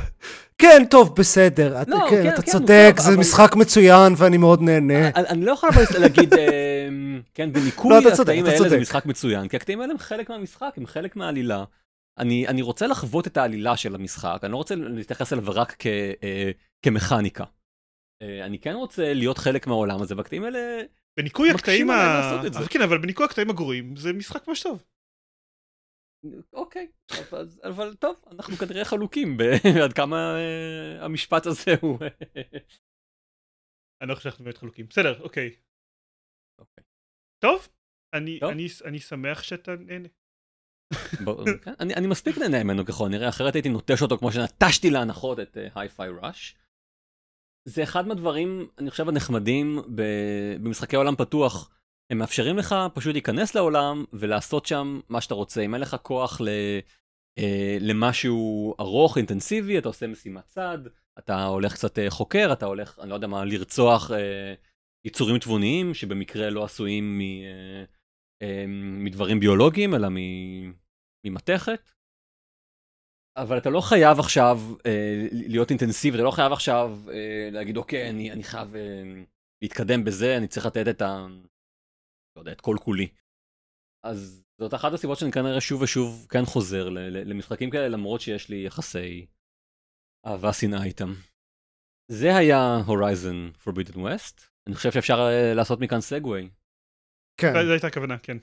כן, 0.63 0.83
טוב, 0.91 1.17
בסדר. 1.17 1.83
לא, 1.87 2.07
כן, 2.11 2.23
כן, 2.23 2.29
אתה 2.29 2.43
כן, 2.43 2.53
צודק, 2.53 2.95
זה 2.99 3.09
אבל... 3.09 3.17
משחק 3.17 3.57
מצוין 3.57 4.13
ואני 4.17 4.37
מאוד 4.37 4.63
נהנה. 4.63 5.09
אני, 5.09 5.29
אני 5.29 5.45
לא 5.45 5.53
יכול 5.53 5.71
להגיד, 6.01 6.35
כן, 7.35 7.53
בניקוי 7.53 8.05
לא, 8.05 8.09
הקטעים 8.09 8.47
האלה 8.47 8.69
זה 8.69 8.81
משחק 8.81 9.07
מצוין, 9.07 9.49
כי 9.49 9.57
הקטעים 9.57 9.81
האלה 9.81 9.93
הם 9.93 9.99
חלק 9.99 10.31
מהמשחק, 10.31 10.75
הם 10.77 10.87
חלק 10.87 11.17
מהעלילה. 11.17 11.65
אני, 12.19 12.49
אני 12.49 12.63
רוצה 12.63 12.87
לחוות 12.87 13.27
את 13.27 13.37
העלילה 13.37 13.77
של 13.77 13.95
המשחק, 13.95 14.41
אני 14.43 14.53
לא 14.53 14.57
רוצה 14.57 14.75
להתייחס 14.75 15.33
אליו 15.33 15.45
רק 15.49 15.77
כ, 15.79 15.87
אה, 16.23 16.51
כמכניקה. 16.83 17.45
אה, 18.23 18.45
אני 18.47 18.59
כן 18.59 18.75
רוצה 18.75 19.15
להיות 19.15 19.39
חלק 19.39 19.67
מהעולם 19.67 20.03
הזה, 20.03 20.17
והקטעים 20.17 20.45
האלה... 20.45 20.83
בניקוי 21.17 21.51
הקטעים 21.51 21.91
ה... 21.91 21.95
אבל 22.59 22.67
כן, 22.71 22.83
אבל 22.83 22.99
בניקוי 22.99 23.27
הקטעים 23.27 23.51
הגרועים 23.51 23.97
זה 23.97 24.12
משחק 24.12 24.49
ממש 24.49 24.62
טוב. 24.62 24.85
אוקיי, 26.53 26.91
אבל, 27.11 27.49
אבל 27.62 27.95
טוב, 27.95 28.25
אנחנו 28.31 28.57
כנראה 28.57 28.85
חלוקים 28.85 29.37
בעד 29.37 29.93
כמה 30.01 30.17
uh, 30.17 31.05
המשפט 31.05 31.47
הזה 31.47 31.71
הוא... 31.81 31.99
אני 34.01 34.11
לא 34.11 34.14
חושב 34.14 34.23
שאנחנו 34.23 34.45
באמת 34.45 34.57
חלוקים. 34.57 34.87
בסדר, 34.87 35.23
אוקיי. 35.23 35.57
אוקיי. 36.59 36.85
טוב, 37.43 37.69
אני, 38.14 38.41
טוב. 38.41 38.51
אני, 38.51 38.67
אני 38.85 38.99
שמח 38.99 39.43
שאתה 39.43 39.77
נהנה. 39.77 40.09
כן, 41.64 41.73
אני, 41.81 41.95
אני 41.95 42.07
מספיק 42.07 42.39
נהנה 42.39 42.64
ממנו 42.64 42.87
ככל 42.87 43.09
נראה, 43.09 43.29
אחרת 43.29 43.55
הייתי 43.55 43.69
נוטש 43.69 44.03
אותו 44.03 44.19
כמו 44.19 44.33
שנטשתי 44.33 44.91
להנחות 44.91 45.41
את 45.41 45.57
היי-פיי 45.75 46.09
uh, 46.09 46.12
ראש. 46.23 46.57
זה 47.69 47.83
אחד 47.83 48.09
מהדברים, 48.09 48.69
אני 48.79 48.91
חושב, 48.91 49.09
הנחמדים 49.09 49.83
במשחקי 50.62 50.97
עולם 50.97 51.17
פתוח. 51.17 51.71
הם 52.11 52.19
מאפשרים 52.19 52.59
לך 52.59 52.75
פשוט 52.95 53.12
להיכנס 53.12 53.55
לעולם 53.55 54.05
ולעשות 54.12 54.67
שם 54.67 55.01
מה 55.09 55.21
שאתה 55.21 55.35
רוצה. 55.35 55.61
אם 55.62 55.75
אין 55.75 55.83
לך 55.83 55.97
כוח 56.03 56.41
ל, 56.41 56.49
אה, 57.39 57.79
למשהו 57.81 58.75
ארוך, 58.81 59.17
אינטנסיבי, 59.17 59.79
אתה 59.79 59.89
עושה 59.89 60.07
משימת 60.07 60.47
צד, 60.47 60.79
אתה 61.19 61.45
הולך 61.45 61.73
קצת 61.73 61.99
אה, 61.99 62.11
חוקר, 62.11 62.53
אתה 62.53 62.67
הולך, 62.67 62.99
אני 62.99 63.11
לא 63.11 63.14
יודע 63.14 63.27
מה, 63.27 63.45
לרצוח 63.45 64.11
אה, 64.11 64.55
יצורים 65.05 65.39
תבוניים 65.39 65.95
שבמקרה 65.95 66.51
לא 66.51 66.64
עשויים 66.64 67.19
מ, 67.19 67.21
אה, 67.21 67.85
אה, 68.43 68.64
מדברים 68.99 69.41
ביולוגיים, 69.41 69.95
אלא 69.95 70.09
ממתכת. 71.27 71.91
אבל 73.37 73.59
אתה 73.59 73.70
לא 73.70 73.80
חייב 73.80 74.18
עכשיו 74.18 74.59
אה, 74.87 75.28
להיות 75.32 75.70
אינטנסיבי, 75.70 76.16
אתה 76.16 76.24
לא 76.24 76.30
חייב 76.30 76.53
עכשיו 76.53 76.99
אה, 77.09 77.49
להגיד, 77.53 77.76
אוקיי, 77.76 78.11
אני, 78.11 78.32
אני 78.32 78.43
חייב 78.43 78.76
אה, 78.76 79.22
להתקדם 79.62 80.05
בזה, 80.05 80.37
אני 80.37 80.49
צריך 80.49 80.66
לתת 80.66 80.89
את 80.91 81.03
ה... 81.03 81.26
לא 82.37 82.41
יודע, 82.41 82.53
את 82.53 82.61
כל 82.61 82.76
כולי. 82.80 83.09
אז 84.07 84.45
זאת 84.61 84.74
אחת 84.74 84.93
הסיבות 84.93 85.18
שאני 85.18 85.32
כנראה 85.32 85.61
שוב 85.61 85.82
ושוב 85.82 86.26
כן 86.30 86.45
חוזר 86.45 86.89
למשחקים 87.11 87.70
כאלה, 87.70 87.89
למרות 87.89 88.20
שיש 88.20 88.49
לי 88.49 88.66
יחסי 88.66 89.26
אהבה 90.26 90.53
שנאה 90.53 90.84
איתם. 90.84 91.12
זה 92.12 92.37
היה 92.37 92.78
Horizon 92.87 93.64
Forbidden 93.64 93.97
West. 93.97 94.47
אני 94.66 94.74
חושב 94.74 94.93
שאפשר 94.93 95.18
אה, 95.18 95.55
לעשות 95.55 95.80
מכאן 95.80 96.01
סגווי. 96.01 96.51
כן. 97.41 97.53
זו 97.66 97.72
הייתה 97.72 97.87
הכוונה, 97.87 98.18
כן. 98.18 98.37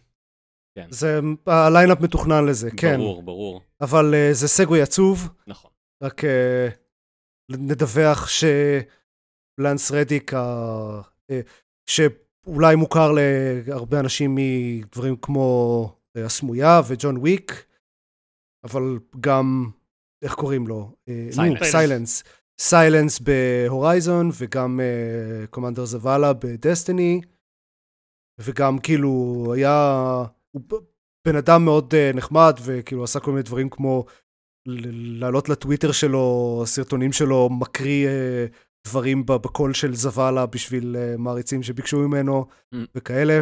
כן. 0.76 0.88
זה, 0.89 1.19
ה 1.47 1.55
lineup 1.55 2.01
מתוכנן 2.01 2.45
לזה, 2.45 2.69
כן. 2.78 2.97
ברור, 2.97 3.24
ברור. 3.24 3.61
אבל 3.82 4.13
uh, 4.13 4.34
זה 4.34 4.47
segue 4.47 4.82
עצוב. 4.82 5.30
נכון. 5.47 5.71
רק 6.03 6.21
uh, 6.24 6.28
נדווח 7.49 8.28
שלאנס 8.30 9.91
רדיק, 9.91 10.34
uh, 10.34 10.38
uh, 11.32 11.34
ש... 11.86 12.01
אולי 12.47 12.76
מוכר 12.76 13.11
להרבה 13.67 13.99
אנשים 13.99 14.36
מדברים 14.36 15.15
כמו 15.15 15.95
אה, 16.17 16.26
הסמויה 16.26 16.82
וג'ון 16.88 17.17
וויק, 17.17 17.65
אבל 18.63 18.99
גם, 19.19 19.69
איך 20.24 20.34
קוראים 20.34 20.67
לו? 20.67 20.95
Sylens. 21.63 22.24
Sylens 22.59 23.19
ב 23.19 23.32
Horizon, 23.32 24.30
וגם 24.38 24.80
קומנדר 25.49 25.84
uh, 25.84 25.86
זוואלה 25.86 26.34
בדסטיני, 26.34 27.21
וגם 28.39 28.80
כאילו 28.80 29.45
היה, 29.55 30.24
הוא 30.56 30.62
בן 31.28 31.36
אדם 31.36 31.66
מאוד 31.66 31.93
uh, 31.93 32.18
נחמד, 32.18 32.54
וכאילו 32.66 33.04
עשה 33.04 33.20
כל 33.20 33.32
מיני 33.32 33.43
דברים 33.43 33.70
כמו 33.70 34.06
לעלות 35.20 35.49
לטוויטר 35.49 35.91
שלו, 35.91 36.62
סרטונים 36.66 37.12
שלו 37.14 37.49
מקריא 37.60 38.08
uh, 38.08 38.56
דברים 38.88 39.26
בקול 39.26 39.74
של 39.74 39.93
זוואלה 39.95 40.45
בשביל 40.45 40.95
uh, 40.95 41.18
מעריצים 41.18 41.64
שביקשו 41.64 41.97
ממנו 41.97 42.45
mm. 42.76 42.78
וכאלה. 42.95 43.41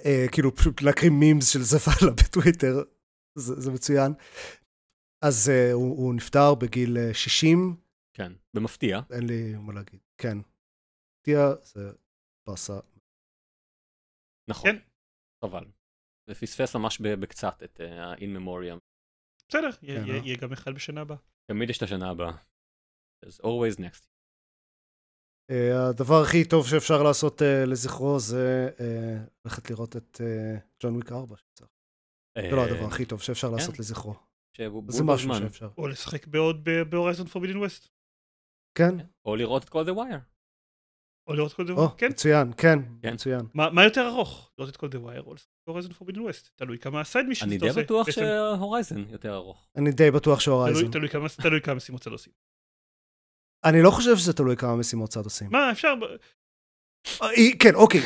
Uh, 0.00 0.32
כאילו 0.32 0.54
פשוט 0.54 0.82
להקריא 0.82 1.10
מימס 1.10 1.48
של 1.48 1.62
זוואלה 1.62 2.14
בטוויטר, 2.18 2.82
זה, 3.38 3.60
זה 3.60 3.70
מצוין. 3.70 4.12
אז 5.24 5.50
uh, 5.50 5.72
הוא, 5.72 5.96
הוא 5.96 6.14
נפטר 6.14 6.54
בגיל 6.54 6.96
uh, 6.96 7.14
60. 7.14 7.76
כן, 8.16 8.32
במפתיע. 8.54 9.00
אין 9.10 9.26
לי 9.26 9.54
מה 9.54 9.72
להגיד, 9.72 10.00
כן. 10.18 10.38
מפתיע 11.18 11.48
זה 11.62 11.92
באסה. 12.46 12.78
נכון, 14.50 14.70
כן. 14.70 14.76
חבל. 15.44 15.64
ופספס 16.30 16.76
ממש 16.76 17.00
בקצת 17.00 17.62
את 17.62 17.80
ה-in 17.80 18.38
memoriam. 18.38 18.78
בסדר, 19.48 19.72
כן, 19.72 19.86
יהיה- 19.86 20.14
אה? 20.14 20.20
יהיה 20.24 20.36
גם 20.36 20.52
אחד 20.52 20.74
בשנה 20.74 21.00
הבאה. 21.00 21.16
תמיד 21.50 21.70
יש 21.70 21.76
את 21.78 21.82
השנה 21.82 22.10
הבאה. 22.10 22.32
There's 23.24 23.38
always 23.42 23.78
next. 23.78 24.06
אה, 25.50 25.88
הדבר 25.88 26.22
הכי 26.22 26.44
טוב 26.44 26.66
שאפשר 26.68 27.02
לעשות 27.02 27.42
אה, 27.42 27.64
לזכרו 27.66 28.18
זה 28.18 28.70
אה, 28.80 29.16
ללכת 29.44 29.70
לראות 29.70 29.96
את 29.96 30.20
אה, 30.20 30.58
ג'ון 30.82 30.94
וויק 30.94 31.12
4. 31.12 31.36
שיצא. 31.36 31.64
זה 32.38 32.56
לא 32.56 32.60
אה, 32.60 32.64
הדבר 32.70 32.86
הכי 32.86 33.04
טוב 33.06 33.22
שאפשר 33.22 33.48
כן. 33.48 33.54
לעשות 33.54 33.78
לזכרו. 33.78 34.14
זה 34.88 35.04
משהו. 35.04 35.34
שאפשר. 35.34 35.68
או 35.78 35.88
לשחק 35.88 36.26
בעוד 36.26 36.64
ב 36.90 36.94
Horizon 36.94 37.26
Forbidden 37.26 37.56
West. 37.56 37.88
כן? 38.78 38.94
או 39.24 39.36
לראות 39.36 39.64
את 39.64 39.68
כל 39.68 39.84
The 39.84 39.92
Wire. 39.94 40.20
או 41.30 41.34
לראות 41.34 41.52
כל 41.52 41.64
דבר. 41.66 41.82
או, 41.82 41.96
כן. 41.96 42.08
מצוין, 42.08 42.52
כן, 42.56 42.78
כן. 43.02 43.12
מצוין. 43.14 43.40
מה 43.54 43.84
יותר 43.84 44.06
ארוך? 44.08 44.50
לראות 44.58 44.70
את 44.70 44.76
כל 44.76 44.88
The 44.88 45.00
Wire 45.00 45.22
או 45.22 45.34
לשחק 45.34 45.46
ב 45.66 45.69
Horizon 45.69 45.92
Forbidden 45.92 46.20
West. 46.20 46.48
תלוי 46.56 46.78
כמה 46.78 47.04
side 47.04 47.26
mission 47.26 47.46
אני 47.46 47.58
די. 47.58 47.68
בטוח. 47.76 48.10
ש 48.10 48.31
Horizon 48.31 49.04
יותר 49.10 49.34
ארוך. 49.34 49.68
אני 49.76 49.90
די 49.92 50.10
בטוח 50.10 50.40
ש 50.40 50.50
Horizon. 50.50 50.90
תלוי 50.90 51.60
כמה- 51.60 51.74
משימות 51.74 52.00
אתה 52.02 52.10
לא 52.10 52.14
עושים. 52.14 52.32
אני 53.64 53.82
לא 53.82 53.90
חושב 53.90 54.16
שזה 54.16 54.32
תלוי 54.32 54.56
כמה 54.56 54.76
משימות 54.76 55.10
צד 55.10 55.24
עושים. 55.24 55.48
מה 55.50 55.70
אפשר? 55.72 55.94
אה, 57.22 57.28
כן, 57.58 57.74
אוקיי, 57.74 58.00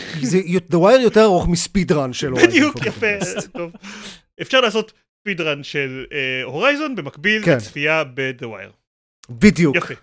The 0.70 0.74
Wire 0.76 1.00
יותר 1.02 1.22
ארוך 1.24 1.48
מ 1.48 1.92
speedrun 1.92 2.12
של 2.12 2.28
Horizon. 2.28 2.50
בדיוק, 2.50 2.76
יפה. 2.86 3.06
טוב. 3.58 3.72
אפשר 4.42 4.60
לעשות 4.60 4.92
speedrun 5.20 5.62
של 5.62 6.04
אה, 6.12 6.42
Horizon 6.44 6.96
במקביל 6.96 7.44
כן. 7.44 7.56
לצפייה 7.56 8.04
ב-The 8.04 8.42
Wire. 8.44 8.72
בדיוק. 9.30 9.76
יפה. 9.76 9.94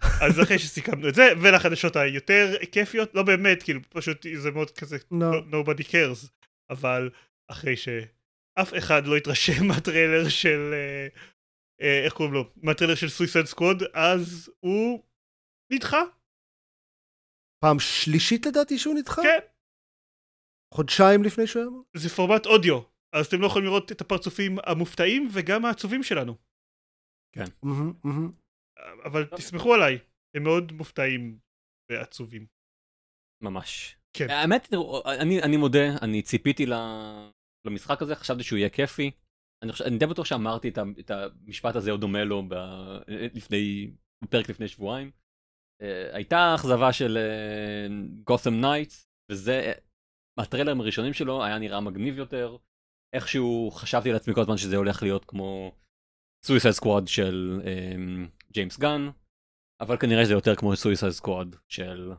אז 0.00 0.40
אחרי 0.42 0.58
שסיכמנו 0.58 1.08
את 1.08 1.14
זה, 1.14 1.22
ולחדשות 1.42 1.96
היותר 1.96 2.54
כיפיות, 2.72 3.14
לא 3.14 3.22
באמת, 3.22 3.62
כאילו, 3.62 3.80
פשוט 3.88 4.26
זה 4.36 4.50
מאוד 4.50 4.70
כזה, 4.70 4.96
לא. 5.10 5.32
no- 5.32 5.52
nobody 5.52 5.82
cares, 5.82 6.28
אבל 6.70 7.10
אחרי 7.50 7.76
שאף 7.76 8.74
אחד 8.78 9.06
לא 9.06 9.16
התרשם 9.16 9.66
מהטריילר 9.68 10.28
של, 10.28 10.70
אה, 10.72 11.08
אה, 11.82 12.04
איך 12.04 12.12
קוראים 12.12 12.34
לו? 12.34 12.50
מהטריילר 12.56 12.94
של 12.94 13.08
Suicide 13.08 13.44
Squad, 13.44 13.82
אז 13.94 14.50
הוא 14.60 15.02
נדחה, 15.72 16.02
פעם 17.64 17.78
שלישית 17.78 18.46
לדעתי 18.46 18.78
שהוא 18.78 18.94
נדחה? 18.94 19.22
כן, 19.22 19.38
חודשיים 20.74 21.22
לפני 21.22 21.46
שהוא 21.46 21.60
היה 21.60 21.68
אמור? 21.68 21.84
זה 21.96 22.08
פורמט 22.08 22.46
אודיו, 22.46 22.80
אז 23.12 23.26
אתם 23.26 23.40
לא 23.40 23.46
יכולים 23.46 23.66
לראות 23.68 23.92
את 23.92 24.00
הפרצופים 24.00 24.56
המופתעים 24.66 25.28
וגם 25.32 25.64
העצובים 25.64 26.02
שלנו. 26.02 26.36
מהמם, 27.62 27.92
מהמם. 28.04 28.43
אבל 29.04 29.24
טוב. 29.24 29.38
תסמכו 29.38 29.74
עליי, 29.74 29.98
הם 30.36 30.42
מאוד 30.42 30.72
מופתעים 30.72 31.38
ועצובים. 31.90 32.46
ממש. 33.42 33.96
כן. 34.16 34.30
האמת, 34.30 34.66
תראו, 34.70 35.02
אני, 35.06 35.42
אני 35.42 35.56
מודה, 35.56 35.98
אני 36.02 36.22
ציפיתי 36.22 36.66
למשחק 37.66 38.02
הזה, 38.02 38.14
חשבתי 38.14 38.42
שהוא 38.42 38.58
יהיה 38.58 38.68
כיפי. 38.68 39.10
אני, 39.64 39.72
חושב, 39.72 39.84
אני 39.84 39.98
די 39.98 40.06
בטוח 40.06 40.26
שאמרתי 40.26 40.68
את, 40.68 40.78
את 40.98 41.10
המשפט 41.10 41.76
הזה 41.76 41.90
או 41.90 41.96
דומה 41.96 42.24
לו 42.24 42.42
ב, 42.48 42.54
לפני, 43.08 43.90
בפרק 44.24 44.48
לפני 44.48 44.68
שבועיים. 44.68 45.10
אה, 45.82 45.86
הייתה 46.12 46.54
אכזבה 46.54 46.92
של 46.92 47.18
Gotham 48.24 48.52
אה, 48.52 48.66
Knights, 48.66 49.08
וזה, 49.30 49.72
מהטריילרים 50.38 50.80
הראשונים 50.80 51.12
שלו 51.12 51.44
היה 51.44 51.58
נראה 51.58 51.80
מגניב 51.80 52.18
יותר. 52.18 52.56
איכשהו 53.14 53.70
חשבתי 53.70 54.12
לעצמי 54.12 54.34
כל 54.34 54.40
הזמן 54.40 54.56
שזה 54.56 54.76
הולך 54.76 55.02
להיות 55.02 55.24
כמו 55.24 55.72
Suicide 56.44 56.74
Squad 56.74 57.08
של 57.08 57.60
ג'יימס 58.54 58.78
גן, 58.78 59.08
אבל 59.80 59.96
כנראה 59.96 60.24
שזה 60.24 60.32
יותר 60.32 60.56
כמו 60.56 60.76
Suicide 60.76 61.12
Squad 61.12 61.56
של, 61.68 62.12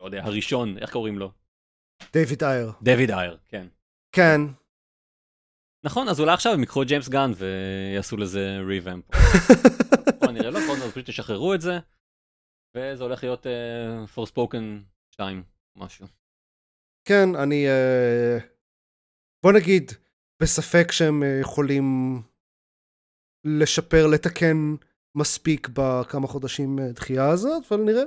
לא 0.00 0.06
יודע, 0.06 0.24
הראשון, 0.24 0.78
איך 0.78 0.92
קוראים 0.92 1.18
לו? 1.18 1.32
דיוויד 2.12 2.44
אייר. 2.44 2.72
דויד 2.82 3.10
אייר, 3.10 3.38
כן. 3.48 3.66
כן. 4.12 4.40
נכון, 5.84 6.08
אז 6.08 6.20
אולי 6.20 6.32
עכשיו 6.32 6.52
הם 6.52 6.60
ייקחו 6.60 6.82
את 6.82 6.88
ג'יימס 6.88 7.08
גן 7.08 7.30
ויעשו 7.36 8.16
לזה 8.16 8.58
ריבאמפ. 8.68 9.04
בוא 10.20 10.32
נראה 10.32 10.50
לא, 10.50 10.58
קודם 10.66 10.90
פשוט 10.90 11.08
ישחררו 11.08 11.54
את 11.54 11.60
זה, 11.60 11.78
וזה 12.76 13.04
הולך 13.04 13.22
להיות 13.22 13.46
uh, 13.46 14.18
Forspoken 14.18 14.64
2, 15.14 15.42
משהו. 15.76 16.06
כן, 17.08 17.28
אני... 17.42 17.68
אה, 17.68 18.38
בוא 19.42 19.52
נגיד, 19.52 19.92
בספק 20.42 20.92
שהם 20.92 21.22
אה, 21.22 21.38
יכולים 21.40 22.22
לשפר, 23.44 24.06
לתקן 24.06 24.56
מספיק 25.16 25.68
בכמה 25.68 26.26
חודשים 26.26 26.78
אה, 26.78 26.92
דחייה 26.92 27.30
הזאת, 27.30 27.72
אבל 27.72 27.80
נראה. 27.80 28.02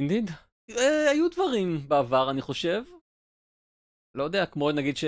אינדיד. 0.00 0.30
Uh, 0.70 1.10
היו 1.10 1.28
דברים 1.28 1.88
בעבר, 1.88 2.30
אני 2.30 2.42
חושב. 2.42 2.82
לא 4.16 4.24
יודע, 4.24 4.46
כמו 4.46 4.72
נגיד 4.72 4.96
ש... 4.96 5.04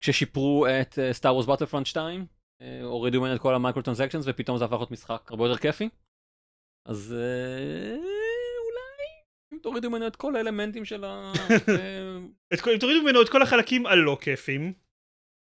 כששיפרו 0.00 0.66
את 0.66 0.98
Star 1.12 1.34
Wars 1.34 1.46
Battlefront 1.46 1.86
2, 1.86 2.26
אה, 2.62 2.82
הורידו 2.82 3.20
ממנו 3.20 3.34
את 3.34 3.40
כל 3.40 3.54
ה 3.54 3.59
micro 3.59 3.82
transactions 3.82 4.24
ופתאום 4.26 4.58
זה 4.58 4.64
הפך 4.64 4.76
להיות 4.76 4.90
משחק 4.90 5.30
הרבה 5.30 5.44
יותר 5.44 5.58
כיפי. 5.58 5.88
אז 6.88 7.12
אה, 7.12 7.96
אולי 8.66 9.06
אם 9.52 9.58
תורידו 9.62 9.90
ממנו 9.90 10.06
את 10.06 10.16
כל 10.16 10.36
האלמנטים 10.36 10.84
של 10.84 11.04
ה... 11.04 11.32
אה, 11.68 12.18
אם 12.72 12.78
תורידו 12.80 13.02
ממנו 13.02 13.22
את 13.22 13.28
כל 13.28 13.42
החלקים 13.42 13.86
הלא 13.86 14.18
כיפים, 14.20 14.72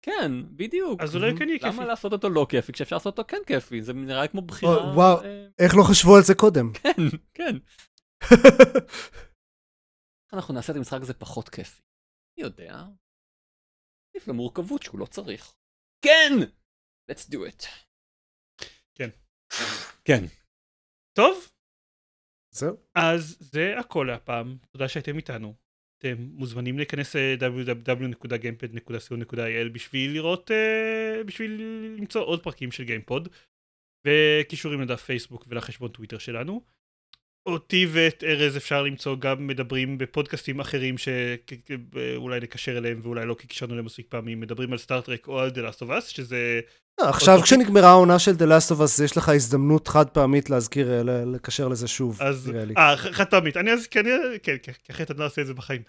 כן, 0.05 0.55
בדיוק. 0.55 1.01
אז 1.01 1.15
אולי 1.15 1.31
כן 1.39 1.49
יהיה 1.49 1.59
כיפי. 1.59 1.75
למה 1.75 1.85
לעשות 1.85 2.13
אותו 2.13 2.29
לא 2.29 2.45
כיפי 2.49 2.73
כשאפשר 2.73 2.95
לעשות 2.95 3.17
אותו 3.17 3.29
כן 3.29 3.41
כיפי? 3.47 3.81
זה 3.81 3.93
נראה 3.93 4.27
כמו 4.27 4.41
בחירה. 4.41 4.75
או, 4.75 4.95
וואו. 4.95 5.23
אה, 5.23 5.47
איך 5.59 5.73
לא 5.77 5.83
חשבו 5.89 6.15
על 6.15 6.21
זה 6.23 6.33
קודם? 6.35 6.71
כן, 6.83 7.17
כן. 7.33 7.55
אנחנו 10.33 10.53
נעשה 10.53 10.71
את 10.71 10.77
המשחק 10.77 11.01
הזה 11.01 11.13
פחות 11.13 11.49
כיפי. 11.49 11.81
מי 12.37 12.43
יודע? 12.43 12.83
נוסיף 14.15 14.27
למורכבות 14.27 14.83
שהוא 14.83 14.99
לא 14.99 15.05
צריך. 15.05 15.55
כן! 16.01 16.31
let's 17.11 17.31
do 17.31 17.37
it. 17.49 17.65
כן. 18.97 19.09
כן. 20.05 20.25
טוב, 21.17 21.51
זהו. 22.55 22.77
אז 22.95 23.37
זה 23.39 23.79
הכל 23.79 24.07
להפעם, 24.11 24.57
תודה 24.71 24.89
שהייתם 24.89 25.17
איתנו. 25.17 25.64
אתם 26.07 26.15
מוזמנים 26.19 26.77
להיכנס 26.77 27.15
ל-www.gamepad.co.il 27.15 29.69
בשביל 29.71 30.13
לראות, 30.13 30.51
אה, 30.51 31.23
בשביל 31.23 31.61
למצוא 31.97 32.21
עוד 32.21 32.43
פרקים 32.43 32.71
של 32.71 32.83
גיימפוד, 32.83 33.29
וקישורים 34.07 34.81
לדף 34.81 35.01
פייסבוק 35.01 35.45
ולחשבון 35.47 35.91
טוויטר 35.91 36.17
שלנו. 36.17 36.74
אותי 37.45 37.87
ואת 37.91 38.23
ארז 38.27 38.57
אפשר 38.57 38.83
למצוא 38.83 39.15
גם 39.19 39.47
מדברים 39.47 39.97
בפודקאסטים 39.97 40.59
אחרים 40.59 40.95
שאולי 40.97 42.39
נקשר 42.39 42.77
אליהם 42.77 42.99
ואולי 43.03 43.25
לא 43.25 43.35
כי 43.39 43.47
קישרנו 43.47 43.73
אליהם 43.73 43.85
מספיק 43.85 44.05
פעמים, 44.09 44.39
מדברים 44.39 44.71
על 44.71 44.77
סטארט-טרק 44.77 45.27
או 45.27 45.39
על 45.39 45.49
The 45.49 45.71
Last 45.71 45.81
of 45.81 45.89
Us, 45.89 46.01
שזה... 46.01 46.59
אה, 47.01 47.09
עכשיו. 47.09 47.39
כשנגמרה 47.43 47.89
העונה 47.89 48.19
של 48.19 48.31
The 48.31 48.45
Last 48.47 48.75
of 48.75 48.79
Us, 48.79 49.03
יש 49.03 49.17
לך 49.17 49.29
הזדמנות 49.29 49.87
חד 49.87 50.09
פעמית 50.09 50.49
להזכיר, 50.49 51.03
לקשר 51.05 51.67
לזה 51.67 51.87
שוב, 51.87 52.21
אז... 52.21 52.49
נראה 52.49 52.65
לי. 52.65 52.73
אה, 52.77 52.97
חד 52.97 53.25
פעמית. 53.25 53.57
אני 53.57 53.71
אז... 53.71 53.87
כן, 53.87 54.03
כן, 54.43 54.57
כי 54.57 54.91
אחרת 54.91 55.11
אני 55.11 55.19
לא 55.19 55.23
אעשה 55.23 55.41
את 55.41 55.47
זה 55.47 55.53
בחיים. 55.53 55.81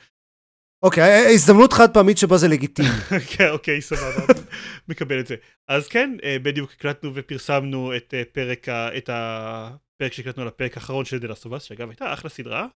אוקיי, 0.86 1.02
אה, 1.02 1.28
הזדמנות 1.28 1.72
חד 1.72 1.94
פעמית 1.94 2.18
שבה 2.18 2.36
זה 2.36 2.48
לגיטימי. 2.48 2.88
כן, 3.26 3.48
אוקיי, 3.56 3.80
סבבה, 3.80 4.34
מקבל 4.88 5.20
את 5.20 5.26
זה. 5.26 5.34
אז 5.68 5.88
כן, 5.88 6.16
אה, 6.24 6.36
בדיוק 6.42 6.72
הקלטנו 6.72 7.10
ופרסמנו 7.14 7.96
את 7.96 8.14
אה, 8.14 8.22
פרק, 8.32 8.68
את 8.68 9.10
הפרק 9.12 10.12
שהקלטנו 10.12 10.42
על 10.42 10.48
הפרק 10.48 10.76
האחרון 10.76 11.04
של 11.04 11.32
Us, 11.32 11.60
שאגב 11.60 11.88
הייתה 11.88 12.12
אחלה 12.12 12.30
סדרה. 12.30 12.66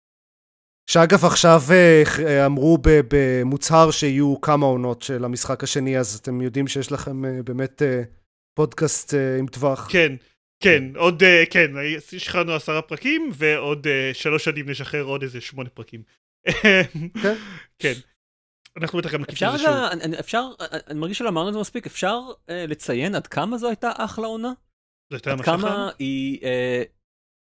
שאגב 0.90 1.24
עכשיו 1.24 1.60
אה, 1.70 2.02
אה, 2.26 2.46
אמרו 2.46 2.78
במוצהר 2.82 3.90
שיהיו 3.90 4.40
כמה 4.40 4.66
עונות 4.66 5.02
של 5.02 5.24
המשחק 5.24 5.64
השני, 5.64 5.98
אז 5.98 6.18
אתם 6.22 6.40
יודעים 6.40 6.68
שיש 6.68 6.92
לכם 6.92 7.24
אה, 7.24 7.42
באמת 7.44 7.82
אה, 7.82 8.02
פודקאסט 8.54 9.14
אה, 9.14 9.38
עם 9.38 9.46
טווח. 9.46 9.88
כן, 9.92 10.12
כן, 10.62 10.84
עוד, 10.96 11.22
אה, 11.22 11.44
כן, 11.50 11.70
שחררנו 12.18 12.52
עשרה 12.52 12.82
פרקים, 12.82 13.30
ועוד 13.34 13.86
אה, 13.86 14.10
שלוש 14.14 14.44
שנים 14.44 14.70
נשחרר 14.70 15.02
עוד 15.02 15.22
איזה 15.22 15.40
שמונה 15.40 15.68
פרקים. 15.68 16.02
כן. 17.22 17.34
כן. 17.78 17.92
אנחנו 18.76 18.98
בטח 18.98 19.12
גם 19.12 19.20
נקיף 19.20 19.32
אפשר 19.32 19.52
את 19.54 19.58
זה 19.58 19.64
שוב. 19.64 20.14
אפשר, 20.14 20.50
אני 20.88 20.98
מרגיש 20.98 21.18
שלא 21.18 21.28
אמרנו 21.28 21.48
את 21.48 21.54
זה 21.54 21.60
מספיק, 21.60 21.86
אפשר 21.86 22.20
אה, 22.48 22.66
לציין 22.66 23.14
עד 23.14 23.26
כמה 23.26 23.58
זו 23.58 23.68
הייתה 23.68 23.90
אחלה 23.96 24.26
עונה? 24.26 24.52
זו 25.10 25.16
הייתה 25.16 25.30
עד 25.30 25.36
ממש 25.36 25.48
אחלה. 25.48 25.58
כמה 25.58 25.90
היא... 25.98 26.38
אה, 26.42 26.82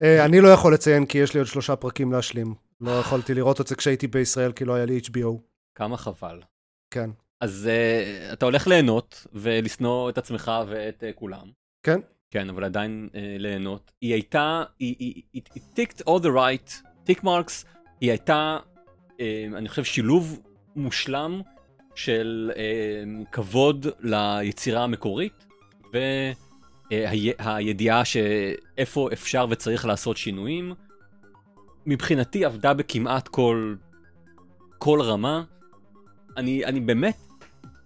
אה, 0.03 0.25
אני 0.25 0.41
לא 0.41 0.47
יכול 0.47 0.73
לציין 0.73 1.05
כי 1.05 1.17
יש 1.17 1.33
לי 1.33 1.39
עוד 1.39 1.47
שלושה 1.47 1.75
פרקים 1.75 2.11
להשלים. 2.11 2.55
לא 2.81 2.91
יכולתי 2.91 3.33
לראות 3.33 3.61
את 3.61 3.67
זה 3.67 3.75
כשהייתי 3.75 4.07
בישראל 4.07 4.51
כי 4.51 4.65
לא 4.65 4.73
היה 4.73 4.85
לי 4.85 4.99
HBO. 4.99 5.41
כמה 5.75 5.97
חבל. 5.97 6.41
כן. 6.93 7.09
אז 7.41 7.69
uh, 7.69 8.33
אתה 8.33 8.45
הולך 8.45 8.67
ליהנות 8.67 9.27
ולשנוא 9.33 10.09
את 10.09 10.17
עצמך 10.17 10.51
ואת 10.67 11.03
uh, 11.03 11.13
כולם. 11.15 11.51
כן. 11.83 11.99
כן, 12.31 12.49
אבל 12.49 12.63
עדיין 12.63 13.09
uh, 13.11 13.15
ליהנות. 13.17 13.91
היא 14.01 14.13
הייתה, 14.13 14.63
היא, 14.79 15.23
ticked 15.75 16.01
all 16.01 16.23
the 16.23 16.29
right, 16.35 16.89
tick 17.07 17.23
marks, 17.23 17.65
היא 18.01 18.09
הייתה, 18.09 18.57
אני 19.55 19.69
חושב, 19.69 19.83
שילוב 19.83 20.39
מושלם 20.75 21.41
של 21.95 22.51
uh, 22.53 23.29
כבוד 23.31 23.87
ליצירה 23.99 24.83
המקורית, 24.83 25.45
והידיעה 26.91 28.05
שאיפה 28.05 29.09
אפשר 29.13 29.45
וצריך 29.49 29.85
לעשות 29.85 30.17
שינויים. 30.17 30.73
מבחינתי 31.85 32.45
עבדה 32.45 32.73
בכמעט 32.73 33.27
כל, 33.27 33.75
כל 34.77 35.01
רמה. 35.01 35.43
אני, 36.37 36.65
אני 36.65 36.79
באמת, 36.79 37.17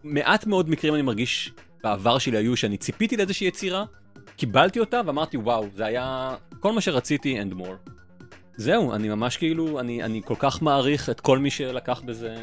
מעט 0.04 0.46
מאוד 0.48 0.70
מקרים 0.70 0.94
אני 0.94 1.02
מרגיש 1.02 1.52
בעבר 1.84 2.18
שלי 2.18 2.38
היו 2.38 2.58
שאני 2.58 2.78
ציפיתי 2.78 3.18
לאיזושהי 3.18 3.48
יצירה, 3.48 3.86
קיבלתי 4.36 4.80
אותה 4.80 5.02
ואמרתי 5.06 5.38
וואו, 5.38 5.68
זה 5.76 5.86
היה 5.86 6.36
כל 6.60 6.72
מה 6.72 6.82
שרציתי 6.82 7.42
and 7.42 7.54
more. 7.54 7.92
זהו, 8.58 8.94
אני 8.94 9.10
ממש 9.10 9.38
כאילו, 9.38 9.80
אני, 9.80 10.04
אני 10.04 10.22
כל 10.26 10.36
כך 10.40 10.62
מעריך 10.62 11.10
את 11.10 11.20
כל 11.20 11.38
מי 11.40 11.50
שלקח 11.50 12.02
בזה 12.06 12.36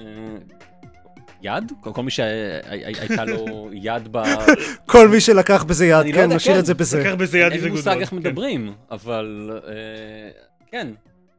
יד? 1.43 1.73
כל 1.81 2.03
מי 2.03 2.11
שהייתה 2.11 3.25
לו 3.25 3.69
יד 3.73 4.09
ב... 4.11 4.23
כל 4.87 5.09
מי 5.09 5.21
שלקח 5.21 5.63
בזה 5.65 5.87
יד, 5.87 6.07
לא 6.07 6.13
כן, 6.13 6.21
יודע, 6.23 6.37
נשאיר 6.37 6.55
כן. 6.55 6.61
את 6.61 6.67
זה 6.67 6.75
בזה. 6.75 7.01
לקח 7.01 7.15
בזה 7.15 7.39
יד 7.39 7.53
אין 7.53 7.65
לי. 7.65 7.71
מושג 7.71 7.97
איך 8.01 8.13
מדברים, 8.13 8.73
אבל 8.91 9.51
אה, 9.69 10.31
כן. 10.71 10.89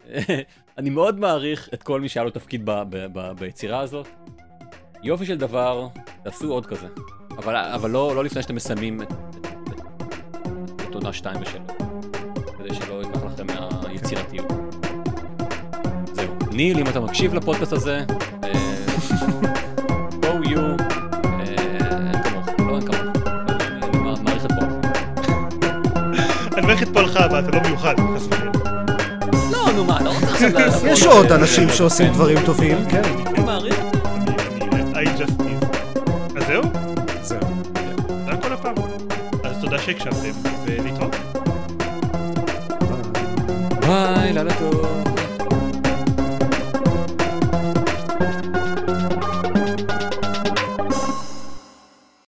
אני 0.78 0.90
מאוד 0.90 1.20
מעריך 1.20 1.70
את 1.74 1.84
כל 1.84 2.02
מי 2.02 2.10
שהיה 2.10 2.24
לו 2.24 2.30
תפקיד 2.30 2.62
ב- 2.66 2.72
ב- 2.90 3.06
ב- 3.14 3.32
ביצירה 3.40 3.80
הזאת. 3.80 4.08
יופי 5.04 5.26
של 5.26 5.38
דבר, 5.38 5.88
תעשו 6.24 6.52
עוד 6.52 6.66
כזה. 6.66 6.88
אבל, 7.38 7.56
אבל 7.56 7.90
לא, 7.90 8.16
לא 8.16 8.24
לפני 8.24 8.42
שאתם 8.42 8.56
מסיימים 8.56 9.02
את, 9.02 9.12
את, 9.12 9.46
את, 9.46 10.82
את 10.90 10.96
עונה 10.96 11.14
2 11.14 11.38
ו-3. 11.38 11.91
מהיצירתיות. 14.16 14.52
זהו. 16.14 16.26
ניל, 16.52 16.80
אם 16.80 16.88
אתה 16.88 17.00
מקשיב 17.00 17.34
לפודקאסט 17.34 17.74
הזה, 17.74 18.04
אה, 18.44 18.52
go 20.22 20.46
you, 20.48 20.60
אה, 20.60 21.42
אין 22.14 22.24
כמוך, 22.24 22.46
לא 22.60 22.76
אין 22.76 22.88
כמוך. 22.88 22.98
אני 23.84 23.98
מעריך 24.24 24.46
את 24.46 24.52
פועלך. 24.52 24.74
אני 26.58 26.62
מעריך 26.66 26.84
את 26.84 26.88
פועלך, 26.94 27.18
אבל 27.18 27.40
אתה 27.40 27.52
לא 27.52 27.62
מיוחד, 27.62 27.96
חס 28.16 28.28
וחלילה. 28.30 28.52
לא, 29.52 29.72
נו 29.76 29.86
מה, 29.86 29.98
אתה 29.98 30.10
רוצה 30.10 30.28
עכשיו 30.32 30.50
לעבור... 30.60 30.88
יש 30.88 31.04
עוד 31.06 31.32
אנשים 31.32 31.68
כן. 31.68 31.74
שעושים 31.76 32.14
דברים 32.14 32.38
טובים, 32.46 32.78
כן. 32.90 33.02
אני 33.28 33.40
מעריך. 33.46 33.80
אני- 34.06 34.34
אני- 34.72 35.10
I 35.10 35.20
just 35.20 35.42
is. 35.42 35.66
אז 36.38 36.44
זהו, 36.48 36.64
זהו. 37.22 37.40
זה 38.26 38.32
הכל 38.32 38.54
הפעם. 38.54 38.76
אז 39.44 39.58
תודה 39.62 39.80
שהקשבתם, 39.80 40.32
ולהתראות. 40.66 41.16
ביי. 44.34 44.44
ביי, 44.44 44.44
לילה 44.44 44.60
טוב. 44.60 44.91